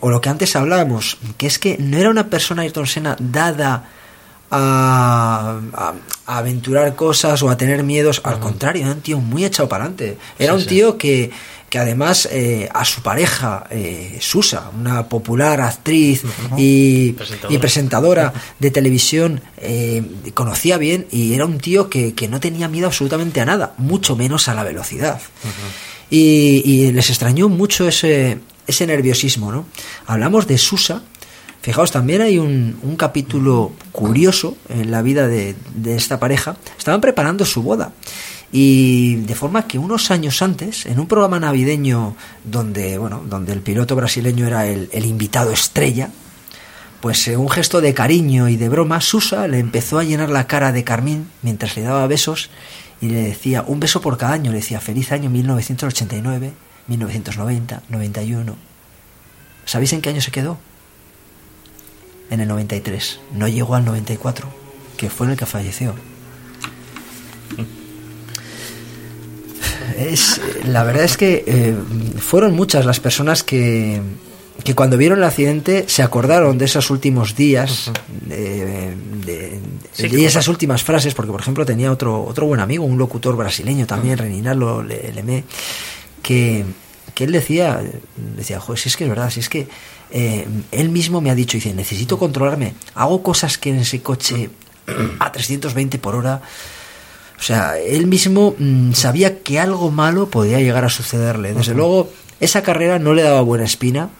o 0.00 0.10
lo 0.10 0.20
que 0.20 0.28
antes 0.28 0.54
hablábamos, 0.54 1.16
que 1.38 1.46
es 1.46 1.58
que 1.58 1.78
no 1.78 1.96
era 1.96 2.10
una 2.10 2.26
persona 2.26 2.60
Ayrton 2.60 2.86
Senna 2.86 3.16
dada 3.18 3.88
a, 4.50 5.60
a- 5.72 5.94
a 6.26 6.38
aventurar 6.38 6.94
cosas 6.94 7.42
o 7.42 7.50
a 7.50 7.56
tener 7.56 7.82
miedos, 7.84 8.20
al 8.24 8.38
contrario, 8.40 8.82
era 8.82 8.92
un 8.92 9.00
tío 9.00 9.18
muy 9.18 9.44
echado 9.44 9.68
para 9.68 9.84
adelante. 9.84 10.18
Era 10.38 10.52
Sí, 10.52 10.56
un 10.56 10.62
sí. 10.62 10.68
tío 10.68 10.98
que, 10.98 11.30
que 11.70 11.78
además 11.78 12.28
eh, 12.32 12.68
a 12.74 12.84
su 12.84 13.00
pareja, 13.00 13.64
eh, 13.70 14.18
Susa, 14.20 14.70
una 14.78 15.08
popular 15.08 15.60
actriz 15.60 16.22
y, 16.58 17.12
Presentadora. 17.12 17.54
y 17.54 17.58
presentadora 17.58 18.32
de 18.58 18.70
televisión, 18.72 19.40
eh, 19.56 20.02
conocía 20.34 20.78
bien 20.78 21.06
y 21.12 21.32
era 21.32 21.44
un 21.46 21.58
tío 21.58 21.88
que, 21.88 22.12
que 22.12 22.26
no 22.28 22.40
tenía 22.40 22.68
miedo 22.68 22.88
absolutamente 22.88 23.40
a 23.40 23.44
nada, 23.44 23.74
mucho 23.78 24.16
menos 24.16 24.48
a 24.48 24.54
la 24.54 24.64
velocidad. 24.64 25.20
y, 26.10 26.60
y 26.64 26.90
les 26.92 27.08
extrañó 27.08 27.48
mucho 27.48 27.86
ese, 27.86 28.40
ese 28.66 28.86
nerviosismo, 28.88 29.52
¿no? 29.52 29.66
Hablamos 30.06 30.48
de 30.48 30.58
Susa. 30.58 31.02
Fijaos, 31.62 31.92
también 31.92 32.22
hay 32.22 32.38
un, 32.38 32.80
un 32.82 32.96
capítulo 32.96 33.72
curioso 33.92 34.56
en 34.70 34.90
la 34.90 35.02
vida 35.02 35.28
de, 35.28 35.54
de 35.74 35.94
esta 35.94 36.18
pareja. 36.18 36.56
Estaban 36.78 37.00
preparando 37.00 37.44
su 37.44 37.62
boda. 37.62 37.92
Y 38.52 39.16
de 39.16 39.34
forma 39.34 39.68
que 39.68 39.78
unos 39.78 40.10
años 40.10 40.42
antes, 40.42 40.86
en 40.86 40.98
un 40.98 41.06
programa 41.06 41.38
navideño 41.38 42.16
donde, 42.44 42.98
bueno, 42.98 43.22
donde 43.24 43.52
el 43.52 43.60
piloto 43.60 43.94
brasileño 43.94 44.46
era 44.46 44.66
el, 44.66 45.04
invitado 45.04 45.52
estrella, 45.52 46.10
pues 47.00 47.28
eh, 47.28 47.36
un 47.36 47.48
gesto 47.48 47.80
de 47.80 47.94
cariño 47.94 48.48
y 48.48 48.56
de 48.56 48.68
broma, 48.68 49.00
Susa 49.00 49.46
le 49.46 49.58
empezó 49.60 49.98
a 49.98 50.04
llenar 50.04 50.30
la 50.30 50.48
cara 50.48 50.72
de 50.72 50.82
Carmín 50.82 51.30
mientras 51.42 51.76
le 51.76 51.82
daba 51.82 52.06
besos 52.08 52.50
y 53.00 53.08
le 53.08 53.22
decía, 53.22 53.64
un 53.66 53.80
beso 53.80 54.00
por 54.00 54.18
cada 54.18 54.32
año, 54.32 54.50
le 54.50 54.58
decía, 54.58 54.80
feliz 54.80 55.12
año 55.12 55.30
1989, 55.30 56.52
1990, 56.88 57.82
91. 57.88 58.56
¿Sabéis 59.64 59.92
en 59.92 60.02
qué 60.02 60.10
año 60.10 60.20
se 60.20 60.32
quedó? 60.32 60.58
En 62.30 62.40
el 62.40 62.48
93. 62.48 63.20
No 63.32 63.48
llegó 63.48 63.76
al 63.76 63.84
94, 63.84 64.48
que 64.96 65.08
fue 65.08 65.26
en 65.26 65.32
el 65.32 65.38
que 65.38 65.46
falleció. 65.46 65.94
Es, 70.00 70.40
la 70.64 70.82
verdad 70.84 71.04
es 71.04 71.16
que 71.16 71.44
eh, 71.46 71.74
fueron 72.18 72.54
muchas 72.54 72.86
las 72.86 73.00
personas 73.00 73.42
que, 73.42 74.00
que 74.64 74.74
cuando 74.74 74.96
vieron 74.96 75.18
el 75.18 75.24
accidente 75.24 75.84
se 75.88 76.02
acordaron 76.02 76.56
de 76.58 76.64
esos 76.64 76.90
últimos 76.90 77.36
días, 77.36 77.90
de, 78.26 78.94
de- 79.24 79.60
Sí, 79.92 80.04
de 80.04 80.08
que 80.10 80.24
esas 80.24 80.46
últimas 80.48 80.82
frases, 80.84 81.14
porque 81.14 81.32
por 81.32 81.40
ejemplo 81.40 81.66
tenía 81.66 81.90
otro, 81.92 82.24
otro 82.24 82.46
buen 82.46 82.60
amigo, 82.60 82.84
un 82.84 82.96
locutor 82.96 83.36
brasileño 83.36 83.86
también, 83.86 84.16
Reninaldo 84.18 84.82
Le- 84.82 85.12
Lemé, 85.12 85.44
que, 86.22 86.64
que 87.14 87.24
él 87.24 87.32
decía, 87.32 87.82
decía, 88.36 88.60
joder, 88.60 88.78
si 88.78 88.88
es 88.88 88.96
que 88.96 89.04
es 89.04 89.10
verdad, 89.10 89.30
si 89.30 89.40
es 89.40 89.48
que 89.48 89.66
eh, 90.12 90.46
él 90.70 90.88
mismo 90.90 91.20
me 91.20 91.30
ha 91.30 91.34
dicho, 91.34 91.56
dice, 91.56 91.74
necesito 91.74 92.18
controlarme, 92.18 92.74
hago 92.94 93.22
cosas 93.22 93.58
que 93.58 93.70
en 93.70 93.80
ese 93.80 94.00
coche 94.00 94.48
a 95.18 95.30
320 95.32 95.98
por 95.98 96.14
hora, 96.14 96.40
o 97.40 97.42
sea, 97.42 97.78
él 97.78 98.06
mismo 98.06 98.54
mm, 98.58 98.92
sabía 98.92 99.38
que 99.42 99.58
algo 99.58 99.90
malo 99.90 100.28
podía 100.28 100.60
llegar 100.60 100.84
a 100.84 100.90
sucederle. 100.90 101.54
Desde 101.54 101.72
luego, 101.74 102.12
esa 102.38 102.62
carrera 102.62 102.98
no 102.98 103.14
le 103.14 103.22
daba 103.22 103.40
buena 103.40 103.64
espina. 103.64 104.10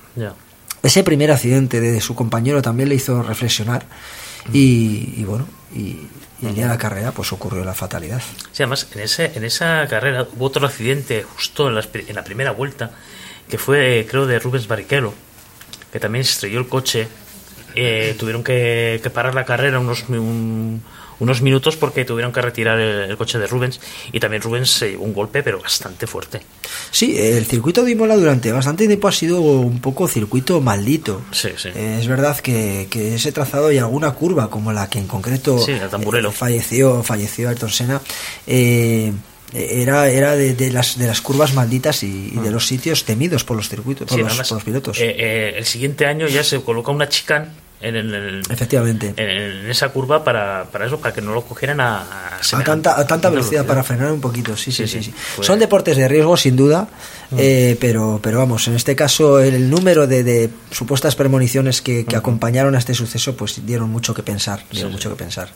Ese 0.83 1.05
primer 1.05 1.31
accidente 1.31 1.81
de 1.83 2.01
su 2.01 2.15
compañero 2.15 2.63
también 2.63 2.89
le 2.89 2.95
hizo 2.95 3.23
reflexionar. 3.23 3.85
Y, 4.55 5.13
y 5.19 5.25
bueno, 5.25 5.47
y, 5.75 5.99
y 6.41 6.47
el 6.47 6.55
día 6.55 6.65
de 6.65 6.71
la 6.71 6.79
carrera 6.79 7.13
pues 7.13 7.31
ocurrió 7.35 7.63
la 7.65 7.75
fatalidad. 7.75 8.23
Sí, 8.53 8.63
además, 8.63 8.87
en, 8.95 9.01
ese, 9.01 9.33
en 9.35 9.45
esa 9.45 9.87
carrera 9.89 10.27
hubo 10.35 10.47
otro 10.47 10.67
accidente 10.67 11.23
justo 11.37 11.69
en 11.69 11.75
la, 11.75 11.83
espe- 11.83 12.05
en 12.09 12.15
la 12.17 12.25
primera 12.25 12.53
vuelta, 12.53 12.91
que 13.51 13.59
fue, 13.59 14.07
creo, 14.11 14.27
de 14.27 14.39
Rubens 14.39 14.67
Barrichello, 14.67 15.13
que 15.93 16.01
también 16.01 16.23
estrelló 16.23 16.59
el 16.61 16.69
coche. 16.69 17.07
Eh, 17.75 18.17
tuvieron 18.19 18.43
que, 18.43 18.99
que 19.03 19.11
parar 19.11 19.35
la 19.35 19.45
carrera 19.45 19.79
unos, 19.79 20.05
un- 20.09 20.83
unos 21.21 21.41
minutos 21.43 21.77
porque 21.77 22.05
tuvieron 22.05 22.33
que 22.33 22.43
retirar 22.43 22.79
el, 22.81 23.11
el 23.11 23.17
coche 23.17 23.39
de 23.39 23.47
Rubens. 23.47 23.81
Y 24.13 24.19
también 24.21 24.43
Rubens 24.43 24.71
se 24.71 24.91
llevó 24.91 25.05
un 25.05 25.15
golpe, 25.15 25.43
pero 25.43 25.61
bastante 25.61 26.07
fuerte. 26.07 26.41
Sí, 26.91 27.17
el 27.19 27.47
circuito 27.47 27.85
de 27.85 27.93
Imola 27.93 28.17
durante 28.17 28.51
bastante 28.53 28.87
tiempo 28.87 29.07
ha 29.09 29.13
sido 29.13 29.41
un 29.41 29.81
poco 29.81 30.09
circuito 30.09 30.61
maldito. 30.61 31.23
Sí, 31.31 31.51
sí. 31.57 31.69
Eh, 31.75 31.99
es 32.01 32.09
verdad 32.09 32.39
que, 32.41 32.89
que 32.91 33.15
ese 33.15 33.31
trazado 33.33 33.71
y 33.71 33.79
alguna 33.79 34.11
curva, 34.13 34.51
como 34.51 34.73
la 34.73 34.91
que 34.91 34.99
en 34.99 35.07
concreto 35.07 35.59
Sí, 35.59 35.73
eh, 35.73 36.31
falleció, 36.33 37.03
falleció 37.03 37.49
Ayrton 37.49 37.71
Senna, 37.71 38.01
eh, 38.47 39.13
era, 39.53 40.09
era 40.09 40.37
de, 40.37 40.55
de 40.55 40.71
las, 40.73 40.97
de 40.97 41.07
las 41.07 41.21
curvas 41.21 41.55
malditas 41.55 42.03
y, 42.03 42.33
y 42.35 42.39
de 42.39 42.51
los 42.51 42.67
sitios 42.67 43.05
temidos 43.05 43.45
por 43.45 43.57
los 43.57 43.69
circuitos, 43.69 44.07
por, 44.07 44.17
Sí, 44.17 44.23
los, 44.23 44.29
además, 44.33 44.49
por 44.49 44.57
los 44.57 44.65
pilotos. 44.65 44.99
eh, 45.01 45.15
eh, 45.19 45.55
el 45.59 45.65
siguiente 45.67 46.07
año 46.07 46.29
ya 46.29 46.45
se 46.45 46.61
coloca 46.63 46.91
una 46.93 47.09
chicane 47.09 47.49
en, 47.81 47.97
el- 47.97 48.15
en 48.15 48.25
el- 48.25 48.43
Efectivamente. 48.51 49.15
en, 49.17 49.29
en 49.65 49.71
esa 49.71 49.89
curva 49.89 50.23
para, 50.23 50.65
para 50.71 50.87
eso, 50.87 50.99
para 51.01 51.15
que 51.15 51.21
no 51.21 51.33
lo 51.33 51.43
cogieran 51.43 51.81
a, 51.81 52.03
a 52.37 52.63
tanta, 52.65 52.99
a 52.99 53.07
tanta 53.07 53.31
velocidad, 53.31 53.65
para 53.67 53.83
frenar 53.83 54.13
un 54.13 54.21
poquito, 54.21 54.57
sí, 54.57 54.71
sí, 54.73 54.87
sí. 54.87 55.03
sí. 55.03 55.15
Son 55.41 55.59
deportes 55.59 55.97
de 55.97 56.07
riesgo, 56.09 56.37
sin 56.37 56.57
duda, 56.57 56.89
eh, 57.37 57.77
pero, 57.81 58.21
pero 58.23 58.39
vamos, 58.39 58.67
en 58.69 58.75
este 58.75 58.95
caso 58.97 59.41
el 59.41 59.71
número 59.71 60.07
de, 60.07 60.23
de 60.25 60.51
supuestas 60.71 61.17
premoniciones 61.17 61.81
que, 61.83 62.05
que 62.05 62.17
acompañaron 62.17 62.75
a 62.75 62.79
este 62.79 62.95
suceso, 62.95 63.37
pues 63.37 63.65
dieron 63.67 63.89
mucho 63.91 64.13
que 64.15 64.23
pensar, 64.23 64.63
dieron 64.71 64.91
sí. 64.91 64.97
mucho 64.97 65.11
que 65.11 65.17
pensar. 65.17 65.49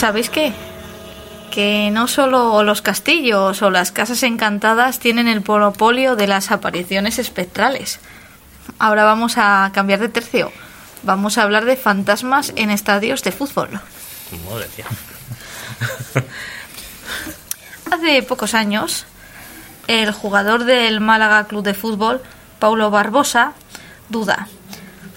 ¿Sabéis 0.00 0.30
qué? 0.30 0.54
Que 1.50 1.90
no 1.92 2.08
solo 2.08 2.62
los 2.62 2.80
castillos 2.80 3.60
o 3.60 3.68
las 3.68 3.92
casas 3.92 4.22
encantadas 4.22 4.98
tienen 4.98 5.28
el 5.28 5.44
monopolio 5.46 6.16
de 6.16 6.26
las 6.26 6.50
apariciones 6.50 7.18
espectrales. 7.18 8.00
Ahora 8.78 9.04
vamos 9.04 9.34
a 9.36 9.70
cambiar 9.74 10.00
de 10.00 10.08
tercio. 10.08 10.52
Vamos 11.02 11.36
a 11.36 11.42
hablar 11.42 11.66
de 11.66 11.76
fantasmas 11.76 12.54
en 12.56 12.70
estadios 12.70 13.22
de 13.22 13.32
fútbol. 13.32 13.78
Madre 14.48 14.68
mía. 14.74 14.86
Hace 17.92 18.22
pocos 18.22 18.54
años, 18.54 19.04
el 19.86 20.12
jugador 20.12 20.64
del 20.64 21.00
Málaga 21.00 21.44
Club 21.44 21.62
de 21.62 21.74
Fútbol, 21.74 22.22
Paulo 22.58 22.90
Barbosa, 22.90 23.52
duda. 24.08 24.48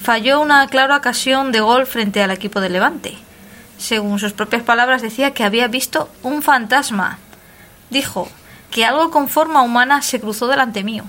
Falló 0.01 0.41
una 0.41 0.67
clara 0.67 0.97
ocasión 0.97 1.53
de 1.53 1.61
gol 1.61 1.85
frente 1.87 2.21
al 2.21 2.31
equipo 2.31 2.59
de 2.59 2.67
Levante. 2.67 3.17
Según 3.83 4.17
sus 4.17 4.31
propias 4.31 4.63
palabras, 4.63 5.01
decía 5.01 5.33
que 5.33 5.43
había 5.43 5.67
visto 5.67 6.09
un 6.21 6.41
fantasma. 6.41 7.19
Dijo 7.89 8.29
que 8.71 8.85
algo 8.85 9.11
con 9.11 9.27
forma 9.27 9.61
humana 9.61 10.01
se 10.01 10.21
cruzó 10.21 10.47
delante 10.47 10.85
mío. 10.85 11.03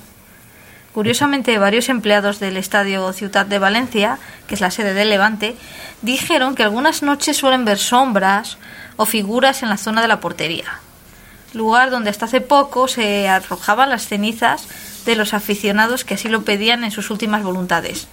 Curiosamente, 0.92 1.56
varios 1.58 1.88
empleados 1.88 2.40
del 2.40 2.56
estadio 2.56 3.12
Ciudad 3.12 3.46
de 3.46 3.60
Valencia, 3.60 4.18
que 4.48 4.56
es 4.56 4.60
la 4.60 4.72
sede 4.72 4.92
del 4.92 5.08
Levante, 5.08 5.54
dijeron 6.02 6.56
que 6.56 6.64
algunas 6.64 7.04
noches 7.04 7.36
suelen 7.36 7.64
ver 7.64 7.78
sombras 7.78 8.58
o 8.96 9.06
figuras 9.06 9.62
en 9.62 9.68
la 9.68 9.76
zona 9.76 10.02
de 10.02 10.08
la 10.08 10.18
portería, 10.18 10.80
lugar 11.52 11.90
donde 11.90 12.10
hasta 12.10 12.24
hace 12.24 12.40
poco 12.40 12.88
se 12.88 13.28
arrojaban 13.28 13.88
las 13.88 14.08
cenizas 14.08 14.66
de 15.06 15.14
los 15.14 15.32
aficionados 15.32 16.04
que 16.04 16.14
así 16.14 16.28
lo 16.28 16.42
pedían 16.42 16.82
en 16.82 16.90
sus 16.90 17.10
últimas 17.10 17.44
voluntades. 17.44 18.08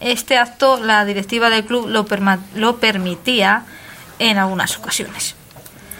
Este 0.00 0.36
acto 0.36 0.78
la 0.78 1.06
directiva 1.06 1.48
del 1.48 1.64
club 1.64 1.88
lo, 1.88 2.06
lo 2.54 2.76
permitía 2.80 3.64
en 4.18 4.38
algunas 4.38 4.76
ocasiones. 4.78 5.34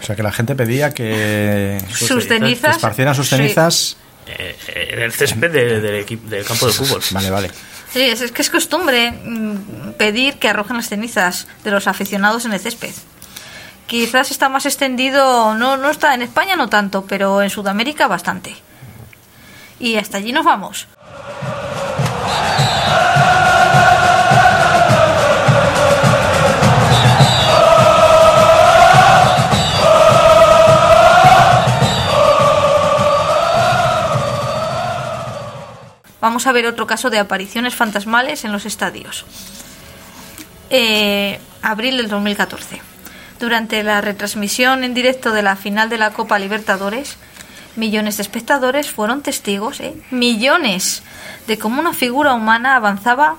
O 0.02 0.04
sea, 0.06 0.14
que 0.16 0.22
la 0.22 0.32
gente 0.32 0.54
pedía 0.54 0.90
que 0.94 1.78
Sus 1.90 2.08
cenizas, 2.24 2.28
cenizas. 2.28 2.70
que 2.70 2.76
esparcieran 2.76 3.14
sus 3.14 3.28
cenizas. 3.28 3.96
Eh, 4.26 4.56
eh, 4.68 4.88
en 4.92 5.02
el 5.02 5.12
césped 5.12 5.50
de- 5.50 5.80
del, 5.80 5.94
equipo, 5.96 6.28
del 6.28 6.44
campo 6.44 6.66
de 6.66 6.72
fútbol. 6.72 7.00
Vale, 7.12 7.30
vale. 7.30 7.50
Sí, 7.92 8.02
es, 8.02 8.20
es 8.20 8.30
que 8.32 8.42
es 8.42 8.50
costumbre 8.50 9.10
mm, 9.10 9.92
pedir 9.96 10.34
que 10.38 10.48
arrojen 10.48 10.76
las 10.76 10.88
cenizas 10.88 11.46
de 11.64 11.70
los 11.70 11.86
aficionados 11.88 12.44
en 12.44 12.52
el 12.52 12.60
césped. 12.60 12.92
Quizás 13.86 14.30
está 14.30 14.50
más 14.50 14.66
extendido, 14.66 15.54
no, 15.54 15.78
no 15.78 15.90
está 15.90 16.12
en 16.14 16.20
España 16.20 16.56
no 16.56 16.68
tanto, 16.68 17.06
pero 17.06 17.40
en 17.42 17.48
Sudamérica 17.48 18.06
bastante. 18.06 18.54
Y 19.80 19.96
hasta 19.96 20.18
allí 20.18 20.30
nos 20.32 20.44
vamos. 20.44 20.86
Vamos 36.20 36.46
a 36.46 36.52
ver 36.52 36.66
otro 36.66 36.86
caso 36.86 37.10
de 37.10 37.18
apariciones 37.18 37.74
fantasmales 37.74 38.44
en 38.44 38.52
los 38.52 38.66
estadios. 38.66 39.24
Eh, 40.70 41.40
abril 41.62 41.96
del 41.96 42.08
2014. 42.08 42.82
Durante 43.38 43.82
la 43.84 44.00
retransmisión 44.00 44.82
en 44.82 44.94
directo 44.94 45.32
de 45.32 45.42
la 45.42 45.54
final 45.54 45.88
de 45.88 45.98
la 45.98 46.12
Copa 46.12 46.40
Libertadores, 46.40 47.16
millones 47.76 48.16
de 48.16 48.24
espectadores 48.24 48.90
fueron 48.90 49.22
testigos, 49.22 49.78
¿eh? 49.78 49.94
millones, 50.10 51.04
de 51.46 51.56
cómo 51.56 51.80
una 51.80 51.92
figura 51.92 52.34
humana 52.34 52.74
avanzaba 52.74 53.36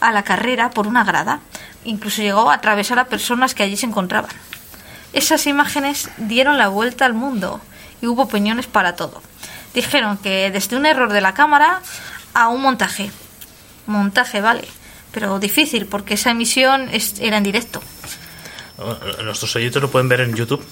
a 0.00 0.10
la 0.12 0.22
carrera 0.22 0.70
por 0.70 0.86
una 0.86 1.04
grada. 1.04 1.40
Incluso 1.84 2.22
llegó 2.22 2.50
a 2.50 2.54
atravesar 2.54 2.98
a 2.98 3.04
personas 3.04 3.54
que 3.54 3.62
allí 3.62 3.76
se 3.76 3.86
encontraban. 3.86 4.30
Esas 5.12 5.46
imágenes 5.46 6.10
dieron 6.16 6.56
la 6.56 6.68
vuelta 6.68 7.04
al 7.04 7.12
mundo 7.12 7.60
y 8.00 8.06
hubo 8.06 8.22
opiniones 8.22 8.66
para 8.66 8.96
todo. 8.96 9.22
Dijeron 9.76 10.16
que 10.16 10.50
desde 10.50 10.74
un 10.76 10.86
error 10.86 11.12
de 11.12 11.20
la 11.20 11.34
cámara 11.34 11.82
a 12.34 12.48
un 12.48 12.62
montaje. 12.62 13.10
Montaje, 13.86 14.40
vale. 14.40 14.64
Pero 15.12 15.38
difícil 15.38 15.86
porque 15.86 16.14
esa 16.14 16.30
emisión 16.30 16.88
es- 16.90 17.20
era 17.20 17.36
en 17.36 17.42
directo. 17.44 17.82
Nuestros 19.22 19.54
oyentes 19.54 19.80
lo 19.80 19.90
pueden 19.90 20.08
ver 20.08 20.20
en 20.22 20.34
YouTube. 20.34 20.64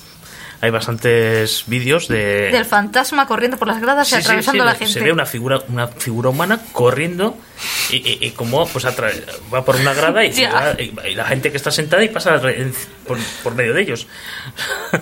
Hay 0.61 0.71
bastantes 0.71 1.65
vídeos 1.67 2.09
de... 2.09 2.49
Del 2.51 2.65
fantasma 2.65 3.27
corriendo 3.27 3.59
por 3.59 3.69
las 3.69 3.81
gradas 3.83 4.09
Sí, 4.09 4.15
y 4.15 4.19
sí, 4.19 4.25
atravesando 4.25 4.63
sí, 4.65 4.69
a 4.69 4.73
la 4.73 4.79
Se 4.79 4.85
gente. 4.87 5.01
ve 5.01 5.13
una 5.13 5.27
figura, 5.27 5.61
una 5.69 5.89
figura 5.89 6.31
humana 6.31 6.59
corriendo 6.73 7.37
y, 7.91 7.97
y- 7.97 8.19
y 8.23 8.31
como 8.31 8.67
pues 8.69 8.87
atra- 8.87 9.13
va 9.53 9.63
por 9.65 9.77
una 9.77 9.93
grada 9.93 10.25
y, 10.25 10.31
va- 10.47 10.75
y- 10.81 11.15
la 11.15 11.27
gente 11.27 11.51
que 11.51 11.59
está 11.59 11.71
sentada 11.71 12.03
y 12.03 12.09
pasa 12.09 12.41
por, 13.07 13.19
por 13.43 13.55
medio 13.55 13.75
de 13.75 13.83
ellos. 13.83 14.07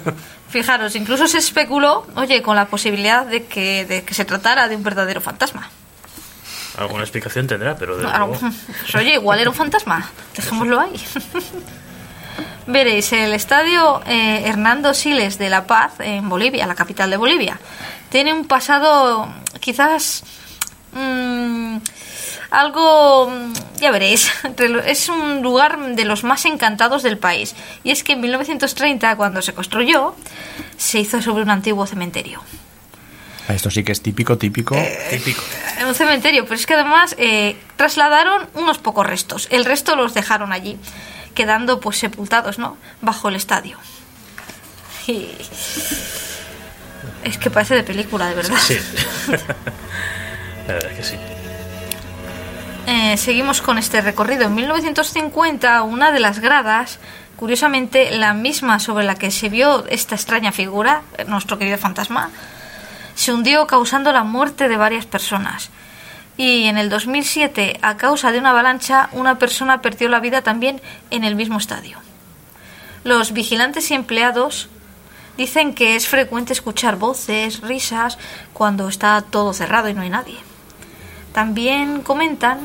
Fijaros, 0.53 0.95
incluso 0.95 1.27
se 1.27 1.39
especuló, 1.39 2.07
oye, 2.15 2.43
con 2.43 2.55
la 2.57 2.67
posibilidad 2.67 3.27
de 3.27 3.45
que, 3.47 3.85
de 3.87 4.05
que 4.05 4.13
se 4.15 4.25
tratara 4.25 4.69
de 4.69 4.77
un 4.77 4.83
verdadero 4.85 5.21
fantasma. 5.21 5.71
Alguna 6.77 7.03
explicación 7.03 7.47
tendrá, 7.47 7.75
pero 7.77 7.97
de 7.97 8.03
luego- 8.05 8.39
Pues, 8.39 8.95
oye, 8.95 9.15
igual 9.15 9.41
era 9.41 9.51
un 9.51 9.57
fantasma. 9.57 10.11
Dejémoslo 10.37 10.79
ahí. 10.81 10.93
Veréis, 12.67 13.13
el 13.13 13.33
estadio 13.35 14.03
eh, 14.07 14.43
Hernando 14.47 14.95
Siles 14.95 15.37
de 15.39 15.51
La 15.51 15.67
Paz, 15.67 15.95
en 15.99 16.29
Bolivia, 16.29 16.67
la 16.67 16.75
capital 16.75 17.11
de 17.11 17.17
Bolivia, 17.17 17.59
tiene 18.09 18.33
un 18.33 18.47
pasado 18.47 19.29
quizás 19.61 20.23
mm, 20.93 21.77
algo, 22.53 23.31
mm, 23.31 23.53
ya 23.81 23.91
veréis, 23.91 24.31
es 24.87 25.09
un 25.09 25.43
lugar 25.43 25.97
de 25.97 26.05
los 26.05 26.23
más 26.23 26.45
encantados 26.45 27.03
del 27.03 27.19
país. 27.19 27.55
Y 27.83 27.91
es 27.91 28.05
que 28.05 28.13
en 28.13 28.21
1930, 28.21 29.17
cuando 29.17 29.43
se 29.43 29.55
construyó, 29.55 30.15
se 30.77 31.01
hizo 31.01 31.21
sobre 31.23 31.43
un 31.43 31.51
antiguo 31.51 31.87
cementerio. 31.87 32.43
Esto 33.49 33.71
sí 33.71 33.83
que 33.83 33.93
es 33.93 34.03
típico, 34.03 34.39
típico. 34.39 34.77
típico. 35.11 35.43
En 35.79 35.87
un 35.87 35.95
cementerio, 35.95 36.45
pero 36.45 36.55
es 36.55 36.65
que 36.65 36.75
además 36.75 37.17
eh, 37.19 37.57
trasladaron 37.77 38.49
unos 38.55 38.79
pocos 38.79 39.07
restos. 39.07 39.49
El 39.51 39.65
resto 39.65 39.97
los 39.97 40.15
dejaron 40.15 40.53
allí, 40.53 40.79
quedando 41.35 41.81
pues 41.81 41.99
sepultados, 41.99 42.59
¿no? 42.59 42.77
Bajo 43.01 43.29
el 43.31 43.37
estadio. 43.37 43.79
Y... 45.07 45.29
Es 47.25 47.39
que 47.39 47.51
parece 47.51 47.75
de 47.75 47.83
película, 47.83 48.29
de 48.29 48.35
verdad. 48.35 48.59
Sí. 48.59 48.79
La 50.69 50.75
verdad 50.75 50.93
es 50.93 50.97
que 50.97 51.03
sí. 51.03 51.17
Eh, 52.87 53.17
seguimos 53.17 53.63
con 53.63 53.79
este 53.79 54.01
recorrido. 54.01 54.45
En 54.45 54.55
1950, 54.55 55.83
una 55.83 56.11
de 56.11 56.19
las 56.19 56.41
gradas, 56.41 56.99
curiosamente 57.37 58.11
la 58.11 58.35
misma 58.35 58.81
sobre 58.81 59.05
la 59.05 59.15
que 59.15 59.31
se 59.31 59.49
vio 59.49 59.87
esta 59.87 60.17
extraña 60.17 60.51
figura, 60.51 61.03
eh, 61.17 61.25
nuestro 61.25 61.59
querido 61.59 61.79
fantasma, 61.79 62.31
se 63.15 63.33
hundió 63.33 63.67
causando 63.69 64.13
la 64.13 64.25
muerte 64.25 64.69
de 64.69 64.77
varias 64.77 65.07
personas. 65.07 65.71
Y 66.37 66.65
en 66.65 66.77
el 66.77 66.89
2007, 66.89 67.79
a 67.83 67.97
causa 67.97 68.33
de 68.33 68.39
una 68.39 68.51
avalancha, 68.51 69.11
una 69.13 69.39
persona 69.39 69.81
perdió 69.81 70.09
la 70.09 70.19
vida 70.19 70.43
también 70.43 70.81
en 71.11 71.23
el 71.23 71.37
mismo 71.37 71.59
estadio. 71.59 71.99
Los 73.05 73.33
vigilantes 73.33 73.91
y 73.91 73.95
empleados 73.95 74.69
dicen 75.37 75.75
que 75.75 75.95
es 75.95 76.09
frecuente 76.09 76.53
escuchar 76.53 76.97
voces, 76.97 77.61
risas, 77.61 78.19
cuando 78.53 78.89
está 78.89 79.21
todo 79.23 79.53
cerrado 79.53 79.89
y 79.89 79.95
no 79.95 80.03
hay 80.03 80.11
nadie. 80.11 80.39
También 81.33 82.03
comentan 82.03 82.61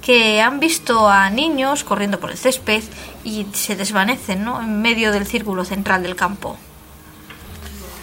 que 0.00 0.40
han 0.42 0.58
visto 0.58 1.08
a 1.08 1.30
niños 1.30 1.84
corriendo 1.84 2.18
por 2.18 2.30
el 2.30 2.36
césped 2.36 2.82
y 3.24 3.46
se 3.52 3.76
desvanecen 3.76 4.44
¿no? 4.44 4.60
en 4.60 4.82
medio 4.82 5.12
del 5.12 5.26
círculo 5.26 5.64
central 5.64 6.02
del 6.02 6.16
campo. 6.16 6.56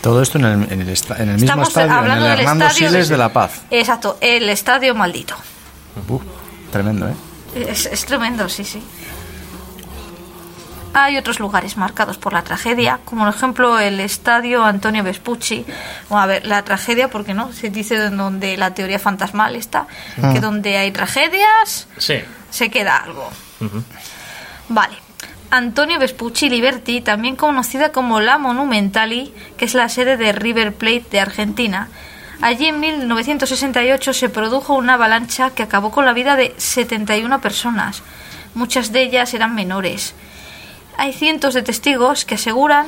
Todo 0.02 0.22
esto 0.22 0.38
en 0.38 0.46
el, 0.46 0.52
en 0.72 0.82
el, 0.82 0.88
en 0.88 1.30
el 1.30 1.34
mismo 1.34 1.36
Estamos 1.36 1.68
estadio, 1.68 2.06
en 2.06 2.12
el 2.12 2.24
del 2.24 2.40
Hernando 2.40 2.66
estadio 2.68 2.90
Siles 2.90 3.10
de 3.10 3.18
La 3.18 3.34
Paz. 3.34 3.64
Exacto, 3.70 4.18
el 4.22 4.48
estadio 4.50 4.96
maldito. 4.96 5.36
Tremendo, 6.72 7.10
¿eh? 7.10 7.14
Es, 7.68 7.86
es 7.86 8.06
tremendo, 8.06 8.48
sí, 8.48 8.64
sí. 8.64 8.82
Hay 10.94 11.18
otros 11.18 11.40
lugares 11.40 11.78
marcados 11.78 12.18
por 12.18 12.34
la 12.34 12.42
tragedia, 12.44 13.00
como 13.06 13.24
por 13.24 13.34
ejemplo 13.34 13.80
el 13.80 14.00
estadio 14.00 14.64
Antonio 14.64 15.04
Vespucci. 15.04 15.66
Bueno, 16.10 16.24
a 16.24 16.26
ver, 16.26 16.46
la 16.46 16.64
tragedia, 16.64 17.10
porque 17.10 17.34
no, 17.36 17.54
se 17.54 17.70
dice 17.70 18.06
en 18.08 18.18
donde 18.18 18.58
la 18.58 18.74
teoría 18.74 18.98
fantasmal 18.98 19.56
está, 19.56 19.86
que 20.34 20.40
donde 20.40 20.78
hay 20.78 20.92
tragedias 20.92 21.88
Sí. 21.98 22.16
se 22.50 22.70
queda 22.70 22.98
algo. 22.98 23.30
Vale. 24.70 24.96
Antonio 25.52 26.00
Vespucci 26.00 26.50
Liberty, 26.50 27.02
también 27.02 27.36
conocida 27.36 27.92
como 27.92 28.20
la 28.20 28.38
Monumentali, 28.38 29.34
que 29.58 29.66
es 29.66 29.74
la 29.74 29.90
sede 29.90 30.18
de 30.18 30.32
River 30.32 30.74
Plate 30.76 31.06
de 31.12 31.20
Argentina. 31.20 31.90
Allí 32.42 32.68
en 32.68 32.80
1968 32.80 34.14
se 34.14 34.30
produjo 34.30 34.76
una 34.76 34.94
avalancha 34.94 35.50
que 35.52 35.64
acabó 35.64 35.92
con 35.92 36.06
la 36.06 36.14
vida 36.14 36.36
de 36.36 36.54
71 36.58 37.42
personas. 37.42 38.02
Muchas 38.54 38.92
de 38.92 39.04
ellas 39.04 39.34
eran 39.34 39.56
menores. 39.56 40.14
Hay 41.00 41.14
cientos 41.14 41.54
de 41.54 41.62
testigos 41.62 42.26
que 42.26 42.36
aseguran 42.36 42.86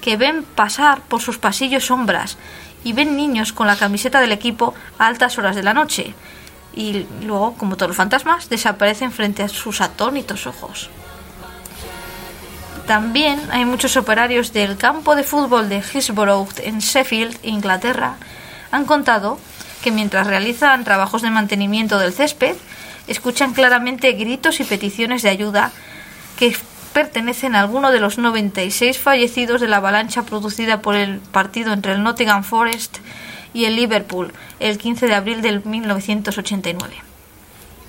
que 0.00 0.16
ven 0.16 0.44
pasar 0.44 1.02
por 1.02 1.20
sus 1.20 1.36
pasillos 1.36 1.84
sombras 1.84 2.38
y 2.84 2.94
ven 2.94 3.18
niños 3.18 3.52
con 3.52 3.66
la 3.66 3.76
camiseta 3.76 4.22
del 4.22 4.32
equipo 4.32 4.72
a 4.98 5.08
altas 5.08 5.36
horas 5.36 5.54
de 5.54 5.62
la 5.62 5.74
noche. 5.74 6.14
Y 6.74 7.06
luego, 7.22 7.52
como 7.58 7.76
todos 7.76 7.90
los 7.90 7.98
fantasmas, 7.98 8.48
desaparecen 8.48 9.12
frente 9.12 9.42
a 9.42 9.50
sus 9.50 9.82
atónitos 9.82 10.46
ojos. 10.46 10.88
También 12.86 13.38
hay 13.50 13.66
muchos 13.66 13.98
operarios 13.98 14.54
del 14.54 14.78
campo 14.78 15.14
de 15.14 15.22
fútbol 15.22 15.68
de 15.68 15.82
Hillsborough 15.82 16.48
en 16.62 16.78
Sheffield, 16.78 17.40
Inglaterra, 17.42 18.16
han 18.70 18.86
contado 18.86 19.38
que 19.82 19.90
mientras 19.90 20.26
realizan 20.26 20.82
trabajos 20.82 21.20
de 21.20 21.28
mantenimiento 21.28 21.98
del 21.98 22.14
césped, 22.14 22.56
escuchan 23.06 23.52
claramente 23.52 24.12
gritos 24.12 24.60
y 24.60 24.64
peticiones 24.64 25.20
de 25.20 25.28
ayuda 25.28 25.72
que 26.38 26.56
pertenecen 26.94 27.54
a 27.54 27.60
alguno 27.60 27.92
de 27.92 28.00
los 28.00 28.16
96 28.16 28.98
fallecidos 28.98 29.60
de 29.60 29.68
la 29.68 29.76
avalancha 29.76 30.22
producida 30.22 30.80
por 30.80 30.94
el 30.94 31.18
partido 31.18 31.72
entre 31.74 31.92
el 31.92 32.02
Nottingham 32.02 32.44
Forest 32.44 32.98
y 33.52 33.66
el 33.66 33.76
Liverpool 33.76 34.32
el 34.60 34.78
15 34.78 35.08
de 35.08 35.14
abril 35.14 35.42
del 35.42 35.62
1989. 35.64 36.94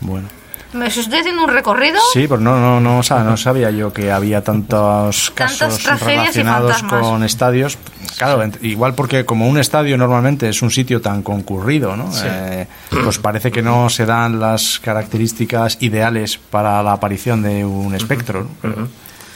Bueno. 0.01 0.27
¿Me 0.75 0.87
estoy 0.87 1.19
haciendo 1.19 1.43
un 1.43 1.49
recorrido? 1.49 1.99
Sí, 2.13 2.27
pues 2.27 2.41
no, 2.41 2.59
no, 2.59 2.79
no, 2.79 2.99
o 2.99 3.03
sea, 3.03 3.23
no 3.23 3.37
sabía 3.37 3.71
yo 3.71 3.93
que 3.93 4.11
había 4.11 4.43
tantos 4.43 5.31
casos 5.31 5.83
relacionados 6.01 6.83
con 6.83 7.23
estadios. 7.23 7.77
Claro, 8.17 8.43
igual 8.61 8.93
porque 8.93 9.25
como 9.25 9.47
un 9.47 9.57
estadio 9.57 9.97
normalmente 9.97 10.49
es 10.49 10.61
un 10.61 10.71
sitio 10.71 11.01
tan 11.01 11.23
concurrido, 11.23 11.95
¿no? 11.95 12.09
Eh, 12.23 12.67
pues 13.03 13.19
parece 13.19 13.51
que 13.51 13.61
no 13.61 13.89
se 13.89 14.05
dan 14.05 14.39
las 14.39 14.79
características 14.79 15.77
ideales 15.81 16.37
para 16.37 16.81
la 16.83 16.93
aparición 16.93 17.41
de 17.41 17.65
un 17.65 17.95
espectro. 17.95 18.47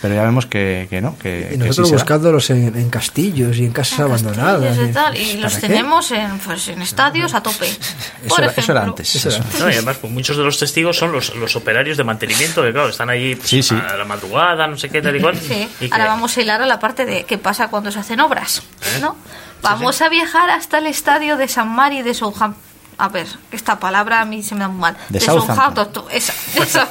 Pero 0.01 0.15
ya 0.15 0.23
vemos 0.23 0.45
que, 0.45 0.87
que 0.89 1.01
no, 1.01 1.17
que, 1.17 1.47
Y 1.47 1.51
que 1.51 1.57
nosotros 1.57 1.87
sí 1.87 1.91
se 1.91 1.95
da. 1.97 2.01
buscándolos 2.03 2.49
en, 2.51 2.75
en 2.77 2.89
castillos 2.89 3.57
y 3.57 3.65
en 3.65 3.71
casas 3.73 3.99
En 3.99 4.05
abandonadas. 4.05 4.77
y, 4.77 4.91
tal, 4.93 5.15
y 5.17 5.33
los 5.37 5.51
¿para 5.53 5.61
qué? 5.61 5.67
tenemos 5.67 6.11
en, 6.11 6.39
pues, 6.39 6.67
en 6.69 6.81
estadios 6.81 7.33
a 7.33 7.43
tope. 7.43 7.67
Eso 7.67 7.79
Por 8.27 8.43
era, 8.43 8.53
eso 8.55 8.71
era 8.71 8.83
antes. 8.83 9.15
Eso 9.15 9.29
era. 9.29 9.39
No, 9.59 9.69
y 9.69 9.73
además, 9.73 9.97
pues, 9.99 10.13
muchos 10.13 10.37
de 10.37 10.43
los 10.43 10.57
testigos 10.57 10.97
son 10.97 11.11
los, 11.11 11.35
los 11.35 11.55
operarios 11.55 11.97
de 11.97 12.03
mantenimiento, 12.03 12.61
que 12.63 12.71
claro, 12.71 12.89
están 12.89 13.09
ahí 13.09 13.35
pues, 13.35 13.49
Sí, 13.49 13.61
sí. 13.63 13.75
a 13.75 13.97
la 13.97 14.05
madrugada, 14.05 14.67
no 14.67 14.77
sé 14.77 14.89
qué, 14.89 15.01
tal 15.01 15.15
y 15.15 15.21
cual. 15.21 15.37
Sí, 15.37 15.67
y 15.81 15.87
que- 15.89 15.93
ahora 15.93 16.05
vamos 16.07 16.37
a 16.37 16.41
hilar 16.41 16.61
a 16.61 16.65
la 16.65 16.79
parte 16.79 17.05
de 17.05 17.23
qué 17.25 17.37
pasa 17.37 17.67
cuando 17.69 17.91
se 17.91 17.99
hacen 17.99 18.19
obras, 18.21 18.63
¿Eh? 18.81 18.99
¿no? 19.01 19.15
Vamos 19.61 20.01
a 20.01 20.07
viajar 20.09 20.49
hasta 20.49 20.77
el 20.77 20.87
estadio 20.87 21.35
de 21.35 21.47
San 21.49 21.67
Mari 21.69 22.01
de 22.01 22.13
Southampton. 22.13 22.63
a 22.97 23.09
ver, 23.09 23.27
esta 23.51 23.79
palabra 23.79 24.21
a 24.21 24.25
mí 24.25 24.41
se 24.43 24.55
me 24.55 24.61
da 24.61 24.67
muy 24.69 24.79
mal. 24.79 24.97
De 25.09 25.19
Southampton. 25.19 25.55
Southampton, 25.55 26.05
esa- 26.11 26.33
esa. 26.63 26.87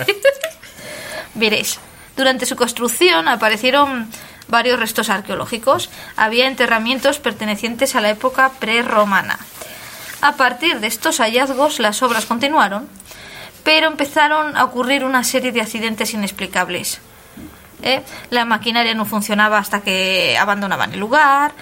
Veréis, 1.35 1.79
durante 2.19 2.47
su 2.47 2.57
construcción 2.57 3.29
aparecieron 3.29 4.11
varios 4.49 4.81
restos 4.81 5.09
arqueológicos. 5.09 5.89
Había 6.17 6.49
enterramientos 6.49 7.21
pertenecientes 7.21 7.95
a 7.95 8.01
la 8.01 8.11
época 8.11 8.51
prerromana. 8.59 9.39
A 10.21 10.33
partir 10.33 10.81
de 10.81 10.89
estos 10.89 11.21
hallazgos, 11.21 11.79
las 11.79 12.03
obras 12.03 12.27
continuaron, 12.27 12.89
pero 13.63 13.87
empezaron 13.87 14.57
a 14.57 14.65
ocurrir 14.65 15.05
una 15.05 15.23
serie 15.23 15.53
de 15.53 15.61
accidentes 15.61 16.13
inexplicables. 16.13 17.01
¿eh? 17.83 18.03
La 18.31 18.45
maquinaria 18.45 18.95
no 18.95 19.05
funcionaba 19.05 19.59
hasta 19.59 19.81
que 19.81 20.37
abandonaban 20.37 20.93
el 20.95 20.99
lugar, 20.99 21.53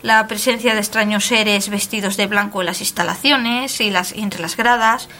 la 0.00 0.26
presencia 0.28 0.72
de 0.72 0.80
extraños 0.80 1.26
seres 1.26 1.68
vestidos 1.68 2.16
de 2.16 2.26
blanco 2.26 2.62
en 2.62 2.66
las 2.66 2.80
instalaciones 2.80 3.82
y, 3.82 3.90
las, 3.90 4.12
entre 4.12 4.40
las 4.40 4.56
gradas. 4.56 5.10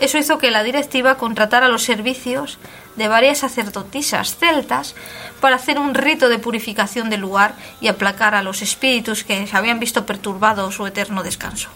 Eso 0.00 0.18
hizo 0.18 0.38
que 0.38 0.50
la 0.50 0.64
directiva 0.64 1.16
contratara 1.16 1.68
los 1.68 1.84
servicios 1.84 2.58
de 2.96 3.08
varias 3.08 3.38
sacerdotisas 3.38 4.36
celtas 4.36 4.94
para 5.40 5.56
hacer 5.56 5.78
un 5.78 5.94
rito 5.94 6.28
de 6.28 6.38
purificación 6.38 7.10
del 7.10 7.20
lugar 7.20 7.54
y 7.80 7.88
aplacar 7.88 8.34
a 8.34 8.42
los 8.42 8.62
espíritus 8.62 9.24
que 9.24 9.46
se 9.46 9.56
habían 9.56 9.80
visto 9.80 10.06
perturbados 10.06 10.74
su 10.74 10.86
eterno 10.86 11.22
descanso. 11.22 11.70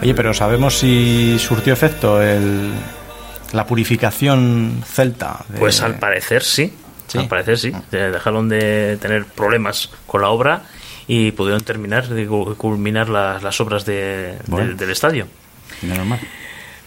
Oye, 0.00 0.14
pero 0.14 0.32
¿sabemos 0.32 0.78
si 0.78 1.38
surtió 1.38 1.72
efecto 1.72 2.22
el, 2.22 2.72
la 3.52 3.66
purificación 3.66 4.82
celta? 4.86 5.44
de- 5.48 5.58
Pues 5.58 5.80
al 5.80 5.98
parecer 5.98 6.42
sí. 6.42 6.72
Sí. 7.06 7.18
Al 7.18 7.28
parecer 7.28 7.58
sí. 7.58 7.72
Eh, 7.92 8.10
Dejaron 8.12 8.48
de 8.48 8.98
tener 9.00 9.24
problemas 9.24 9.90
con 10.06 10.20
la 10.22 10.28
obra 10.28 10.62
y 11.06 11.32
pudieron 11.32 11.62
terminar, 11.62 12.06
de 12.08 12.26
cu- 12.26 12.54
culminar 12.56 13.08
las, 13.08 13.42
las 13.42 13.60
obras 13.60 13.84
de- 13.86 14.36
Bueno. 14.46 14.66
del, 14.68 14.76
del 14.76 14.90
estadio. 14.90 15.26
Menos 15.82 16.06
mal. 16.06 16.20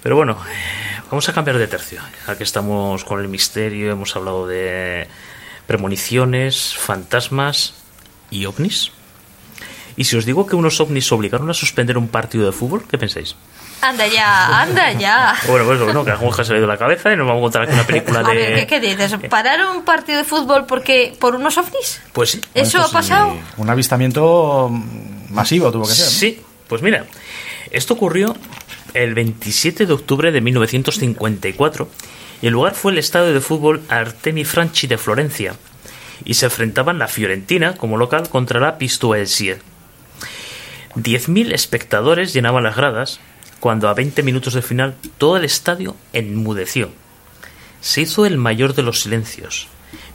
Pero 0.03 0.15
bueno, 0.15 0.33
eh, 0.33 1.01
vamos 1.09 1.27
a 1.29 1.33
cambiar 1.33 1.57
de 1.57 1.67
tercio. 1.67 2.01
Ya 2.27 2.35
que 2.37 2.43
estamos 2.43 3.03
con 3.03 3.19
el 3.19 3.27
misterio, 3.27 3.91
hemos 3.91 4.15
hablado 4.15 4.45
de 4.47 5.07
premoniciones, 5.67 6.75
fantasmas 6.77 7.73
y 8.29 8.45
ovnis. 8.45 8.91
Y 9.95 10.03
si 10.05 10.15
os 10.17 10.25
digo 10.25 10.45
que 10.45 10.55
unos 10.55 10.79
ovnis 10.79 11.11
obligaron 11.11 11.49
a 11.49 11.53
suspender 11.53 11.97
un 11.97 12.07
partido 12.07 12.45
de 12.45 12.51
fútbol, 12.51 12.83
¿qué 12.89 12.97
pensáis? 12.97 13.35
Anda 13.81 14.07
ya, 14.07 14.61
anda 14.61 14.91
ya. 14.93 15.35
Bueno, 15.47 15.65
pues 15.65 15.79
bueno, 15.79 16.05
que 16.05 16.11
a 16.11 16.17
Juanja 16.17 16.43
se 16.43 16.51
le 16.51 16.57
ha 16.57 16.59
ido 16.59 16.67
la 16.67 16.77
cabeza 16.77 17.11
y 17.11 17.17
nos 17.17 17.27
vamos 17.27 17.39
a 17.39 17.43
contar 17.43 17.61
aquí 17.63 17.73
una 17.73 17.83
película 17.83 18.19
A 18.19 18.23
de... 18.23 18.35
ver, 18.35 18.55
¿qué, 18.55 18.67
qué 18.67 18.79
dices? 18.79 19.15
¿Parar 19.29 19.59
un 19.75 19.83
partido 19.83 20.19
de 20.19 20.23
fútbol 20.23 20.65
porque 20.67 21.13
por 21.19 21.35
unos 21.35 21.57
ovnis? 21.57 22.01
Pues 22.13 22.31
sí. 22.31 22.41
¿Eso 22.53 22.77
ha 22.77 22.81
pues, 22.81 22.93
pasado? 22.93 23.31
sí, 23.33 23.39
Un 23.57 23.69
avistamiento 23.69 24.69
masivo 25.29 25.71
tuvo 25.71 25.87
que 25.87 25.93
ser. 25.93 26.05
¿no? 26.05 26.11
Sí, 26.11 26.41
pues 26.67 26.81
mira, 26.81 27.05
esto 27.71 27.95
ocurrió 27.95 28.35
el 28.93 29.13
27 29.15 29.85
de 29.85 29.93
octubre 29.93 30.31
de 30.31 30.41
1954 30.41 31.89
y 32.41 32.47
el 32.47 32.53
lugar 32.53 32.75
fue 32.75 32.91
el 32.91 32.97
estadio 32.97 33.33
de 33.33 33.41
fútbol 33.41 33.81
Artemi 33.89 34.45
Franchi 34.45 34.87
de 34.87 34.97
Florencia 34.97 35.55
y 36.23 36.35
se 36.35 36.45
enfrentaban 36.45 36.99
la 36.99 37.07
Fiorentina 37.07 37.75
como 37.75 37.97
local 37.97 38.29
contra 38.29 38.59
la 38.59 38.77
Pistoiesier. 38.77 39.59
10.000 40.95 41.53
espectadores 41.53 42.33
llenaban 42.33 42.63
las 42.63 42.75
gradas 42.75 43.19
cuando 43.61 43.87
a 43.87 43.93
20 43.93 44.23
minutos 44.23 44.55
de 44.55 44.63
final 44.63 44.95
todo 45.17 45.37
el 45.37 45.45
estadio 45.45 45.95
enmudeció. 46.11 46.89
Se 47.79 48.01
hizo 48.01 48.25
el 48.25 48.37
mayor 48.37 48.73
de 48.73 48.81
los 48.81 49.01
silencios, 49.01 49.67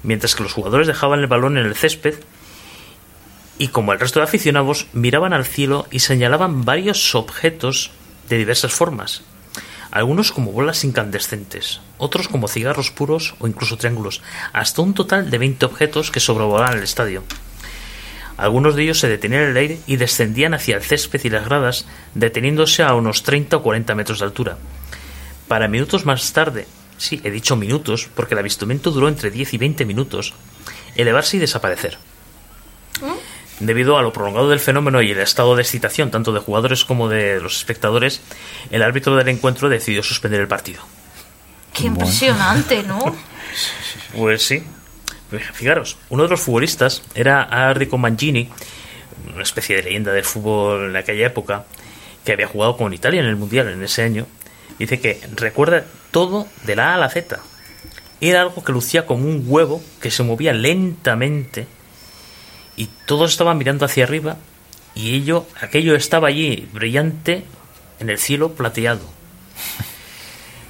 mientras 0.03 0.34
que 0.34 0.42
los 0.42 0.53
jugadores 0.53 0.88
dejaban 0.88 1.20
el 1.20 1.28
balón 1.28 1.57
en 1.57 1.64
el 1.64 1.76
césped 1.76 2.16
y 3.57 3.68
como 3.68 3.92
el 3.92 4.01
resto 4.01 4.18
de 4.18 4.24
aficionados 4.24 4.88
miraban 4.92 5.32
al 5.32 5.47
cielo 5.47 5.86
y 5.90 6.01
señalaban 6.01 6.64
varios 6.64 7.14
objetos 7.14 7.92
de 8.28 8.36
diversas 8.36 8.72
formas. 8.72 9.22
Algunos 9.92 10.32
como 10.32 10.51
bolas 10.51 10.82
incandescentes, 10.82 11.80
otros 11.99 12.26
como 12.26 12.49
cigarros 12.49 12.90
puros 12.90 13.36
o 13.38 13.47
incluso 13.47 13.76
triángulos, 13.76 14.22
hasta 14.53 14.82
un 14.82 14.92
total 14.92 15.30
de 15.30 15.38
20 15.38 15.64
objetos 15.66 16.11
que 16.11 16.20
sobrevolaban 16.20 16.76
el 16.76 16.82
estadio. 16.82 17.22
Algunos 18.37 18.76
de 18.76 18.82
ellos 18.82 19.01
se 19.01 19.09
detenían 19.09 19.43
en 19.43 19.49
el 19.51 19.57
aire 19.57 19.78
y 19.87 19.97
descendían 19.97 20.55
hacia 20.55 20.76
el 20.76 20.82
césped 20.82 21.20
y 21.24 21.30
las 21.30 21.47
gradas, 21.47 21.87
deteniéndose 22.14 22.82
a 22.82 22.95
unos 22.95 23.22
30 23.22 23.57
o 23.57 23.62
40 23.62 23.95
metros 23.95 24.18
de 24.18 24.26
altura. 24.26 24.59
Para 25.49 25.68
minutos 25.68 26.05
más 26.05 26.32
tarde, 26.32 26.66
sí, 26.99 27.20
he 27.24 27.30
dicho 27.30 27.57
minutos, 27.57 28.09
porque 28.14 28.34
el 28.34 28.41
avistamiento 28.41 28.91
duró 28.91 29.09
entre 29.09 29.30
10 29.30 29.55
y 29.55 29.59
20 29.59 29.84
minutos, 29.84 30.34
elevarse 30.97 31.39
y 31.39 31.41
desaparecer. 31.41 31.99
Debido 33.61 33.97
a 33.97 34.03
lo 34.03 34.12
prolongado 34.12 34.51
del 34.51 34.61
fenómeno 34.61 35.01
y 35.01 35.12
el 35.12 35.20
estado 35.20 35.57
de 35.57 35.62
excitación 35.62 36.11
tanto 36.11 36.32
de 36.32 36.41
jugadores 36.41 36.84
como 36.84 37.09
de 37.09 37.41
los 37.41 37.57
espectadores, 37.57 38.20
el 38.70 38.82
árbitro 38.82 39.16
del 39.16 39.28
encuentro 39.28 39.70
decidió 39.70 40.03
suspender 40.03 40.41
el 40.41 40.49
partido. 40.49 40.82
Qué 41.72 41.87
impresionante, 41.87 42.82
¿no? 42.82 43.16
Pues 44.14 44.43
sí. 44.43 44.62
Fijaros, 45.30 45.96
uno 46.08 46.22
de 46.22 46.28
los 46.28 46.40
futbolistas 46.40 47.02
era 47.14 47.42
Arrico 47.42 47.98
Mangini, 47.98 48.48
una 49.34 49.42
especie 49.42 49.76
de 49.76 49.82
leyenda 49.82 50.12
del 50.12 50.24
fútbol 50.24 50.90
en 50.90 50.96
aquella 50.96 51.26
época, 51.26 51.64
que 52.24 52.32
había 52.32 52.46
jugado 52.46 52.76
con 52.76 52.92
Italia 52.92 53.20
en 53.20 53.26
el 53.26 53.36
Mundial 53.36 53.68
en 53.68 53.82
ese 53.82 54.02
año. 54.02 54.26
Dice 54.78 55.00
que 55.00 55.20
recuerda 55.34 55.84
todo 56.10 56.46
de 56.64 56.76
la 56.76 56.90
A 56.90 56.94
a 56.94 56.98
la 56.98 57.08
Z. 57.08 57.38
Era 58.20 58.42
algo 58.42 58.64
que 58.64 58.72
lucía 58.72 59.06
como 59.06 59.24
un 59.24 59.44
huevo 59.46 59.82
que 60.00 60.10
se 60.10 60.22
movía 60.22 60.52
lentamente 60.52 61.66
y 62.76 62.88
todos 63.06 63.30
estaban 63.30 63.58
mirando 63.58 63.84
hacia 63.84 64.04
arriba 64.04 64.36
y 64.94 65.14
ello, 65.14 65.46
aquello 65.60 65.94
estaba 65.94 66.28
allí 66.28 66.68
brillante 66.72 67.44
en 68.00 68.10
el 68.10 68.18
cielo 68.18 68.52
plateado. 68.52 69.02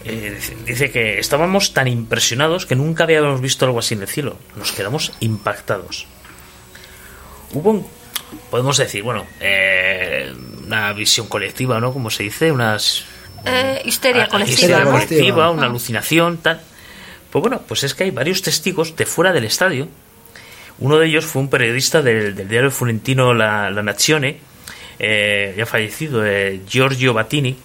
Eh, 0.09 0.39
dice 0.65 0.91
que 0.93 1.19
estábamos 1.19 1.73
tan 1.75 1.89
impresionados 1.89 2.65
que 2.67 2.77
nunca 2.77 3.05
habíamos 3.05 3.41
visto 3.41 3.65
algo 3.65 3.79
así 3.81 3.95
en 3.95 4.03
el 4.03 4.09
cielo. 4.09 4.37
Nos 4.57 4.73
quedamos 4.73 5.13
impactados. 5.21 6.07
Hubo, 7.53 7.71
un- 7.71 7.87
podemos 8.51 8.77
decir, 8.77 9.03
bueno, 9.03 9.27
eh, 9.41 10.33
una 10.65 10.93
visión 10.93 11.27
colectiva, 11.29 11.81
¿no? 11.81 11.93
Como 11.93 12.11
se 12.11 12.23
dice, 12.25 12.53
unas 12.53 13.05
Eh, 13.45 13.83
histeria 13.85 14.25
Ah, 14.25 14.29
colectiva, 14.29 14.55
histeria 14.61 14.85
¿no? 14.85 14.91
colectiva. 14.93 15.51
una 15.51 15.67
alucinación, 15.67 16.39
tal. 16.39 16.61
Pues 17.31 17.41
bueno, 17.43 17.63
pues 17.67 17.85
es 17.85 17.95
que 17.95 18.05
hay 18.05 18.11
varios 18.11 18.43
testigos 18.43 18.97
de 18.97 19.07
fuera 19.07 19.33
del 19.33 19.45
estadio. 19.45 19.89
Uno 20.79 20.99
de 20.99 21.07
ellos 21.07 21.25
fue 21.25 21.43
un 21.43 21.49
periodista 21.51 22.03
del, 22.03 22.35
del 22.35 22.49
diario 22.49 22.71
florentino 22.71 23.35
La, 23.35 23.71
La 23.71 23.83
Nazione, 23.83 24.39
eh, 24.99 25.55
ya 25.57 25.65
fallecido, 25.67 26.27
eh, 26.27 26.61
Giorgio 26.69 27.15
Battini, 27.15 27.57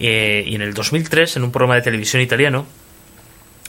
eh, 0.00 0.44
y 0.46 0.54
en 0.54 0.62
el 0.62 0.74
2003, 0.74 1.36
en 1.36 1.44
un 1.44 1.50
programa 1.52 1.74
de 1.76 1.82
televisión 1.82 2.22
italiano, 2.22 2.66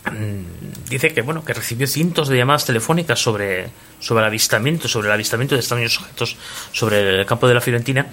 mm, 0.05 0.89
dice 0.89 1.13
que 1.13 1.21
bueno 1.21 1.43
que 1.43 1.53
recibió 1.53 1.87
cientos 1.87 2.29
de 2.29 2.37
llamadas 2.37 2.65
telefónicas 2.65 3.19
sobre 3.19 3.69
sobre 3.99 4.21
el 4.21 4.27
avistamiento 4.27 4.87
sobre 4.87 5.07
el 5.07 5.13
avistamiento 5.13 5.55
de 5.55 5.61
extraños 5.61 5.97
objetos 5.99 6.37
sobre 6.71 7.19
el 7.19 7.25
campo 7.25 7.47
de 7.47 7.53
la 7.53 7.61
Fiorentina. 7.61 8.07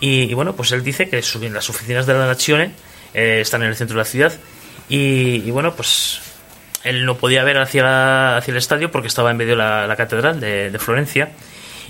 Y, 0.00 0.34
bueno 0.34 0.54
pues 0.56 0.72
él 0.72 0.82
dice 0.82 1.08
que 1.08 1.22
en 1.42 1.54
las 1.54 1.70
oficinas 1.70 2.06
de 2.06 2.14
la 2.14 2.26
Nazione 2.26 2.72
eh, 3.14 3.38
están 3.40 3.62
en 3.62 3.68
el 3.68 3.76
centro 3.76 3.94
de 3.96 4.00
la 4.02 4.04
ciudad. 4.04 4.32
Y, 4.88 5.50
bueno 5.50 5.74
pues 5.74 6.20
él 6.84 7.04
no 7.04 7.16
podía 7.16 7.42
ver 7.44 7.58
hacia, 7.58 7.82
la- 7.82 8.36
hacia 8.36 8.52
el 8.52 8.58
estadio 8.58 8.90
porque 8.92 9.08
estaba 9.08 9.30
en 9.30 9.36
medio 9.36 9.52
de 9.52 9.56
la, 9.58 9.94
catedral 9.96 10.38
de, 10.40 10.70
de 10.70 10.78
Florencia. 10.78 11.30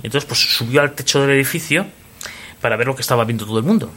Entonces 0.02 0.26
pues 0.26 0.40
subió 0.40 0.82
al 0.82 0.92
techo 0.92 1.20
del 1.22 1.30
edificio 1.30 1.86
para 2.60 2.76
ver 2.76 2.86
lo 2.86 2.94
que 2.94 3.02
estaba 3.02 3.24
viendo 3.24 3.44
todo 3.46 3.58
el 3.58 3.64
mundo 3.64 3.90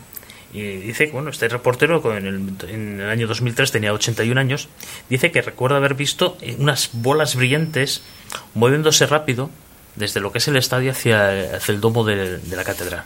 y 0.54 0.62
dice 0.78 1.06
que 1.08 1.12
bueno, 1.12 1.30
este 1.30 1.47
reportero 1.47 2.02
con 2.02 2.18
el- 2.18 2.56
en 2.70 3.00
el 3.02 3.10
año 3.10 3.28
2003 3.28 3.72
tenía 3.72 3.93
81 3.93 4.39
años. 4.39 4.68
Dice 5.10 5.32
que 5.32 5.41
recuerda 5.41 5.78
haber 5.78 5.93
visto 5.93 6.38
eh, 6.41 6.56
unas 6.60 6.89
bolas 6.93 7.36
brillantes 7.36 8.02
moviéndose 8.56 9.06
rápido 9.06 9.50
desde 9.95 10.20
lo 10.20 10.32
que 10.32 10.38
es 10.39 10.47
el 10.47 10.56
estadio 10.58 10.91
hacia, 10.91 11.56
hacia 11.58 11.74
el 11.74 11.82
domo 11.82 12.04
de, 12.04 12.38
de 12.38 12.56
la 12.56 12.64
catedral. 12.64 13.04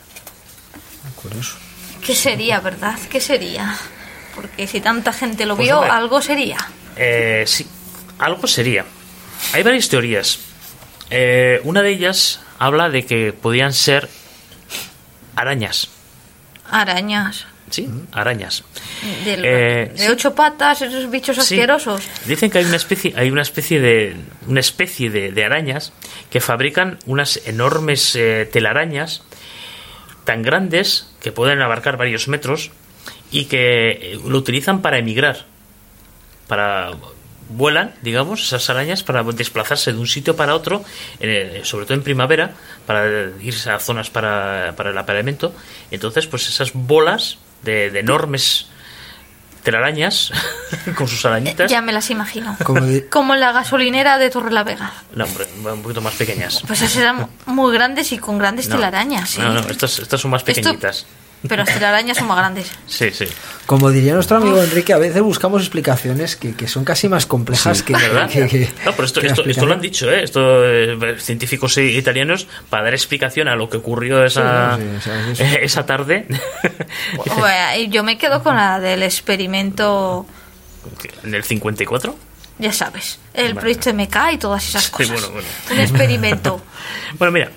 Curioso. 1.20 1.56
¿Qué 2.04 2.14
sería, 2.14 2.60
verdad? 2.60 2.98
¿Qué 3.10 3.20
sería? 3.20 3.76
Porque 4.34 4.66
si 4.66 4.80
tanta 4.80 5.12
gente 5.12 5.46
lo 5.46 5.56
Pues, 5.56 5.68
vio, 5.68 5.80
algo 5.82 6.20
sería. 6.22 6.58
Eh, 6.96 7.44
sí, 7.46 7.66
algo 8.18 8.46
sería. 8.46 8.84
Hay 9.52 9.62
varias 9.62 9.88
teorías. 9.88 10.38
Eh, 11.10 11.60
una 11.64 11.82
de 11.82 11.90
ellas 11.90 12.40
habla 12.58 12.88
de 12.90 13.04
que 13.06 13.32
podían 13.32 13.72
ser 13.72 14.08
arañas. 15.36 15.88
Arañas. 16.70 17.46
Sí, 17.70 17.88
arañas. 18.12 18.62
De, 19.24 19.32
Eh, 19.34 19.88
de 19.92 19.98
sí. 19.98 20.08
ocho 20.08 20.34
patas, 20.34 20.82
esos 20.82 21.10
bichos 21.10 21.36
Sí. 21.36 21.54
asquerosos. 21.54 22.02
Dicen 22.26 22.50
que 22.50 22.58
hay 22.58 22.66
una 22.66 22.76
especie, 22.76 23.12
hay 23.16 23.30
una 23.30 23.42
especie 23.42 23.80
de 23.80 24.16
una 24.46 24.60
especie 24.60 25.10
de, 25.10 25.32
de 25.32 25.44
arañas 25.44 25.92
que 26.30 26.40
fabrican 26.40 26.98
unas 27.06 27.40
enormes 27.46 28.14
eh, 28.16 28.48
telarañas 28.52 29.22
tan 30.24 30.42
grandes 30.42 31.10
que 31.22 31.32
pueden 31.32 31.60
abarcar 31.62 31.96
varios 31.96 32.28
metros 32.28 32.70
y 33.30 33.46
que 33.46 33.90
eh, 33.90 34.18
lo 34.26 34.38
utilizan 34.38 34.80
para 34.82 34.98
emigrar, 34.98 35.46
para 36.46 36.90
vuelan, 37.48 37.94
digamos, 38.02 38.42
esas 38.42 38.68
arañas 38.70 39.02
para 39.02 39.22
desplazarse 39.22 39.92
de 39.92 39.98
un 39.98 40.06
sitio 40.06 40.34
para 40.36 40.54
otro, 40.54 40.84
eh, 41.20 41.60
sobre 41.64 41.84
todo 41.86 41.94
en 41.94 42.02
primavera, 42.02 42.52
para 42.86 43.06
irse 43.40 43.70
a 43.70 43.78
zonas 43.78 44.10
para, 44.10 44.74
para 44.76 44.90
el 44.90 44.98
apareamiento. 44.98 45.54
Entonces, 45.90 46.26
pues 46.26 46.48
esas 46.48 46.72
bolas 46.74 47.38
de, 47.62 47.90
de 47.90 48.00
enormes 48.00 48.68
telarañas 49.62 50.30
con 50.96 51.08
sus 51.08 51.24
arañitas. 51.24 51.70
Ya 51.70 51.80
me 51.80 51.92
las 51.92 52.10
imagino. 52.10 52.56
Como 52.64 52.80
di- 52.82 53.02
Como 53.02 53.34
en 53.34 53.40
la 53.40 53.52
gasolinera 53.52 54.18
de 54.18 54.28
Torre 54.30 54.50
la 54.50 54.62
Vega. 54.62 54.92
No, 55.14 55.24
hombre, 55.24 55.46
un 55.72 55.82
poquito 55.82 56.00
más 56.02 56.14
pequeñas. 56.14 56.62
Pues 56.66 56.82
esas 56.82 56.96
eran 56.96 57.28
muy 57.46 57.72
grandes 57.72 58.12
y 58.12 58.18
con 58.18 58.38
grandes 58.38 58.68
No, 58.68 58.76
telarañas, 58.76 59.30
sí. 59.30 59.40
No, 59.40 59.52
no, 59.54 59.60
estas, 59.60 59.98
estas 60.00 60.20
son 60.20 60.30
más 60.32 60.42
Esto- 60.46 60.54
pequeñitas. 60.54 61.06
Pero 61.46 61.62
las 61.64 61.74
telarañas 61.74 62.16
son 62.16 62.26
más 62.28 62.38
grandes. 62.38 62.70
Sí, 62.86 63.10
sí. 63.10 63.26
Como 63.66 63.90
diría 63.90 64.14
nuestro 64.14 64.38
amigo 64.38 64.62
Enrique, 64.62 64.92
a 64.94 64.98
veces 64.98 65.20
buscamos 65.20 65.60
explicaciones 65.60 66.36
que, 66.36 66.54
que 66.54 66.66
son 66.66 66.84
casi 66.84 67.08
más 67.08 67.26
complejas 67.26 67.82
que, 67.82 67.92
¿Verdad? 67.92 68.30
que- 68.30 68.46
que- 68.48 68.72
no, 68.84 68.92
pero 68.92 69.04
esto, 69.04 69.20
que 69.20 69.26
esto, 69.26 69.44
esto 69.44 69.66
lo 69.66 69.74
han 69.74 69.80
dicho, 69.82 70.10
¿eh? 70.10 70.22
Esto, 70.24 70.64
eh, 70.64 71.16
científicos 71.18 71.76
italianos, 71.76 72.46
para 72.70 72.84
dar 72.84 72.94
explicación 72.94 73.48
a 73.48 73.56
lo 73.56 73.68
que 73.68 73.76
ocurrió 73.76 74.24
esa, 74.24 74.76
Sí, 74.78 74.82
sí, 74.82 74.88
sí, 75.04 75.10
o 75.10 75.34
sea, 75.36 75.52
es- 75.52 75.58
esa 75.62 75.84
tarde. 75.86 76.26
Bueno, 77.36 77.90
yo 77.90 78.02
me 78.04 78.16
quedo 78.18 78.42
con 78.42 78.56
la 78.56 78.80
del 78.80 79.02
experimento, 79.02 80.26
en 81.22 81.34
el 81.34 81.44
54. 81.44 82.16
ya 82.58 82.72
sabes, 82.72 83.18
el 83.34 83.48
Vale. 83.54 83.60
proyecto 83.60 83.90
MK 83.90 84.32
y 84.32 84.38
todas 84.38 84.66
esas 84.68 84.84
Sí, 84.84 84.90
cosas. 84.92 85.10
bueno, 85.12 85.28
bueno. 85.30 85.48
Un 85.72 85.78
experimento. 85.80 86.62
Bueno, 87.18 87.32
mira, 87.32 87.50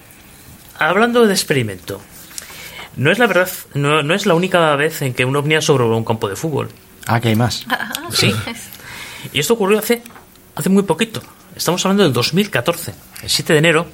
hablando 0.77 1.25
de 1.25 1.33
experimento, 1.33 2.01
no 2.97 3.11
es 3.11 3.19
la 3.19 3.27
verdad, 3.27 3.49
no, 3.73 4.03
no 4.03 4.13
es 4.13 4.25
la 4.25 4.33
única 4.33 4.75
vez 4.75 5.01
en 5.01 5.13
que 5.13 5.23
un 5.25 5.35
ovni 5.35 5.55
ha 5.55 5.61
sobrevolado 5.61 5.97
un 5.97 6.05
campo 6.05 6.27
de 6.27 6.35
fútbol. 6.35 6.69
Ah, 7.05 7.19
que 7.21 7.29
hay 7.29 7.35
más. 7.35 7.65
Sí. 8.11 8.33
Y 9.33 9.39
esto 9.39 9.55
ocurrió 9.55 9.79
hace, 9.79 10.01
hace 10.55 10.69
muy 10.69 10.83
poquito. 10.83 11.21
Estamos 11.55 11.83
hablando 11.85 12.03
del 12.03 12.13
2014. 12.13 12.93
El 13.23 13.29
7 13.29 13.51
de 13.53 13.59
enero, 13.59 13.87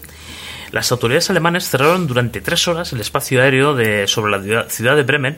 las 0.72 0.92
autoridades 0.92 1.30
alemanas 1.30 1.70
cerraron 1.70 2.06
durante 2.08 2.42
tres 2.42 2.68
horas 2.68 2.92
el 2.94 3.00
espacio 3.02 3.42
aéreo 3.42 3.74
de, 3.74 4.06
sobre 4.08 4.32
la 4.32 4.68
ciudad- 4.70 4.96
de 4.96 5.04
Bremen 5.04 5.38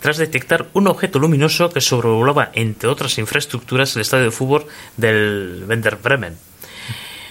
tras 0.00 0.18
detectar 0.18 0.66
un 0.74 0.88
objeto 0.88 1.18
luminoso 1.20 1.70
que 1.70 1.80
sobrevolaba, 1.80 2.50
entre 2.54 2.88
otras 2.90 3.16
infraestructuras, 3.18 3.94
el 3.96 4.02
estadio 4.02 4.24
de 4.24 4.30
fútbol 4.32 4.66
del 4.98 5.64
Werder 5.66 5.96
Bremen. 5.96 6.36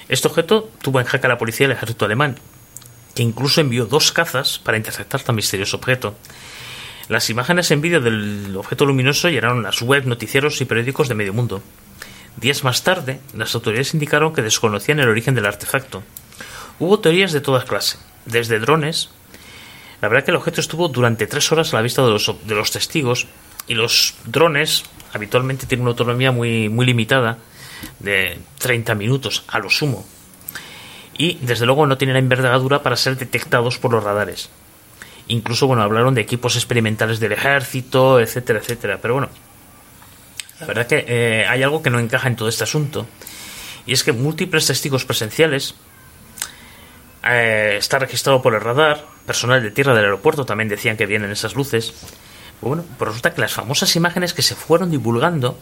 Este 0.10 0.28
objeto 0.28 0.72
tuvo 0.82 1.00
en 1.00 1.06
jaque 1.06 1.28
a 1.28 1.30
la 1.30 1.38
policía 1.38 1.68
del 1.68 1.76
ejército 1.76 2.06
alemán, 2.06 2.38
que 3.16 3.24
incluso 3.24 3.62
envió 3.62 3.86
dos 3.86 4.12
cazas 4.12 4.60
para 4.60 4.78
interceptar 4.78 5.22
tan 5.22 5.36
misterioso 5.36 5.78
objeto. 5.78 6.16
Las 7.10 7.30
imágenes 7.30 7.70
en 7.72 7.82
vídeo 7.82 8.02
del 8.02 8.56
objeto 8.56 8.86
luminoso 8.86 9.30
llenaron 9.30 9.64
las 9.64 9.82
web, 9.82 10.06
noticieros 10.06 10.62
y 10.62 10.66
periódicos 10.66 11.10
de 11.10 11.16
medio 11.16 11.34
mundo. 11.34 11.62
Días 12.38 12.64
más 12.64 12.84
tarde, 12.84 13.20
las 13.36 13.54
autoridades 13.54 13.94
indicaron 13.94 14.34
que 14.34 14.42
desconocían 14.42 15.00
el 15.00 15.10
origen 15.10 15.36
del 15.36 15.46
artefacto. 15.46 16.02
Hubo 16.80 17.00
teorías 17.00 17.32
de 17.32 17.42
toda 17.42 17.66
clase, 17.66 17.98
desde 18.26 18.60
drones. 18.60 19.10
La 20.02 20.08
verdad 20.08 20.26
que 20.26 20.32
el 20.32 20.38
objeto 20.38 20.62
estuvo 20.62 20.88
durante 20.88 21.28
tres 21.28 21.52
horas 21.52 21.74
a 21.74 21.78
la 21.78 21.84
vista 21.84 22.04
de 22.04 22.10
los, 22.10 22.34
de 22.46 22.56
los 22.56 22.72
testigos 22.72 23.28
y 23.68 23.76
los 23.76 24.16
drones 24.26 24.84
habitualmente 25.14 25.68
tienen 25.68 25.84
una 25.84 25.92
autonomía 25.92 26.32
muy, 26.32 26.70
muy 26.70 26.86
limitada, 26.86 27.38
de 28.00 28.40
30 28.60 28.96
minutos 28.96 29.44
a 29.48 29.60
lo 29.60 29.70
sumo. 29.70 30.06
Y 31.18 31.36
desde 31.42 31.66
luego 31.66 31.86
no 31.86 31.98
tienen 31.98 32.14
la 32.14 32.20
envergadura 32.20 32.82
para 32.82 32.96
ser 32.96 33.18
detectados 33.18 33.78
por 33.78 33.92
los 33.92 34.04
radares. 34.04 34.50
Incluso, 35.28 35.68
bueno, 35.68 35.84
hablaron 35.84 36.16
de 36.16 36.22
equipos 36.22 36.56
experimentales 36.56 37.20
del 37.20 37.32
ejército, 37.32 38.20
etcétera, 38.20 38.60
etcétera. 38.60 39.00
Pero 39.02 39.14
bueno, 39.16 39.30
la 40.60 40.68
verdad 40.68 40.88
que 40.88 41.06
eh, 41.08 41.46
hay 41.48 41.64
algo 41.64 41.82
que 41.82 41.90
no 41.90 42.00
encaja 42.00 42.28
en 42.28 42.36
todo 42.36 42.50
este 42.50 42.64
asunto. 42.64 43.06
Y 43.86 43.94
es 43.94 44.04
que 44.04 44.12
múltiples 44.12 44.66
testigos 44.66 45.06
presenciales 45.06 45.76
eh, 47.24 47.76
está 47.78 48.00
registrado 48.00 48.42
por 48.42 48.54
el 48.54 48.62
radar, 48.62 49.06
personal 49.26 49.62
de 49.62 49.72
tierra 49.72 49.94
del 49.94 50.06
aeropuerto 50.06 50.46
también 50.46 50.70
decían 50.70 50.98
que 50.98 51.06
vienen 51.06 51.32
esas 51.32 51.56
luces. 51.56 51.94
Bueno, 52.62 52.86
pues 52.98 53.10
resulta 53.10 53.34
que 53.34 53.42
las 53.42 53.54
famosas 53.54 53.96
imágenes 53.96 54.34
que 54.34 54.42
se 54.42 54.56
fueron 54.56 54.92
divulgando 54.92 55.58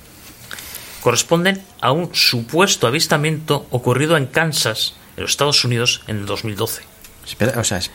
corresponden 1.02 1.64
a 1.82 1.92
un 1.92 2.14
supuesto 2.14 2.88
avistamiento 2.88 3.66
ocurrido 3.72 4.18
en 4.18 4.28
Kansas, 4.28 4.96
en 5.18 5.22
los 5.24 5.32
Estados 5.32 5.64
Unidos, 5.66 6.02
en 6.08 6.18
el 6.18 6.26
2012. 6.26 6.84
Espera, 7.28 7.60
o 7.60 7.64
sea, 7.64 7.78
es- 7.80 7.92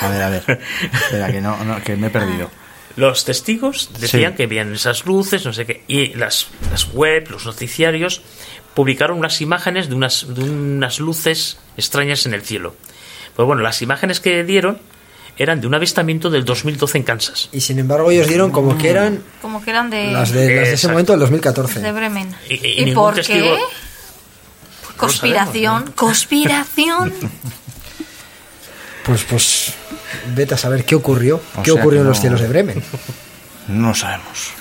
a 0.00 0.08
ver, 0.08 0.22
a 0.22 0.30
ver. 0.30 0.60
Espera, 0.92 1.30
que 1.32 1.40
no, 1.40 1.62
no, 1.64 1.82
que 1.82 1.96
me 1.96 2.06
he 2.08 2.10
perdido. 2.10 2.50
Los 2.96 3.24
testigos 3.24 3.90
decían 3.98 4.32
Sí. 4.32 4.36
que 4.36 4.46
veían 4.46 4.72
esas 4.74 5.06
luces, 5.06 5.44
no 5.46 5.52
sé 5.54 5.64
qué, 5.64 5.82
y 5.88 6.08
las, 6.14 6.48
las 6.70 6.92
web, 6.92 7.28
los 7.30 7.46
noticiarios, 7.46 8.20
publicaron 8.74 9.18
unas 9.18 9.40
imágenes 9.40 9.88
de 9.88 9.94
unas, 9.94 10.26
de 10.34 10.42
unas 10.44 10.98
luces 11.00 11.58
extrañas 11.76 12.26
en 12.26 12.34
el 12.34 12.42
cielo. 12.42 12.74
Pues 13.34 13.46
bueno, 13.46 13.62
las 13.62 13.80
imágenes 13.80 14.20
que 14.20 14.44
dieron 14.44 14.78
eran 15.38 15.62
de 15.62 15.66
un 15.66 15.74
avistamiento 15.74 16.28
del 16.28 16.44
2012 16.44 16.98
en 16.98 17.04
Kansas. 17.04 17.48
Y 17.52 17.62
sin 17.62 17.78
embargo 17.78 18.10
ellos 18.10 18.28
dieron 18.28 18.50
como 18.50 18.76
que 18.76 18.90
eran 18.90 19.22
Como 19.40 19.64
que 19.64 19.70
eran 19.70 19.88
de, 19.88 20.12
las 20.12 20.30
de, 20.30 20.54
las 20.56 20.68
de 20.68 20.74
ese 20.74 20.88
momento 20.88 21.12
del 21.14 21.20
2014. 21.20 21.80
de 21.80 21.92
Bremen. 21.92 22.34
Y- 22.50 22.54
y- 22.54 22.56
y 22.56 22.80
¿Y, 22.82 22.84
ningún 22.84 23.04
por 23.04 23.14
testigo- 23.14 23.56
qué? 23.56 23.62
Conspiración, 25.02 25.92
conspiración. 25.92 27.12
Pues, 29.04 29.24
pues, 29.24 29.74
vete 30.36 30.54
a 30.54 30.56
saber 30.56 30.84
qué 30.84 30.94
ocurrió. 30.94 31.40
O 31.56 31.62
¿Qué 31.64 31.72
ocurrió 31.72 32.02
en 32.02 32.06
los 32.06 32.20
cielos 32.20 32.40
de 32.40 32.46
Bremen? 32.46 32.80
No 33.66 33.96
sabemos. 33.96 34.52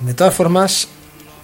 De 0.00 0.14
todas 0.14 0.34
formas, 0.34 0.88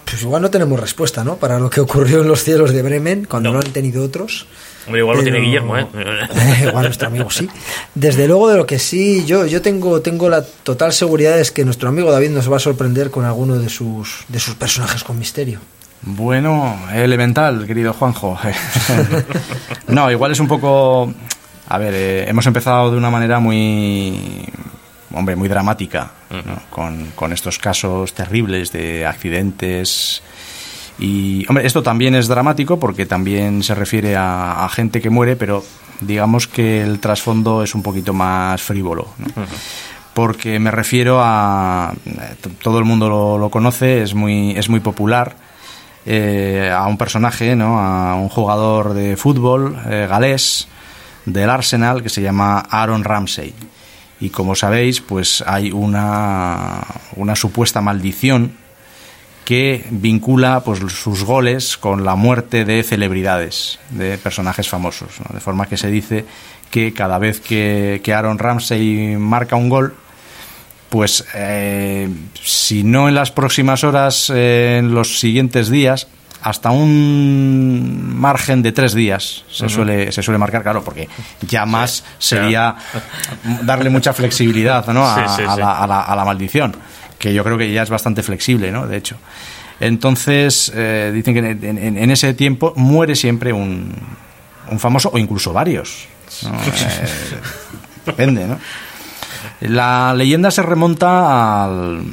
pues 0.09 0.21
igual 0.21 0.41
no 0.41 0.49
tenemos 0.49 0.79
respuesta, 0.79 1.23
¿no? 1.23 1.35
Para 1.35 1.59
lo 1.59 1.69
que 1.69 1.81
ocurrió 1.81 2.21
en 2.21 2.27
los 2.27 2.43
cielos 2.43 2.71
de 2.71 2.81
Bremen, 2.81 3.25
cuando 3.25 3.49
no, 3.51 3.59
No. 3.59 3.65
han 3.65 3.71
tenido 3.71 4.03
otros. 4.03 4.47
Hombre, 4.85 5.01
igual 5.01 5.17
lo 5.17 5.23
tiene 5.23 5.39
Guillermo, 5.39 5.77
¿eh? 5.77 5.85
igual 6.67 6.85
nuestro 6.85 7.09
amigo 7.09 7.29
sí. 7.29 7.49
Desde 7.93 8.25
luego 8.27 8.49
de 8.49 8.55
lo 8.57 8.65
que 8.65 8.79
sí, 8.79 9.25
yo, 9.25 9.45
yo 9.45 9.61
tengo, 9.61 10.01
tengo 10.01 10.29
la 10.29 10.41
total 10.43 10.93
seguridad 10.93 11.37
es 11.39 11.51
que 11.51 11.65
nuestro 11.65 11.89
amigo 11.89 12.09
David 12.11 12.29
nos 12.29 12.49
va 12.49 12.55
a 12.55 12.59
sorprender 12.59 13.11
con 13.11 13.25
alguno 13.25 13.59
de 13.59 13.67
sus, 13.67 14.23
de 14.29 14.39
sus 14.39 14.55
personajes 14.55 15.03
con 15.03 15.19
misterio. 15.19 15.59
Bueno, 16.03 16.79
elemental, 16.93 17.65
querido 17.67 17.91
Juanjo. 17.91 18.37
no, 19.87 20.09
igual 20.11 20.31
es 20.31 20.39
un 20.39 20.47
poco... 20.47 21.13
A 21.69 21.77
ver, 21.77 21.93
eh, 21.93 22.29
hemos 22.29 22.45
empezado 22.45 22.91
de 22.91 22.97
una 22.97 23.09
manera 23.09 23.39
muy... 23.39 24.45
Hombre, 25.13 25.35
muy 25.35 25.47
dramática, 25.47 26.11
¿no? 26.29 26.61
con, 26.69 27.11
con 27.15 27.31
estos 27.31 27.59
casos 27.59 28.13
terribles 28.13 28.71
de 28.71 29.05
accidentes. 29.05 30.21
Y, 30.99 31.45
hombre, 31.47 31.65
esto 31.65 31.81
también 31.81 32.15
es 32.15 32.27
dramático 32.27 32.79
porque 32.79 33.05
también 33.05 33.63
se 33.63 33.73
refiere 33.73 34.15
a, 34.15 34.65
a 34.65 34.69
gente 34.69 34.99
que 34.99 35.09
muere, 35.09 35.35
pero 35.35 35.63
digamos 36.01 36.47
que 36.47 36.81
el 36.81 36.99
trasfondo 36.99 37.63
es 37.63 37.73
un 37.75 37.83
poquito 37.83 38.13
más 38.13 38.61
frívolo. 38.61 39.07
¿no? 39.17 39.45
Porque 40.13 40.59
me 40.59 40.71
refiero 40.71 41.19
a... 41.21 41.93
Todo 42.61 42.79
el 42.79 42.85
mundo 42.85 43.07
lo, 43.09 43.37
lo 43.37 43.49
conoce, 43.49 44.01
es 44.01 44.13
muy, 44.13 44.51
es 44.57 44.67
muy 44.69 44.79
popular 44.79 45.35
eh, 46.05 46.71
a 46.73 46.87
un 46.87 46.97
personaje, 46.97 47.55
¿no? 47.55 47.79
a 47.79 48.15
un 48.15 48.29
jugador 48.29 48.93
de 48.93 49.17
fútbol 49.17 49.77
eh, 49.89 50.07
galés 50.09 50.67
del 51.25 51.49
Arsenal 51.49 52.01
que 52.01 52.09
se 52.09 52.21
llama 52.21 52.59
Aaron 52.59 53.03
Ramsey. 53.03 53.53
Y 54.19 54.29
como 54.29 54.55
sabéis, 54.55 55.01
pues 55.01 55.43
hay 55.45 55.71
una, 55.71 56.83
una 57.15 57.35
supuesta 57.35 57.81
maldición 57.81 58.53
que 59.45 59.85
vincula 59.91 60.61
pues, 60.65 60.79
sus 60.91 61.23
goles 61.23 61.77
con 61.77 62.03
la 62.03 62.15
muerte 62.15 62.65
de 62.65 62.83
celebridades, 62.83 63.79
de 63.91 64.17
personajes 64.17 64.67
famosos. 64.67 65.19
De 65.31 65.39
forma 65.39 65.67
que 65.67 65.77
se 65.77 65.89
dice 65.89 66.25
que 66.69 66.93
cada 66.93 67.17
vez 67.17 67.39
que, 67.39 68.01
que 68.03 68.13
Aaron 68.13 68.39
Ramsey 68.39 69.15
marca 69.17 69.55
un 69.55 69.69
gol, 69.69 69.95
pues 70.89 71.25
eh, 71.33 72.09
si 72.41 72.83
no 72.83 73.07
en 73.07 73.15
las 73.15 73.31
próximas 73.31 73.83
horas, 73.83 74.29
eh, 74.33 74.77
en 74.79 74.93
los 74.93 75.19
siguientes 75.19 75.69
días, 75.69 76.07
hasta 76.41 76.71
un 76.71 78.13
margen 78.15 78.61
de 78.61 78.71
tres 78.71 78.93
días 78.93 79.43
se, 79.51 79.67
suele, 79.69 80.11
se 80.11 80.21
suele 80.21 80.37
marcar, 80.37 80.63
claro, 80.63 80.83
porque 80.83 81.09
ya 81.47 81.65
más 81.65 82.03
sería 82.19 82.75
darle 83.63 83.89
mucha 83.89 84.13
flexibilidad 84.13 84.85
¿no? 84.87 85.05
a, 85.05 85.27
Sí, 85.29 85.33
sí, 85.37 85.43
a 85.47 85.53
sí. 85.55 85.59
la, 85.59 85.79
a 85.83 85.87
la- 85.87 86.01
a 86.01 86.15
la 86.15 86.25
maldición, 86.25 86.75
que 87.19 87.33
yo 87.33 87.43
creo 87.43 87.57
que 87.57 87.71
ya 87.71 87.83
es 87.83 87.89
bastante 87.89 88.23
flexible, 88.23 88.71
¿no? 88.71 88.87
de 88.87 88.97
hecho. 88.97 89.17
Entonces, 89.79 90.71
eh, 90.75 91.11
dicen 91.13 91.33
que 91.33 91.39
en, 91.39 91.77
en- 91.77 91.97
en 91.97 92.11
ese 92.11 92.33
tiempo 92.33 92.73
muere 92.75 93.15
siempre 93.15 93.53
un, 93.53 93.93
un 94.71 94.79
famoso 94.79 95.09
o 95.13 95.17
incluso 95.17 95.53
varios. 95.53 96.05
¿no? 96.43 96.51
Eh, 96.59 97.07
depende, 98.05 98.45
¿no? 98.47 98.57
La 99.61 100.13
leyenda 100.15 100.49
se 100.51 100.61
remonta 100.61 101.63
al, 101.65 102.03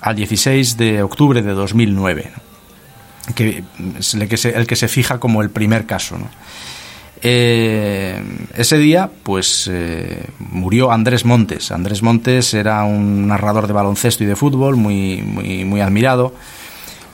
al 0.00 0.16
16 0.16 0.76
de 0.76 1.02
octubre 1.02 1.42
de 1.42 1.52
2009, 1.52 2.30
que 3.34 3.64
el 4.14 4.28
que, 4.28 4.36
se, 4.36 4.50
el 4.50 4.66
que 4.66 4.76
se 4.76 4.88
fija 4.88 5.18
como 5.18 5.42
el 5.42 5.50
primer 5.50 5.86
caso. 5.86 6.16
Eh, 7.24 8.20
ese 8.56 8.78
día, 8.78 9.10
pues 9.22 9.70
eh, 9.72 10.24
murió 10.38 10.90
Andrés 10.90 11.24
Montes. 11.24 11.70
Andrés 11.70 12.02
Montes 12.02 12.52
era 12.54 12.84
un 12.84 13.28
narrador 13.28 13.66
de 13.66 13.72
baloncesto 13.72 14.24
y 14.24 14.26
de 14.26 14.36
fútbol 14.36 14.76
muy, 14.76 15.22
muy, 15.22 15.80
admirado 15.80 16.34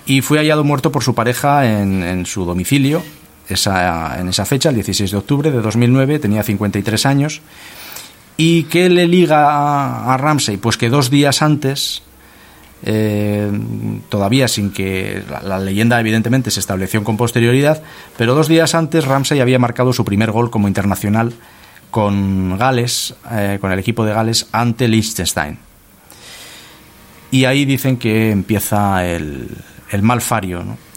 y 0.07 0.23
fue 0.23 0.39
hallado 0.39 0.65
muerto 0.65 0.91
por 0.91 1.03
su 1.03 1.15
pareja 1.15 1.67
en, 1.67 2.03
en 2.03 2.25
su 2.25 2.47
domicilio 2.47 3.03
en 3.49 4.29
esa 4.29 4.45
fecha, 4.45 4.69
el 4.69 4.75
16 4.75 5.11
de 5.11 5.17
octubre 5.17 5.51
de 5.51 5.61
2009, 5.61 6.19
tenía 6.19 6.43
53 6.43 7.07
años. 7.07 7.41
¿Y 8.37 8.65
qué 8.65 8.89
le 8.89 9.07
liga 9.07 10.13
a 10.13 10.17
Ramsey? 10.17 10.59
Pues 10.59 10.77
que 10.77 10.91
dos 10.91 11.11
días 11.11 11.43
antes 11.43 12.03
eh, 12.83 13.51
todavía 14.09 14.47
sin 14.47 14.71
que 14.71 15.23
la, 15.43 15.59
leyenda 15.59 15.99
evidentemente 15.99 16.51
se 16.51 16.61
estableció 16.61 17.03
con 17.03 17.17
posterioridad, 17.17 17.83
pero 18.17 18.35
dos 18.35 18.49
días 18.49 18.75
antes 18.75 19.05
Ramsey 19.05 19.41
había 19.41 19.59
marcado 19.59 19.93
su 19.93 20.05
primer 20.05 20.31
gol 20.31 20.51
como 20.51 20.69
internacional 20.69 21.33
con 21.91 22.57
Gales, 22.57 23.15
eh, 23.33 23.59
con 23.61 23.73
el 23.73 23.79
equipo 23.79 24.05
de 24.05 24.13
Gales 24.13 24.49
ante 24.53 24.87
Liechtenstein. 24.87 25.59
Y 27.31 27.45
ahí 27.45 27.65
dicen 27.65 27.97
que 27.97 28.31
empieza 28.31 29.05
el, 29.07 29.49
el 29.91 30.03
malfario. 30.03 30.63
¿no? 30.63 30.79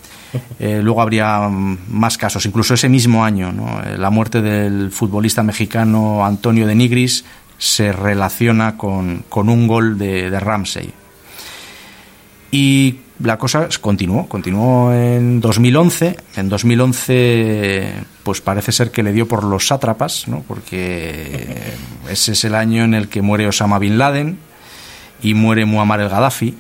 Eh, 0.60 0.80
luego 0.82 1.02
habría 1.02 1.50
más 1.50 2.18
casos, 2.18 2.46
incluso 2.46 2.74
ese 2.74 2.88
mismo 2.88 3.26
año, 3.26 3.52
¿no? 3.52 3.82
la 3.98 4.10
muerte 4.12 4.42
del 4.42 4.90
futbolista 4.90 5.44
mexicano 5.44 6.26
Antonio 6.26 6.68
de 6.68 6.76
Nigris 6.76 7.26
se 7.58 7.92
relaciona 7.92 8.78
con, 8.78 9.26
con 9.28 9.50
un 9.50 9.68
gol 9.68 9.98
de, 9.98 10.30
de 10.30 10.40
Ramsey. 10.40 10.94
Y 12.52 12.98
la 13.24 13.38
cosa 13.38 13.70
continuó, 13.80 14.28
continuó 14.28 14.94
en 14.94 15.40
2011. 15.40 16.18
En 16.36 16.50
2011, 16.50 17.94
pues 18.24 18.42
parece 18.42 18.72
ser 18.72 18.92
que 18.92 19.04
le 19.04 19.14
dio 19.14 19.28
por 19.28 19.44
los 19.44 19.68
sátrapas, 19.68 20.28
¿no? 20.28 20.44
porque 20.48 21.76
ese 22.10 22.34
es 22.34 22.44
el 22.44 22.56
año 22.56 22.84
en 22.84 22.94
el 22.94 23.08
que 23.08 23.22
muere 23.22 23.48
Osama 23.48 23.80
Bin 23.80 23.98
Laden 23.98 24.38
y 25.24 25.34
muere 25.34 25.66
Muammar 25.66 26.02
el 26.02 26.10
Gaddafi. 26.10 26.58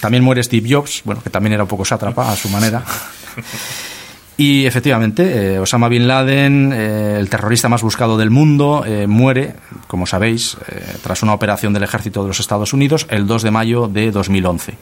También 0.00 0.24
muere 0.24 0.42
Steve 0.42 0.66
Jobs, 0.68 1.02
bueno, 1.04 1.22
que 1.22 1.30
también 1.30 1.52
era 1.52 1.64
un 1.64 1.68
poco 1.68 1.84
sátrapa 1.84 2.32
a 2.32 2.36
su 2.36 2.48
manera. 2.48 2.82
Y 4.40 4.64
efectivamente, 4.64 5.52
eh, 5.52 5.58
Osama 5.58 5.90
Bin 5.90 6.08
Laden, 6.08 6.72
eh, 6.72 7.18
el 7.20 7.28
terrorista 7.28 7.68
más 7.68 7.82
buscado 7.82 8.16
del 8.16 8.30
mundo, 8.30 8.84
eh, 8.86 9.06
muere, 9.06 9.52
como 9.86 10.06
sabéis, 10.06 10.56
tras 11.02 11.22
una 11.22 11.34
operación 11.34 11.74
del 11.74 11.82
ejército 11.82 12.22
de 12.22 12.28
los 12.28 12.40
Estados 12.40 12.72
Unidos 12.72 13.06
el 13.10 13.26
2 13.26 13.42
de 13.42 13.50
mayo 13.50 13.86
de 13.86 14.10
2011. 14.10 14.78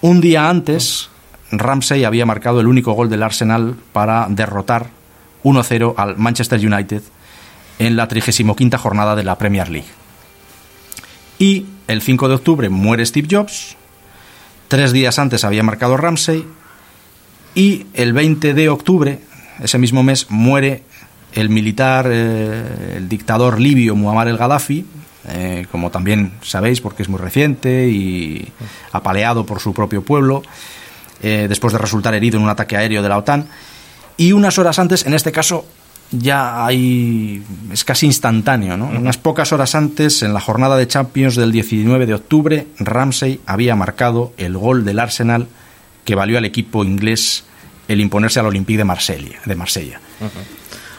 Un 0.00 0.22
día 0.22 0.48
antes, 0.48 1.10
Ramsey 1.52 2.04
había 2.04 2.24
marcado 2.24 2.58
el 2.60 2.68
único 2.68 2.92
gol 2.92 3.10
del 3.10 3.22
Arsenal 3.22 3.76
para 3.92 4.26
derrotar 4.30 4.86
1-0 5.44 5.92
al 5.98 6.16
Manchester 6.16 6.58
United 6.58 7.02
en 7.78 7.96
la 7.96 8.08
35 8.08 8.56
jornada 8.78 9.14
de 9.14 9.24
la 9.24 9.36
Premier 9.36 9.68
League. 9.68 9.88
Y 11.38 11.66
el 11.86 12.00
5 12.00 12.28
de 12.28 12.34
octubre 12.36 12.70
muere 12.70 13.04
Steve 13.04 13.28
Jobs. 13.30 13.76
Tres 14.68 14.92
días 14.92 15.18
antes 15.18 15.44
había 15.44 15.62
marcado 15.62 15.98
Ramsey 15.98 16.46
y 17.54 17.86
el 17.94 18.12
20 18.12 18.54
de 18.54 18.68
octubre, 18.68 19.18
ese 19.62 19.78
mismo 19.78 20.02
mes, 20.02 20.30
muere 20.30 20.82
el 21.32 21.48
militar, 21.48 22.08
eh, 22.10 22.96
el 22.96 23.08
dictador 23.08 23.60
libio 23.60 23.94
Muammar 23.96 24.28
el 24.28 24.36
Gaddafi, 24.36 24.84
eh, 25.28 25.66
como 25.70 25.90
también 25.90 26.32
sabéis 26.42 26.80
porque 26.80 27.02
es 27.02 27.08
muy 27.08 27.18
reciente 27.18 27.88
y 27.88 28.48
apaleado 28.92 29.44
por 29.44 29.60
su 29.60 29.74
propio 29.74 30.02
pueblo, 30.02 30.42
eh, 31.22 31.46
después 31.48 31.72
de 31.72 31.78
resultar 31.78 32.14
herido 32.14 32.38
en 32.38 32.44
un 32.44 32.50
ataque 32.50 32.76
aéreo 32.76 33.02
de 33.02 33.08
la 33.08 33.18
OTAN. 33.18 33.46
Y 34.16 34.32
unas 34.32 34.58
horas 34.58 34.78
antes, 34.78 35.06
en 35.06 35.14
este 35.14 35.32
caso, 35.32 35.66
ya 36.10 36.64
hay. 36.66 37.42
es 37.72 37.84
casi 37.84 38.06
instantáneo, 38.06 38.76
¿no? 38.76 38.86
Unas 38.86 39.18
pocas 39.18 39.52
horas 39.52 39.74
antes, 39.74 40.22
en 40.22 40.34
la 40.34 40.40
jornada 40.40 40.76
de 40.76 40.88
Champions 40.88 41.36
del 41.36 41.52
19 41.52 42.06
de 42.06 42.14
octubre, 42.14 42.66
Ramsey 42.78 43.40
había 43.46 43.76
marcado 43.76 44.32
el 44.36 44.56
gol 44.56 44.84
del 44.84 44.98
Arsenal 44.98 45.46
que 46.04 46.14
valió 46.14 46.38
al 46.38 46.44
equipo 46.44 46.84
inglés 46.84 47.44
el 47.88 48.00
imponerse 48.00 48.40
al 48.40 48.46
Olympique 48.46 48.78
de 48.78 48.84
Marsella. 48.84 49.38
De 49.44 49.54
Marsella. 49.54 50.00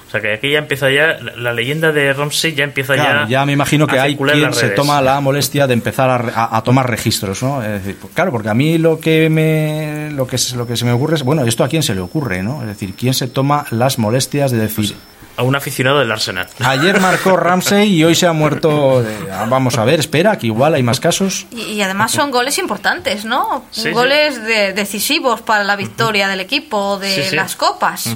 O 0.07 0.11
sea 0.11 0.19
que 0.19 0.33
aquí 0.33 0.51
ya 0.51 0.57
empieza 0.59 0.91
ya, 0.91 1.17
la, 1.37 1.53
leyenda 1.53 1.93
de 1.93 2.11
Ramsey 2.11 2.53
ya 2.53 2.65
empieza 2.65 2.95
Claro, 2.95 3.21
ya. 3.23 3.29
ya 3.29 3.45
me 3.45 3.53
imagino 3.53 3.87
que 3.87 3.97
hay 3.97 4.17
quien 4.17 4.53
se 4.53 4.71
toma 4.71 5.01
la 5.01 5.21
molestia 5.21 5.67
de 5.67 5.73
empezar 5.73 6.09
a, 6.09 6.15
a- 6.35 6.57
a 6.57 6.63
tomar 6.63 6.89
registros, 6.89 7.41
¿no? 7.41 7.63
Es 7.63 7.69
decir, 7.81 7.95
pues, 8.01 8.13
claro, 8.13 8.29
porque 8.29 8.49
a 8.49 8.53
mí 8.53 8.77
lo 8.77 8.99
que 8.99 9.29
me 9.29 10.09
lo 10.11 10.27
que 10.27 10.35
es- 10.35 10.53
lo 10.53 10.67
que 10.67 10.75
se 10.75 10.83
me 10.83 10.91
ocurre 10.91 11.15
es, 11.15 11.23
bueno, 11.23 11.45
esto 11.45 11.63
a 11.63 11.69
quién 11.69 11.81
se 11.81 11.95
le 11.95 12.01
ocurre, 12.01 12.43
¿no? 12.43 12.61
Es 12.61 12.67
decir, 12.67 12.93
quién 12.93 13.13
se 13.13 13.29
toma 13.29 13.65
las 13.71 13.99
molestias 13.99 14.51
de 14.51 14.57
decir, 14.57 14.93
A 15.41 15.43
un 15.43 15.55
aficionado 15.55 15.97
del 15.97 16.11
Arsenal. 16.11 16.47
ayer 16.59 16.99
marcó 17.01 17.35
Ramsey 17.35 17.89
y 17.95 18.03
hoy 18.03 18.13
se 18.13 18.27
ha 18.27 18.31
muerto. 18.33 19.01
de- 19.01 19.31
ah, 19.31 19.47
vamos 19.49 19.75
a 19.79 19.83
ver, 19.85 19.99
espera, 19.99 20.37
que 20.37 20.45
igual 20.45 20.75
hay 20.75 20.83
más 20.83 20.99
casos. 20.99 21.47
Y, 21.51 21.61
y 21.63 21.81
además 21.81 22.11
son 22.11 22.29
goles 22.29 22.59
importantes, 22.59 23.25
¿no? 23.25 23.65
Sí, 23.71 23.81
sí. 23.81 23.89
goles 23.89 24.39
de- 24.43 24.73
decisivos 24.73 25.41
para 25.41 25.63
la 25.63 25.75
victoria 25.75 26.27
del 26.27 26.41
equipo, 26.41 26.99
de 26.99 27.15
Sí, 27.23 27.29
sí. 27.31 27.35
las 27.35 27.55
copas. 27.55 28.15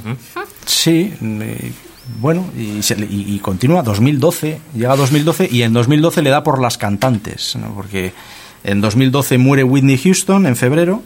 Sí, 0.67 1.15
eh, 1.19 1.71
bueno, 2.19 2.45
y, 2.55 2.83
se 2.83 2.95
le- 2.95 3.07
y- 3.07 3.33
y 3.35 3.39
continúa 3.39 3.81
2012, 3.81 4.59
llega 4.75 4.93
a 4.93 4.95
2012 4.95 5.49
y 5.51 5.63
en 5.63 5.73
2012 5.73 6.21
le 6.21 6.29
da 6.29 6.43
por 6.43 6.61
las 6.61 6.77
cantantes, 6.77 7.55
¿no? 7.55 7.73
porque 7.73 8.13
en 8.63 8.81
2012 8.81 9.39
muere 9.39 9.63
Whitney 9.63 9.97
Houston 9.97 10.45
en 10.45 10.55
febrero 10.55 11.01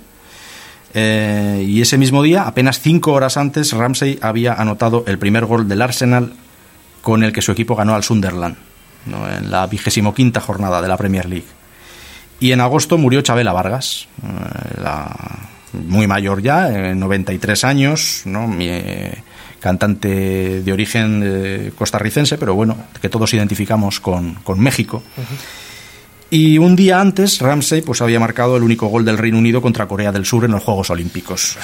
eh, 0.93 1.63
y 1.67 1.81
ese 1.81 1.97
mismo 1.97 2.23
día, 2.23 2.43
apenas 2.43 2.79
cinco 2.79 3.13
horas 3.13 3.37
antes, 3.37 3.73
Ramsey 3.73 4.19
había 4.21 4.53
anotado 4.53 5.03
el 5.07 5.19
primer 5.19 5.45
gol 5.45 5.67
del 5.67 5.81
Arsenal 5.81 6.33
con 7.01 7.23
el 7.23 7.31
que 7.31 7.41
su 7.41 7.51
equipo 7.51 7.75
ganó 7.75 7.95
al 7.95 8.03
Sunderland 8.03 8.57
en 9.07 9.51
la 9.51 9.67
vigésimo 9.67 10.13
quinta 10.13 10.41
jornada 10.41 10.81
de 10.81 10.87
la 10.87 10.97
Premier 10.97 11.27
League. 11.27 11.47
Y 12.39 12.51
en 12.51 12.61
agosto 12.61 12.97
murió 12.97 13.21
Chabela 13.21 13.51
Vargas, 13.51 14.07
eh, 14.23 14.81
muy 15.73 16.07
mayor 16.07 16.41
ya, 16.41 16.69
eh, 16.69 16.95
93 16.95 17.63
años, 17.63 18.21
¿no? 18.25 18.55
Eh, 18.59 19.21
cantante 19.59 20.61
de 20.61 20.73
origen 20.73 21.73
costarricense, 21.77 22.37
pero 22.37 22.55
bueno, 22.55 22.77
que 23.01 23.09
todos 23.09 23.33
identificamos 23.33 23.99
con, 23.99 24.35
con 24.35 24.57
México. 24.59 25.03
Y 26.32 26.59
un 26.59 26.75
día 26.75 27.01
antes, 27.01 27.39
Ramsey 27.39 27.82
pues, 27.82 28.01
había 28.01 28.19
marcado 28.19 28.55
el 28.57 28.63
único 28.63 28.88
gol 28.88 29.03
del 29.03 29.17
Reino 29.17 29.38
Unido 29.38 29.61
contra 29.61 29.88
Corea 29.88 30.11
del 30.11 30.25
Sur 30.25 30.45
en 30.45 30.51
los 30.51 30.63
Juegos 30.63 30.89
Olímpicos. 30.91 31.57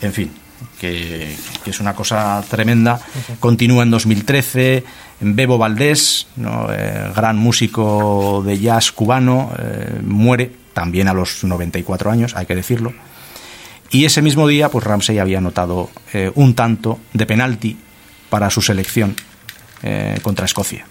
En 0.00 0.12
fin, 0.12 0.30
que, 0.78 1.34
es 1.66 1.80
una 1.80 1.94
cosa 1.94 2.42
tremenda. 2.48 3.00
Continúa 3.40 3.82
en 3.82 3.90
2013, 3.90 4.84
Bebo 5.20 5.58
Valdés. 5.58 6.28
Eh, 6.38 7.12
gran 7.14 7.36
músico 7.36 8.42
de 8.46 8.58
jazz 8.58 8.92
cubano, 8.92 9.52
eh, 9.58 10.00
muere 10.02 10.52
también 10.72 11.08
a 11.08 11.12
los 11.12 11.42
94 11.42 12.10
años, 12.10 12.36
hay 12.36 12.46
que 12.46 12.54
decirlo. 12.54 12.92
Y 13.90 14.04
ese 14.04 14.22
mismo 14.22 14.46
día, 14.46 14.68
pues 14.68 14.84
Ramsey 14.84 15.18
había 15.18 15.38
anotado 15.38 15.90
eh, 16.12 16.30
un 16.36 16.54
tanto 16.54 17.00
de 17.12 17.26
penalti 17.26 17.76
para 18.28 18.48
su 18.48 18.62
selección 18.62 19.16
contra 20.22 20.44
Escocia. 20.44 20.84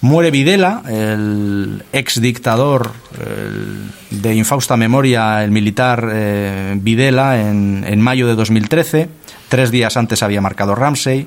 Muere 0.00 0.30
Videla, 0.30 0.82
el 0.88 1.82
ex 1.92 2.20
dictador 2.20 2.92
el 3.18 3.90
de 4.10 4.34
infausta 4.34 4.76
memoria, 4.76 5.42
el 5.42 5.50
militar 5.50 6.08
eh, 6.12 6.76
Videla, 6.80 7.40
en, 7.40 8.00
mayo 8.00 8.28
de 8.28 8.36
2013. 8.36 9.08
Tres 9.48 9.70
días 9.72 9.96
antes 9.96 10.22
había 10.22 10.40
marcado 10.40 10.76
Ramsey. 10.76 11.26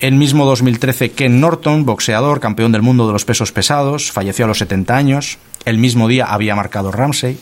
En 0.00 0.18
mismo 0.18 0.46
2013, 0.46 1.10
Ken 1.12 1.40
Norton, 1.40 1.84
boxeador, 1.84 2.40
campeón 2.40 2.72
del 2.72 2.80
mundo 2.80 3.06
de 3.06 3.12
los 3.12 3.26
pesos 3.26 3.52
pesados, 3.52 4.10
falleció 4.10 4.46
a 4.46 4.48
los 4.48 4.58
70 4.58 4.96
años. 4.96 5.38
El 5.66 5.76
mismo 5.76 6.08
día 6.08 6.24
había 6.24 6.56
marcado 6.56 6.90
Ramsey. 6.90 7.38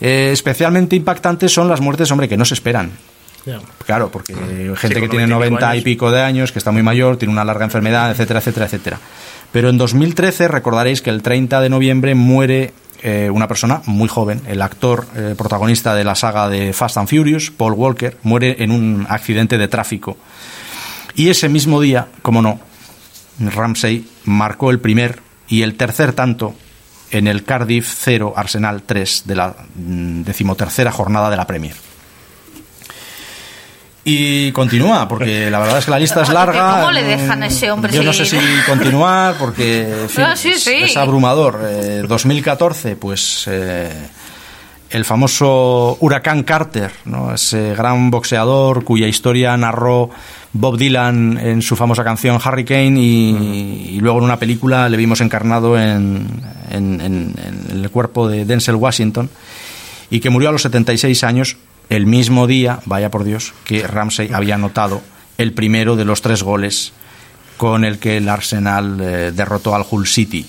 Eh, 0.00 0.30
especialmente 0.32 0.96
impactantes 0.96 1.50
son 1.50 1.68
las 1.68 1.80
muertes, 1.80 2.10
hombre, 2.10 2.28
que 2.28 2.36
no 2.36 2.44
se 2.44 2.54
esperan. 2.54 2.90
Claro, 3.84 4.10
porque 4.10 4.34
gente 4.76 5.00
que 5.00 5.08
tiene 5.08 5.26
90 5.26 5.26
y 5.26 5.30
pico 5.30 5.46
90 5.46 5.66
y 5.66 5.70
años. 5.70 5.84
pico 5.84 6.10
de 6.10 6.22
años, 6.22 6.52
que 6.52 6.58
está 6.58 6.70
muy 6.70 6.82
mayor, 6.82 7.16
tiene 7.16 7.32
una 7.32 7.44
larga 7.44 7.64
enfermedad, 7.64 8.10
etcétera, 8.10 8.38
etcétera, 8.38 8.66
etcétera. 8.66 9.00
Pero 9.52 9.68
en 9.68 9.78
2013 9.78 10.48
recordaréis 10.48 11.02
que 11.02 11.10
el 11.10 11.22
30 11.22 11.60
de 11.60 11.68
noviembre 11.68 12.14
muere 12.14 12.72
eh, 13.02 13.30
una 13.30 13.48
persona 13.48 13.82
muy 13.86 14.08
joven, 14.08 14.40
el 14.46 14.62
actor 14.62 15.06
eh, 15.16 15.34
protagonista 15.36 15.94
de 15.94 16.04
la 16.04 16.14
saga 16.14 16.48
de 16.48 16.72
Fast 16.72 16.98
and 16.98 17.08
Furious, 17.08 17.50
Paul 17.50 17.72
Walker, 17.72 18.16
muere 18.22 18.62
en 18.62 18.70
un 18.70 19.06
accidente 19.08 19.58
de 19.58 19.66
tráfico. 19.66 20.16
Y 21.16 21.28
ese 21.28 21.48
mismo 21.48 21.80
día, 21.80 22.06
como 22.22 22.40
no, 22.40 22.60
Ramsey 23.40 24.06
marcó 24.24 24.70
el 24.70 24.78
primer 24.78 25.20
y 25.48 25.62
el 25.62 25.74
tercer 25.74 26.12
tanto 26.12 26.54
en 27.10 27.26
el 27.26 27.44
Cardiff 27.44 27.92
0 27.92 28.34
Arsenal 28.36 28.82
3 28.84 29.24
de 29.26 29.34
la 29.34 29.54
mm, 29.74 30.22
decimotercera 30.22 30.92
jornada 30.92 31.28
de 31.28 31.36
la 31.36 31.46
Premier. 31.46 31.74
Y 34.04 34.50
continúa, 34.50 35.06
porque 35.06 35.48
la 35.48 35.60
verdad 35.60 35.78
es 35.78 35.84
que 35.84 35.90
la 35.92 35.98
lista 36.00 36.22
es 36.22 36.28
larga. 36.28 36.80
¿Cómo 36.80 36.90
le 36.90 37.04
dejan 37.04 37.42
a 37.42 37.46
ese 37.46 37.70
hombre 37.70 37.92
Yo 37.92 38.02
no 38.02 38.12
sé 38.12 38.26
si 38.26 38.36
continuar, 38.66 39.36
porque 39.38 39.82
en 40.02 40.08
fin, 40.08 40.24
No, 40.24 40.36
sí, 40.36 40.54
sí. 40.58 40.74
es 40.82 40.96
abrumador. 40.96 41.60
Eh, 41.64 42.02
2014, 42.08 42.96
pues 42.96 43.44
eh, 43.48 43.92
el 44.90 45.04
famoso 45.04 45.96
Huracán 46.00 46.42
Carter, 46.42 46.90
¿no? 47.04 47.32
ese 47.32 47.74
gran 47.76 48.10
boxeador 48.10 48.82
cuya 48.82 49.06
historia 49.06 49.56
narró 49.56 50.10
Bob 50.52 50.76
Dylan 50.78 51.38
en 51.40 51.62
su 51.62 51.76
famosa 51.76 52.02
canción 52.02 52.40
Hurricane 52.44 52.98
y, 53.00 53.90
y 53.92 54.00
luego 54.00 54.18
en 54.18 54.24
una 54.24 54.38
película 54.38 54.88
le 54.88 54.96
vimos 54.96 55.20
encarnado 55.20 55.78
en, 55.78 56.26
en- 56.72 57.00
en- 57.00 57.34
en 57.70 57.84
el 57.84 57.88
cuerpo 57.90 58.28
de 58.28 58.44
Denzel 58.46 58.74
Washington 58.74 59.30
y 60.10 60.18
que 60.18 60.28
murió 60.28 60.48
a 60.48 60.52
los 60.52 60.62
76 60.62 61.22
años 61.24 61.56
el 61.92 62.06
mismo 62.06 62.46
día, 62.46 62.80
vaya 62.86 63.10
por 63.10 63.22
Dios, 63.22 63.52
que 63.64 63.86
Ramsey 63.86 64.32
había 64.32 64.54
anotado 64.54 65.02
el 65.36 65.52
primero 65.52 65.94
de 65.94 66.06
los 66.06 66.22
tres 66.22 66.42
goles 66.42 66.94
con 67.58 67.84
el 67.84 67.98
que 67.98 68.16
el 68.16 68.30
Arsenal 68.30 68.98
eh, 68.98 69.30
derrotó 69.30 69.74
al 69.74 69.84
Hull 69.88 70.06
City. 70.06 70.46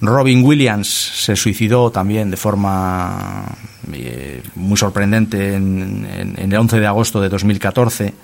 Robin 0.00 0.42
Williams 0.42 0.88
se 0.88 1.36
suicidó 1.36 1.90
también 1.90 2.30
de 2.30 2.38
forma 2.38 3.44
eh, 3.92 4.42
muy 4.54 4.78
sorprendente 4.78 5.54
en, 5.54 6.34
el 6.38 6.54
11 6.54 6.80
de 6.80 6.86
agosto 6.86 7.20
de 7.20 7.28
2014 7.28 8.14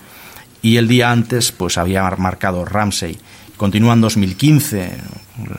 y 0.63 0.79
el 0.79 0.89
día 0.89 1.11
antes 1.11 1.53
pues 1.53 1.77
había 1.77 2.09
marcado 2.17 2.65
Ramsey. 2.65 3.19
Continúa 3.59 3.93
en 3.93 4.01
2015 4.01 4.93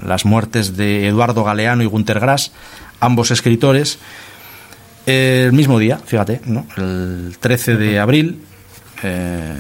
las 0.04 0.26
muertes 0.26 0.76
de 0.76 1.08
Eduardo 1.08 1.44
Galeano 1.44 1.84
y 1.84 1.86
Gunter 1.86 2.20
Grass, 2.20 2.54
ambos 3.00 3.30
escritores. 3.30 4.00
El 5.10 5.54
mismo 5.54 5.80
día, 5.80 5.98
fíjate, 6.06 6.42
¿no? 6.46 6.68
el 6.78 7.36
13 7.40 7.76
de 7.78 8.00
abril, 8.00 8.42
eh, 9.02 9.54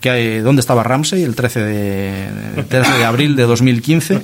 que 0.00 0.10
hay- 0.10 0.38
¿dónde 0.38 0.60
estaba 0.60 0.82
Ramsey? 0.84 1.22
El 1.24 1.34
13 1.34 1.60
de, 1.60 2.26
el 2.58 2.64
13 2.66 2.92
de 2.98 3.04
abril 3.04 3.34
de 3.34 3.42
2015. 3.42 4.20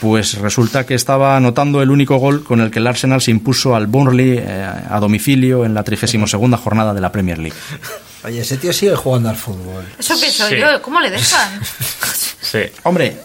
Pues 0.00 0.34
resulta 0.38 0.84
que 0.84 0.94
estaba 0.94 1.36
anotando 1.36 1.80
el 1.80 1.90
único 1.90 2.16
gol 2.16 2.42
con 2.42 2.60
el 2.60 2.70
que 2.72 2.80
el 2.80 2.86
Arsenal 2.88 3.22
se 3.22 3.30
impuso 3.30 3.76
al 3.76 3.86
Burnley 3.86 4.36
eh, 4.38 4.66
a 4.90 4.98
domicilio 5.00 5.64
en 5.64 5.74
la 5.74 5.84
32 5.84 6.60
jornada 6.60 6.92
de 6.92 7.00
la 7.00 7.12
Premier 7.12 7.38
League. 7.38 7.56
Oye, 8.24 8.40
ese 8.40 8.56
tío 8.56 8.72
sigue 8.72 8.94
jugando 8.96 9.28
al 9.30 9.36
fútbol. 9.36 9.84
Eso 9.98 10.18
pienso 10.18 10.48
Sí. 10.48 10.56
yo, 10.58 10.82
¿cómo 10.82 11.00
le 11.00 11.10
dejan? 11.10 11.60
Sí. 12.52 12.58
Hombre, 12.82 13.16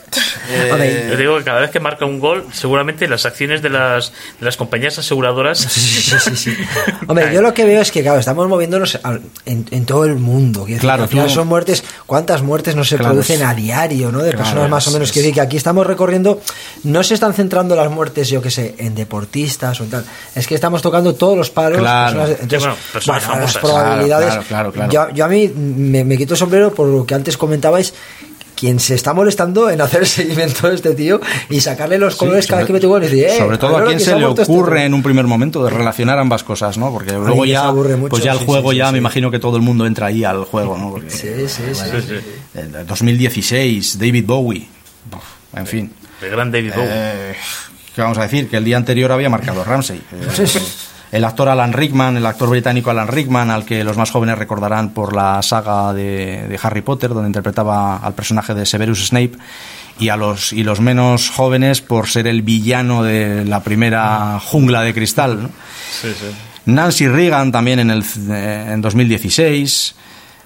eh, 0.49 1.07
Yo 1.11 1.17
digo 1.17 1.37
que 1.39 1.43
cada 1.43 1.59
vez 1.59 1.69
que 1.69 1.81
marca 1.81 2.05
un 2.05 2.17
gol, 2.21 2.45
seguramente 2.53 3.09
las 3.09 3.25
acciones 3.25 3.61
de 3.61 3.69
las, 3.69 4.13
de 4.39 4.45
las 4.45 4.55
compañías 4.55 4.97
aseguradoras. 4.97 5.57
Sí, 5.59 5.81
sí, 5.81 6.15
sí, 6.17 6.35
sí. 6.37 6.57
Hombre, 7.07 7.33
yo 7.33 7.41
lo 7.41 7.53
que 7.53 7.65
veo 7.65 7.81
es 7.81 7.91
que, 7.91 8.01
claro, 8.03 8.19
estamos 8.19 8.47
moviéndonos 8.47 8.97
al- 9.03 9.21
en, 9.45 9.65
en 9.71 9.85
todo 9.85 10.05
el 10.05 10.15
mundo. 10.15 10.61
Decir, 10.61 10.79
Claro, 10.79 10.99
que 10.99 11.03
al 11.03 11.09
final 11.09 11.27
tú- 11.27 11.33
son 11.33 11.47
muertes. 11.49 11.83
¿Cuántas 12.05 12.41
muertes 12.41 12.77
no 12.77 12.85
se 12.85 12.95
Claro, 12.95 13.11
producen 13.15 13.43
a 13.43 13.53
diario, 13.53 14.09
no? 14.13 14.19
De 14.19 14.29
claro, 14.31 14.45
personas 14.45 14.69
más 14.69 14.87
o 14.87 14.91
menos. 14.91 15.11
Quiero 15.11 15.23
decir 15.25 15.35
que 15.35 15.41
aquí 15.41 15.57
estamos 15.57 15.85
recorriendo. 15.85 16.39
No 16.85 17.03
se 17.03 17.13
están 17.13 17.33
centrando 17.33 17.75
las 17.75 17.91
muertes, 17.91 18.29
yo 18.29 18.41
que 18.41 18.49
sé, 18.49 18.75
en 18.77 18.95
deportistas 18.95 19.81
o 19.81 19.83
en 19.83 19.89
tal. 19.89 20.05
Es 20.35 20.47
que 20.47 20.55
estamos 20.55 20.81
tocando 20.81 21.15
todos 21.15 21.37
los 21.37 21.49
palos. 21.49 21.79
Claro. 21.79 22.17
personas- 22.19 22.39
entonces, 22.41 22.61
Sí, 22.61 22.65
bueno, 22.69 22.77
personas 22.93 23.27
bueno, 23.27 23.41
las 23.41 23.57
probabilidades. 23.57 24.27
Claro, 24.29 24.43
claro, 24.47 24.71
claro, 24.71 24.91
Yo, 24.91 25.09
yo 25.13 25.25
a 25.25 25.27
mí 25.27 25.49
me, 25.49 26.05
me 26.05 26.15
quito 26.17 26.35
el 26.35 26.37
sombrero 26.39 26.73
por 26.73 26.87
lo 26.87 27.05
que 27.05 27.13
antes 27.13 27.35
comentabais. 27.35 27.93
Quien 28.57 28.79
se 28.79 28.95
está 28.95 29.13
molestando 29.13 29.69
en 29.69 29.79
hacer 29.81 30.01
el 30.01 30.07
seguimiento 30.07 30.67
de 30.67 30.75
este 30.75 30.95
tío 30.95 31.21
y 31.49 31.61
sacarle 31.61 31.99
los 31.99 32.15
colores 32.15 32.45
Sí, 32.45 32.49
cada 32.49 32.61
vez 32.61 32.67
que 32.67 32.73
mete 32.73 32.87
gol 32.87 33.03
y 33.03 33.05
decir, 33.07 33.25
eh, 33.25 33.37
sobre 33.37 33.57
todo 33.59 33.77
a 33.77 33.85
quien 33.85 33.99
se 33.99 34.15
le 34.15 34.27
este 34.27 34.41
ocurre 34.41 34.83
en 34.83 34.93
un 34.95 35.03
primer 35.03 35.25
momento 35.25 35.63
de 35.63 35.69
relacionar 35.69 36.17
ambas 36.17 36.43
cosas, 36.43 36.77
¿no? 36.77 36.91
Porque 36.91 37.11
luego 37.13 37.45
ya, 37.45 37.71
mucho, 37.71 38.09
pues 38.09 38.23
ya 38.23 38.31
el 38.33 38.39
sí, 38.39 38.45
juego 38.45 38.71
sí, 38.71 38.77
ya 38.77 38.87
sí, 38.87 38.91
me 38.93 38.97
sí. 38.97 38.99
imagino 38.99 39.29
que 39.29 39.37
todo 39.39 39.57
el 39.57 39.61
mundo 39.61 39.85
entra 39.85 40.07
ahí 40.07 40.23
al 40.23 40.43
juego, 40.45 40.75
¿no? 40.77 40.89
Porque, 40.91 41.09
Sí, 41.11 41.27
sí, 41.47 41.61
sí. 41.73 42.13
eh, 42.55 42.83
2016, 42.87 43.99
David 43.99 44.25
Bowie, 44.25 44.67
Uf, 45.15 45.57
en 45.59 45.67
fin. 45.67 45.91
El 46.21 46.31
gran 46.31 46.51
David 46.51 46.71
Bowie. 46.75 46.89
Eh, 46.91 47.35
¿Qué 47.95 48.01
vamos 48.01 48.17
a 48.17 48.23
decir? 48.23 48.49
Que 48.49 48.57
el 48.57 48.63
día 48.65 48.77
anterior 48.77 49.11
había 49.11 49.29
marcado 49.29 49.63
Ramsey. 49.63 50.01
Eh, 50.11 50.59
El 51.11 51.23
actor 51.23 51.47
Alan 51.47 51.71
Rickman, 51.73 52.17
el 52.17 52.25
actor 52.25 52.49
británico 52.49 52.89
Alan 52.89 53.07
Rickman, 53.07 53.49
al 53.49 53.63
que 53.65 53.83
los 53.83 53.95
más 53.97 54.11
jóvenes 54.11 54.37
recordarán 54.37 54.89
por 54.89 55.15
la 55.15 55.41
saga 55.41 55.93
de, 55.93 56.47
de 56.47 56.59
Harry 56.61 56.81
Potter, 56.81 57.09
donde 57.11 57.29
interpretaba 57.29 57.97
al 57.97 58.13
personaje 58.13 58.53
de 58.53 58.65
Severus 58.65 59.07
Snape, 59.07 59.31
y 59.99 60.09
a 60.09 60.17
los 60.17 60.51
y 60.53 60.63
los 60.63 60.79
menos 60.81 61.29
jóvenes 61.29 61.81
por 61.81 62.07
ser 62.07 62.27
el 62.27 62.41
villano 62.41 63.03
de 63.03 63.45
la 63.45 63.61
primera 63.63 64.39
jungla 64.39 64.81
de 64.81 64.93
cristal. 64.93 65.43
¿no? 65.43 65.49
Sí, 65.89 66.09
sí. 66.09 66.25
Nancy 66.65 67.07
Reagan 67.07 67.51
también 67.51 67.79
en, 67.79 67.89
el, 67.89 68.03
eh, 68.29 68.69
en 68.73 68.81
2016. 68.81 69.95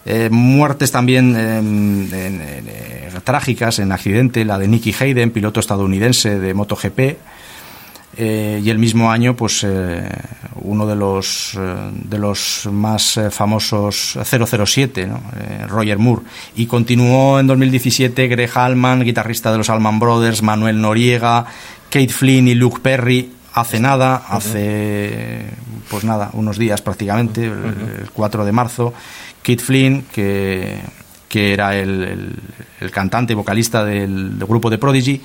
Eh, 0.05 0.29
muertes 0.31 0.91
también 0.91 1.35
eh, 1.35 1.57
en- 1.57 2.09
en- 2.13 2.41
eh, 2.67 3.09
trágicas 3.23 3.79
en 3.79 3.91
accidente, 3.91 4.45
la 4.45 4.57
de 4.57 4.67
Nicky 4.67 4.95
Hayden, 4.99 5.31
piloto 5.31 5.59
estadounidense 5.59 6.39
de 6.39 6.53
MotoGP. 6.53 7.17
Eh, 8.17 8.61
y 8.63 8.69
el 8.69 8.77
mismo 8.77 9.09
año, 9.09 9.35
pues 9.37 9.63
eh, 9.63 10.03
uno 10.55 10.85
de 10.85 10.95
los, 10.95 11.53
eh, 11.57 11.75
de 11.93 12.17
los 12.19 12.67
más 12.71 13.17
famosos 13.31 14.17
007, 14.23 15.07
¿no? 15.07 15.21
Roger 15.67 15.97
Moore. 15.97 16.23
Y 16.55 16.65
continuó 16.65 17.39
en 17.39 17.47
2017 17.47 18.27
Greg 18.27 18.51
Allman, 18.57 19.01
guitarrista 19.03 19.51
de 19.51 19.57
los 19.59 19.69
Allman 19.69 19.99
Brothers, 19.99 20.41
Manuel 20.41 20.81
Noriega, 20.81 21.45
Kate 21.89 22.09
Flynn 22.09 22.47
y 22.49 22.55
Luke 22.55 22.79
Perry. 22.81 23.31
Hace 23.53 23.79
nada, 23.79 24.23
hace 24.29 25.45
pues 25.89 26.03
nada, 26.05 26.29
unos 26.33 26.57
días 26.57 26.81
prácticamente, 26.81 27.45
el, 27.45 27.51
el 28.01 28.09
4 28.13 28.45
de 28.45 28.51
marzo, 28.53 28.93
Kate 29.41 29.57
Flynn, 29.59 30.05
que, 30.13 30.79
que 31.27 31.51
era 31.53 31.75
el, 31.77 32.03
el- 32.03 32.35
el 32.79 32.91
cantante 32.91 33.33
y 33.33 33.35
vocalista 33.35 33.83
del, 33.85 34.39
del 34.39 34.47
grupo 34.47 34.69
de 34.69 34.77
Prodigy, 34.77 35.21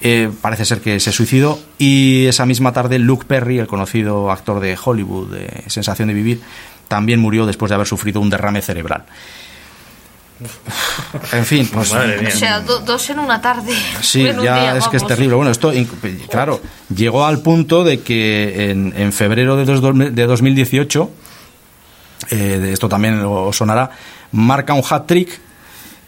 eh, 0.00 0.30
parece 0.40 0.64
ser 0.64 0.80
que 0.80 1.00
se 1.00 1.12
suicidó 1.12 1.58
y 1.78 2.26
esa 2.26 2.44
misma 2.46 2.72
tarde 2.72 2.98
Luke 2.98 3.24
Perry, 3.26 3.58
el 3.58 3.66
conocido 3.66 4.30
actor 4.30 4.60
de 4.60 4.76
Hollywood, 4.82 5.32
de 5.32 5.64
Sensación 5.68 6.08
de 6.08 6.14
Vivir, 6.14 6.40
también 6.88 7.20
murió 7.20 7.46
después 7.46 7.68
de 7.70 7.74
haber 7.76 7.86
sufrido 7.86 8.20
un 8.20 8.30
derrame 8.30 8.62
cerebral. 8.62 9.04
En 11.32 11.46
fin, 11.46 11.66
pues 11.72 11.94
Madre 11.94 12.18
mía. 12.20 12.28
O 12.34 12.36
sea, 12.38 12.60
do- 12.60 12.80
dos 12.80 13.08
en 13.08 13.18
una 13.20 13.40
tarde. 13.40 13.72
Sí, 14.02 14.26
En 14.26 14.38
un 14.38 14.44
ya 14.44 14.60
día, 14.60 14.76
es 14.76 14.86
que 14.88 14.98
es 14.98 15.06
terrible. 15.06 15.34
Bueno, 15.34 15.50
esto, 15.50 15.72
claro, 16.28 16.60
llegó 16.94 17.24
al 17.24 17.40
punto 17.40 17.84
de 17.84 18.00
que 18.00 18.70
en, 18.70 18.92
en 18.96 19.12
febrero 19.14 19.56
de, 19.56 19.64
dos- 19.64 20.14
de 20.14 20.26
2018, 20.26 21.10
eh, 22.30 22.36
de 22.36 22.72
esto 22.72 22.86
también 22.88 23.18
os 23.24 23.56
sonará, 23.56 23.90
marca 24.32 24.74
un 24.74 24.82
hat-trick 24.88 25.40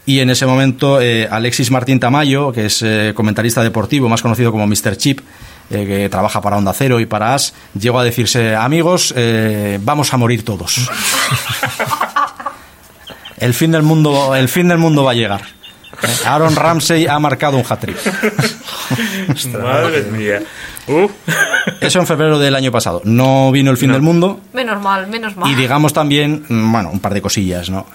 y 0.08 0.20
en 0.20 0.30
ese 0.30 0.46
momento 0.46 1.00
eh, 1.02 1.28
Alexis 1.30 1.70
Martín 1.70 2.00
Tamayo, 2.00 2.50
que 2.50 2.64
es 2.66 2.82
eh, 2.82 3.12
comentarista 3.14 3.62
deportivo, 3.62 4.08
más 4.08 4.22
conocido 4.22 4.50
como 4.50 4.66
Mr. 4.66 4.96
Chip, 4.96 5.20
eh, 5.70 5.84
que 5.86 6.08
trabaja 6.08 6.40
para 6.40 6.56
Onda 6.56 6.72
Cero 6.72 6.98
y 6.98 7.04
para 7.04 7.34
As, 7.34 7.52
llegó 7.78 7.98
a 7.98 8.04
decirse, 8.04 8.56
amigos, 8.56 9.12
eh, 9.16 9.78
vamos 9.82 10.14
a 10.14 10.16
morir 10.16 10.46
todos. 10.46 10.90
el 13.38 13.52
fin 13.52 13.70
del 13.72 13.82
mundo, 13.82 14.34
el 14.34 14.48
fin 14.48 14.66
del 14.68 14.78
mundo 14.78 15.04
va 15.04 15.10
a 15.10 15.14
llegar. 15.14 15.42
Eh, 16.02 16.06
Aaron 16.26 16.56
Ramsey 16.56 17.06
ha 17.06 17.18
marcado 17.18 17.58
un 17.58 17.64
hat-trick. 17.68 17.98
Madre 19.62 20.02
mía. 20.04 20.40
Uh. 20.86 21.06
Eso 21.82 21.98
en 22.00 22.06
febrero 22.06 22.38
del 22.38 22.54
año 22.54 22.72
pasado. 22.72 23.02
No 23.04 23.52
vino 23.52 23.70
el 23.70 23.76
fin 23.76 23.88
No. 23.88 23.94
del 23.94 24.02
mundo 24.02 24.40
Menos 24.54 24.82
mal, 24.82 25.06
menos 25.06 25.36
mal. 25.36 25.50
y 25.50 25.54
digamos 25.54 25.92
también, 25.92 26.46
mm, 26.48 26.72
bueno, 26.72 26.90
un 26.90 27.00
par 27.00 27.12
de 27.14 27.20
cosillas, 27.20 27.68
¿no? 27.68 27.86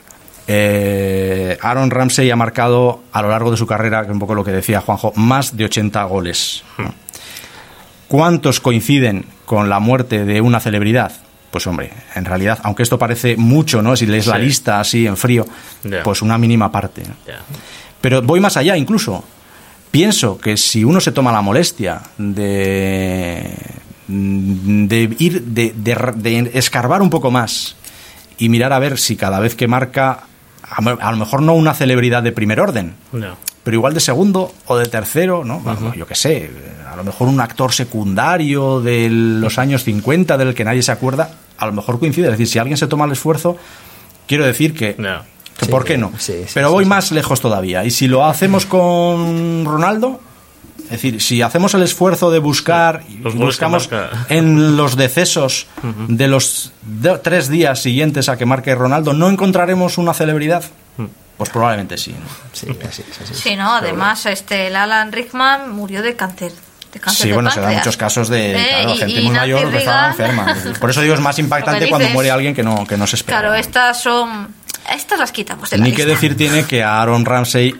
Eh, 0.47 1.57
Aaron 1.61 1.89
Ramsey 1.91 2.29
ha 2.31 2.35
marcado 2.35 3.03
a 3.11 3.21
lo 3.21 3.29
largo 3.29 3.51
de 3.51 3.57
su 3.57 3.65
carrera, 3.65 4.01
que 4.01 4.07
es 4.07 4.13
un 4.13 4.19
poco 4.19 4.35
lo 4.35 4.43
que 4.43 4.51
decía 4.51 4.81
Juanjo, 4.81 5.13
más 5.15 5.55
de 5.55 5.65
80 5.65 6.03
goles. 6.05 6.63
¿no? 6.77 6.93
¿Cuántos 8.07 8.59
coinciden 8.59 9.25
con 9.45 9.69
la 9.69 9.79
muerte 9.79 10.25
de 10.25 10.41
una 10.41 10.59
celebridad? 10.59 11.11
Pues 11.49 11.65
hombre, 11.67 11.91
en 12.15 12.25
realidad, 12.25 12.59
aunque 12.63 12.83
esto 12.83 12.97
parece 12.97 13.37
mucho, 13.37 13.81
¿no? 13.81 13.95
Si 13.95 14.05
lees 14.05 14.27
la 14.27 14.37
lista 14.47 14.79
así 14.79 15.05
en 15.07 15.17
frío, 15.17 15.45
pues 16.03 16.21
una 16.21 16.37
mínima 16.37 16.71
parte. 16.71 17.03
Pero 18.01 18.21
voy 18.21 18.39
más 18.39 18.57
allá 18.57 18.75
incluso. 18.75 19.23
Pienso 19.91 20.37
que 20.39 20.57
si 20.57 20.83
uno 20.83 20.99
se 20.99 21.11
toma 21.11 21.31
la 21.31 21.41
molestia 21.41 22.01
de, 22.17 23.55
de 24.07 25.15
ir, 25.19 25.41
de, 25.43 25.73
de- 25.75 26.11
de 26.15 26.51
escarbar 26.55 27.01
un 27.03 27.09
poco 27.11 27.29
más 27.31 27.75
y 28.39 28.49
mirar 28.49 28.73
a 28.73 28.79
ver 28.79 28.97
si 28.97 29.15
cada 29.15 29.39
vez 29.39 29.53
que 29.55 29.67
marca, 29.67 30.23
a 30.77 31.11
lo 31.11 31.17
mejor 31.17 31.41
no 31.41 31.53
una 31.53 31.73
celebridad 31.73 32.23
de 32.23 32.31
primer 32.31 32.59
orden, 32.59 32.95
No. 33.11 33.35
pero 33.63 33.75
igual 33.75 33.93
de 33.93 33.99
segundo 33.99 34.53
o 34.65 34.75
de 34.77 34.85
tercero, 34.85 35.43
¿no? 35.43 35.61
Yo 35.95 36.05
qué 36.07 36.15
sé, 36.15 36.49
a 36.91 36.95
lo 36.95 37.03
mejor 37.03 37.27
un 37.27 37.39
actor 37.39 37.71
secundario 37.73 38.81
de 38.81 39.09
los 39.09 39.57
años 39.59 39.83
50 39.83 40.37
del 40.37 40.53
que 40.53 40.63
nadie 40.63 40.81
se 40.83 40.91
acuerda, 40.91 41.31
a 41.57 41.65
lo 41.65 41.73
mejor 41.73 41.99
coincide. 41.99 42.25
Es 42.25 42.31
decir, 42.31 42.47
si 42.47 42.59
alguien 42.59 42.77
se 42.77 42.87
toma 42.87 43.05
el 43.05 43.11
esfuerzo, 43.11 43.55
quiero 44.27 44.45
decir 44.45 44.73
que 44.73 44.95
No. 44.97 45.21
que 45.57 45.65
Sí, 45.65 45.71
¿Por 45.71 45.85
qué 45.85 45.97
no? 45.97 46.11
sí, 46.17 46.33
sí, 46.45 46.51
Pero 46.55 46.71
voy 46.71 46.85
más 46.85 47.11
lejos 47.11 47.39
todavía. 47.39 47.85
Y 47.85 47.91
si 47.91 48.07
lo 48.07 48.25
hacemos 48.25 48.65
con 48.65 49.63
Ronaldo, 49.65 50.19
decir, 50.93 51.21
si 51.21 51.41
hacemos 51.41 51.73
el 51.73 51.83
esfuerzo 51.83 52.31
de 52.31 52.39
buscar, 52.39 53.03
y 53.09 53.17
Los 53.17 53.33
que 53.33 53.39
buscamos 53.39 53.89
en 54.29 54.77
los 54.77 54.95
decesos 54.95 55.67
de 56.07 56.27
los 56.27 56.71
de- 56.83 57.17
tres 57.19 57.49
días 57.49 57.81
siguientes 57.81 58.29
a 58.29 58.37
que 58.37 58.45
marque 58.45 58.73
Ronaldo, 58.75 59.13
¿no 59.13 59.29
encontraremos 59.29 59.97
una 59.97 60.13
celebridad? 60.13 60.63
Pues 61.37 61.49
probablemente 61.49 61.97
sí. 61.97 62.11
¿no? 62.11 62.27
Sí, 62.53 62.67
así, 62.87 63.03
es, 63.09 63.21
así 63.21 63.33
es. 63.33 63.39
Sí, 63.39 63.55
no, 63.55 63.73
además 63.75 64.25
este, 64.27 64.67
el 64.67 64.75
Alan 64.75 65.11
Rickman 65.11 65.71
murió 65.75 66.01
de 66.03 66.15
cáncer. 66.15 66.51
De 66.93 66.99
cáncer 66.99 67.23
Sí, 67.23 67.27
de 67.29 67.33
bueno, 67.33 67.49
se 67.49 67.59
dan 67.59 67.73
muchos 67.73 67.97
casos 67.97 68.29
de 68.29 68.51
Eh, 68.51 68.67
claro, 68.69 68.89
y- 68.93 68.97
gente 68.97 69.11
y 69.19 69.23
muy 69.23 69.33
Nancy 69.33 69.39
mayor 69.53 69.71
que 69.71 69.77
estaba 69.79 70.07
enferma. 70.09 70.55
Por 70.79 70.89
eso 70.91 71.01
digo, 71.01 71.15
es 71.15 71.19
más 71.19 71.39
impactante 71.39 71.85
que 71.85 71.89
cuando 71.89 72.07
muere 72.09 72.29
alguien 72.29 72.53
que 72.53 72.61
no, 72.61 72.85
que 72.85 72.97
no 72.97 73.07
se 73.07 73.15
espera. 73.15 73.39
Claro, 73.39 73.55
estas 73.55 74.01
son... 74.01 74.49
Estas 74.93 75.17
las 75.17 75.31
quitamos 75.31 75.69
de 75.71 75.77
la 75.79 75.83
Ni 75.85 75.91
que 75.91 75.97
lista. 76.05 76.11
decir 76.13 76.37
tiene 76.37 76.65
que 76.65 76.83
a 76.83 77.01
Aaron 77.01 77.25
Ramsey 77.25 77.73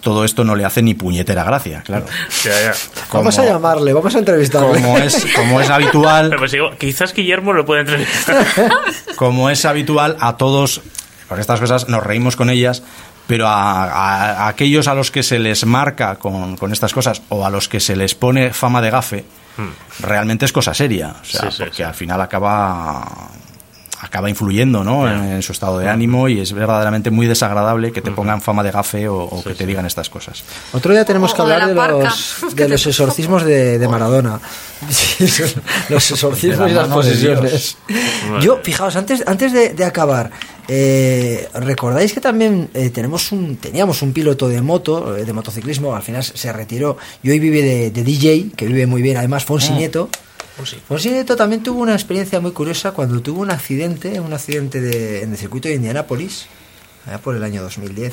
todo 0.00 0.24
esto 0.24 0.44
no 0.44 0.54
le 0.56 0.64
hace 0.64 0.82
ni 0.82 0.94
puñetera 0.94 1.44
gracia, 1.44 1.82
claro. 1.82 2.06
Ya, 2.44 2.50
ya. 2.62 2.72
Vamos 3.12 3.38
a 3.38 3.44
llamarle, 3.44 3.92
vamos 3.92 4.14
a 4.14 4.18
entrevistarle. 4.18 4.80
Como 4.80 4.98
es, 4.98 5.26
como 5.34 5.60
es 5.60 5.70
habitual, 5.70 6.28
Pero 6.28 6.38
pues 6.40 6.52
digo, 6.52 6.70
quizás 6.78 7.12
Guillermo 7.14 7.52
lo 7.52 7.64
puede 7.64 7.82
entrevistar. 7.82 8.44
como 9.16 9.50
es 9.50 9.64
habitual, 9.64 10.16
a 10.20 10.36
todos, 10.36 10.80
por 11.28 11.38
estas 11.40 11.60
cosas 11.60 11.88
nos 11.88 12.02
reímos 12.02 12.36
con 12.36 12.50
ellas, 12.50 12.82
pero 13.26 13.46
a, 13.46 13.84
a- 13.84 14.32
a 14.44 14.48
aquellos 14.48 14.88
a 14.88 14.94
los 14.94 15.10
que 15.10 15.22
se 15.22 15.38
les 15.38 15.64
marca 15.66 16.16
con, 16.16 16.56
con 16.56 16.72
estas 16.72 16.92
cosas 16.92 17.22
o 17.28 17.44
a 17.46 17.50
los 17.50 17.68
que 17.68 17.78
se 17.80 17.94
les 17.96 18.14
pone 18.14 18.52
fama 18.52 18.80
de 18.82 18.90
gafe, 18.90 19.24
realmente 20.00 20.46
es 20.46 20.52
cosa 20.52 20.72
seria. 20.74 21.14
O 21.20 21.24
sea, 21.24 21.42
Hmm. 21.42 21.50
Sí, 21.50 21.56
sí, 21.56 21.62
porque 21.62 21.76
sí. 21.76 21.82
al 21.82 21.94
final 21.94 22.20
acaba 22.20 23.06
acaba 24.02 24.28
influyendo 24.30 24.82
¿no? 24.82 25.06
en, 25.10 25.24
en 25.32 25.42
su 25.42 25.52
estado 25.52 25.78
de 25.78 25.88
ánimo 25.88 26.28
y 26.28 26.40
es 26.40 26.52
verdaderamente 26.52 27.10
muy 27.10 27.26
desagradable 27.26 27.92
que 27.92 28.00
te 28.02 28.10
pongan 28.10 28.40
fama 28.40 28.62
de 28.62 28.70
gafe 28.70 29.08
o, 29.08 29.18
o 29.24 29.44
que 29.44 29.54
te 29.54 29.66
digan 29.66 29.84
estas 29.86 30.08
cosas. 30.08 30.42
Otro 30.72 30.92
día 30.92 31.04
tenemos 31.04 31.32
O- 31.32 31.36
que 31.36 31.42
de 31.42 31.52
hablar 31.52 31.68
de, 31.68 31.74
los, 32.04 32.36
de 32.56 32.68
los 32.68 32.86
exorcismos 32.86 33.44
de, 33.44 33.78
de 33.78 33.88
Maradona. 33.88 34.40
Los 35.90 36.10
exorcismos 36.10 36.66
De 36.66 36.70
y 36.72 36.74
la 36.74 36.82
las 36.86 36.90
posesiones. 36.90 37.76
Yo, 38.40 38.60
fijaos, 38.62 38.96
antes, 38.96 39.22
antes 39.26 39.52
de, 39.52 39.74
de 39.74 39.84
acabar, 39.84 40.30
eh, 40.68 41.48
¿recordáis 41.52 42.12
que 42.14 42.20
también 42.20 42.70
eh, 42.72 42.88
tenemos 42.90 43.30
un, 43.32 43.56
teníamos 43.56 44.00
un 44.02 44.12
piloto 44.14 44.48
de 44.48 44.62
moto, 44.62 45.16
eh, 45.16 45.24
de 45.26 45.32
motociclismo, 45.34 45.94
al 45.94 46.02
final 46.02 46.22
se 46.24 46.50
retiró. 46.52 46.96
Y 47.22 47.30
hoy 47.30 47.38
vive 47.38 47.62
de, 47.62 47.90
de 47.90 48.04
DJ, 48.04 48.52
que 48.56 48.66
vive 48.66 48.86
muy 48.86 49.02
bien, 49.02 49.16
además 49.18 49.44
Fonsi 49.44 49.72
Nieto. 49.72 50.08
Fonsi 50.86 51.10
Nieto 51.10 51.36
también 51.36 51.62
tuvo 51.62 51.80
una 51.80 51.94
experiencia 51.94 52.40
muy 52.40 52.52
curiosa 52.52 52.92
cuando 52.92 53.20
tuvo 53.20 53.40
un 53.42 53.50
accidente, 53.50 54.20
un 54.20 54.32
accidente 54.32 54.80
de- 54.80 55.22
en 55.22 55.32
el 55.32 55.38
circuito 55.38 55.68
de 55.68 55.74
Indianápolis, 55.74 56.46
allá 57.06 57.18
por 57.18 57.34
el 57.36 57.42
año 57.42 57.62
2010. 57.62 58.12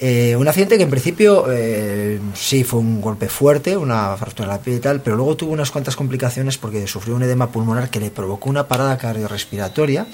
Eh, 0.00 0.36
un 0.36 0.46
accidente 0.46 0.76
que 0.76 0.84
en 0.84 0.90
principio 0.90 1.46
eh, 1.50 2.20
sí 2.34 2.62
fue 2.62 2.78
un 2.78 3.00
golpe 3.00 3.28
fuerte, 3.28 3.76
una 3.76 4.16
fractura 4.16 4.48
de 4.48 4.54
la 4.54 4.60
piel 4.62 4.76
y 4.76 4.78
tal, 4.80 5.00
pero 5.00 5.16
luego 5.16 5.36
tuvo 5.36 5.50
unas 5.52 5.72
cuantas 5.72 5.96
complicaciones 5.96 6.56
porque 6.56 6.86
sufrió 6.86 7.16
un 7.16 7.24
edema 7.24 7.50
pulmonar 7.50 7.90
que 7.90 7.98
le 7.98 8.12
provocó 8.12 8.48
una 8.48 8.68
parada 8.68 8.96
cardiorrespiratoria. 8.96 10.06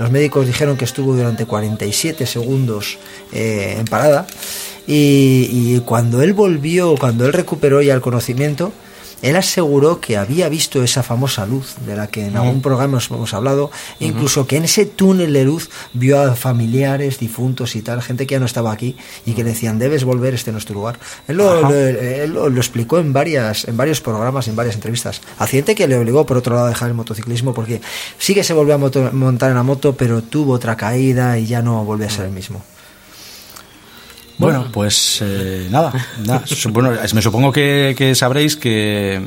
Los 0.00 0.10
médicos 0.10 0.44
dijeron 0.44 0.76
que 0.76 0.84
estuvo 0.86 1.14
durante 1.14 1.46
47 1.46 2.26
segundos 2.26 2.98
eh, 3.32 3.76
en 3.78 3.84
parada 3.84 4.26
y 4.88 5.78
cuando 5.80 6.20
él 6.22 6.32
volvió, 6.32 6.96
cuando 6.96 7.24
él 7.26 7.32
recuperó 7.32 7.80
ya 7.82 7.94
el 7.94 8.00
conocimiento, 8.00 8.72
él 9.22 9.36
aseguró 9.36 10.00
que 10.00 10.16
había 10.16 10.48
visto 10.48 10.82
esa 10.82 11.02
famosa 11.02 11.44
luz 11.46 11.74
de 11.86 11.96
la 11.96 12.06
que 12.06 12.26
en 12.26 12.36
algún 12.36 12.62
programa 12.62 12.92
hemos, 12.92 13.10
hemos 13.10 13.34
hablado, 13.34 13.70
incluso 14.00 14.46
que 14.46 14.56
en 14.56 14.64
ese 14.64 14.86
túnel 14.86 15.32
de 15.32 15.44
luz 15.44 15.70
vio 15.92 16.20
a 16.20 16.34
familiares, 16.36 17.18
difuntos 17.18 17.74
y 17.76 17.82
tal, 17.82 18.00
gente 18.02 18.26
que 18.26 18.34
ya 18.36 18.40
no 18.40 18.46
estaba 18.46 18.72
aquí 18.72 18.96
y 19.26 19.32
que 19.32 19.42
le 19.44 19.50
decían, 19.50 19.78
debes 19.78 20.04
volver, 20.04 20.34
este 20.34 20.52
no 20.52 20.58
es 20.58 20.64
tu 20.64 20.74
lugar. 20.74 20.98
Él 21.26 21.36
lo, 21.36 21.50
Ajá. 21.50 21.68
lo- 21.70 21.76
él 21.76 22.32
lo- 22.32 22.48
lo 22.48 22.60
explicó 22.60 22.98
en, 22.98 23.12
varias, 23.12 23.66
en 23.66 23.76
varios 23.76 24.00
programas, 24.00 24.46
en 24.48 24.56
varias 24.56 24.74
entrevistas. 24.76 25.20
Accidente 25.38 25.74
que 25.74 25.88
le 25.88 25.96
obligó, 25.98 26.24
por 26.24 26.36
otro 26.36 26.54
lado, 26.54 26.66
a 26.66 26.70
dejar 26.70 26.88
el 26.88 26.94
motociclismo 26.94 27.52
porque 27.54 27.80
sí 28.18 28.34
que 28.34 28.44
se 28.44 28.52
volvió 28.54 28.74
a 28.74 28.78
moto- 28.78 29.10
montar 29.12 29.50
en 29.50 29.56
la 29.56 29.62
moto, 29.62 29.96
pero 29.96 30.22
tuvo 30.22 30.52
otra 30.52 30.76
caída 30.76 31.38
y 31.38 31.46
ya 31.46 31.62
no 31.62 31.84
volvió 31.84 32.06
a 32.06 32.10
ser 32.10 32.26
el 32.26 32.32
mismo. 32.32 32.62
Bueno, 34.38 34.66
pues 34.72 35.18
eh, 35.22 35.66
nada, 35.70 35.92
nada. 36.24 36.42
Su- 36.46 36.70
bueno, 36.70 36.92
me 37.14 37.22
supongo 37.22 37.52
que, 37.52 37.94
que 37.98 38.14
sabréis 38.14 38.56
que, 38.56 39.20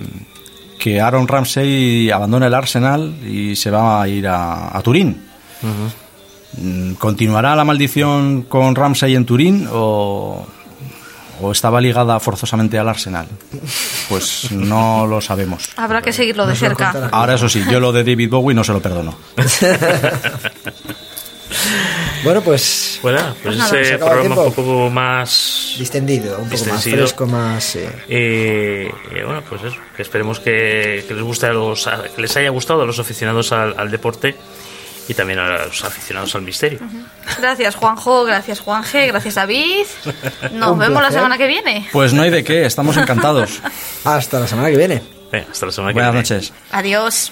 que 0.80 1.00
Aaron 1.02 1.28
Ramsey 1.28 2.10
abandona 2.10 2.48
el 2.48 2.54
Arsenal 2.54 3.14
y 3.28 3.56
se 3.56 3.70
va 3.72 4.02
a 4.02 4.08
ir 4.08 4.28
a, 4.28 4.76
a 4.78 4.82
Turín. 4.82 5.22
¿Continuará 7.00 7.56
la 7.56 7.64
maldición 7.64 8.42
con 8.44 8.76
Ramsey 8.76 9.16
en 9.16 9.26
Turín 9.26 9.68
o, 9.72 10.46
o 11.42 11.52
estaba 11.52 11.80
ligada 11.80 12.20
forzosamente 12.20 12.78
al 12.78 12.90
Arsenal? 12.90 13.28
Pues 14.10 14.52
no 14.52 15.06
lo 15.08 15.22
sabemos. 15.22 15.70
Habrá 15.78 16.02
que 16.02 16.12
seguirlo 16.12 16.46
de 16.46 16.56
cerca. 16.56 17.10
Ahora 17.12 17.36
eso 17.36 17.48
sí, 17.48 17.64
yo 17.72 17.80
lo 17.80 17.92
de 17.94 18.04
David 18.04 18.30
Bowie 18.30 18.54
no 18.56 18.64
se 18.64 18.74
lo 18.74 18.82
perdono. 18.82 19.16
Bueno, 22.24 22.42
pues 22.42 23.00
Bueno, 23.02 23.36
pues 23.42 23.58
se 23.64 23.82
ese 23.82 23.98
programa 23.98 24.36
un 24.42 24.54
poco 24.54 24.90
más 24.92 25.76
distendido, 25.80 26.38
un 26.40 26.50
poco 26.50 26.66
más 26.66 26.84
fresco, 26.84 27.26
más... 27.26 27.76
eh, 27.78 27.90
Eh, 28.08 28.92
eh, 29.16 29.24
bueno, 29.26 29.42
pues 29.50 29.64
eso, 29.64 29.78
que 29.96 30.02
esperemos 30.04 30.40
que, 30.40 31.04
que 31.08 31.14
les 31.16 31.24
guste 31.24 31.48
a 31.48 31.54
los, 31.54 31.88
a- 31.88 32.04
que 32.16 32.22
les 32.22 32.36
haya 32.38 32.50
gustado 32.50 32.84
a 32.84 32.86
los 32.86 33.00
aficionados 33.00 33.52
al, 33.52 33.74
al 33.78 33.90
deporte 33.90 34.36
y 35.08 35.14
también 35.16 35.40
a 35.40 35.66
los 35.66 35.84
aficionados 35.84 36.36
al 36.36 36.44
misterio. 36.44 36.80
Gracias 37.40 37.76
Juanjo, 37.76 38.24
gracias 38.24 38.60
Juanje, 38.60 39.08
gracias 39.08 39.34
David. 39.36 39.86
Nos 40.54 40.72
Un 40.74 40.80
vemos 40.80 40.94
la 40.94 41.00
placer. 41.10 41.14
semana 41.14 41.38
que 41.40 41.48
viene. 41.48 41.90
Pues 41.92 42.14
no 42.14 42.22
hay 42.22 42.30
de 42.30 42.44
qué, 42.44 42.66
estamos 42.66 42.96
encantados. 42.98 43.60
hasta 44.06 44.40
la 44.40 44.48
semana 44.48 44.70
que 44.70 44.78
viene. 44.78 45.02
Hasta 45.50 45.66
la 45.66 45.72
semana 45.72 45.92
que 45.94 46.00
Buenas 46.02 46.14
viene. 46.14 46.36
noches. 46.36 46.54
Adiós. 46.72 47.32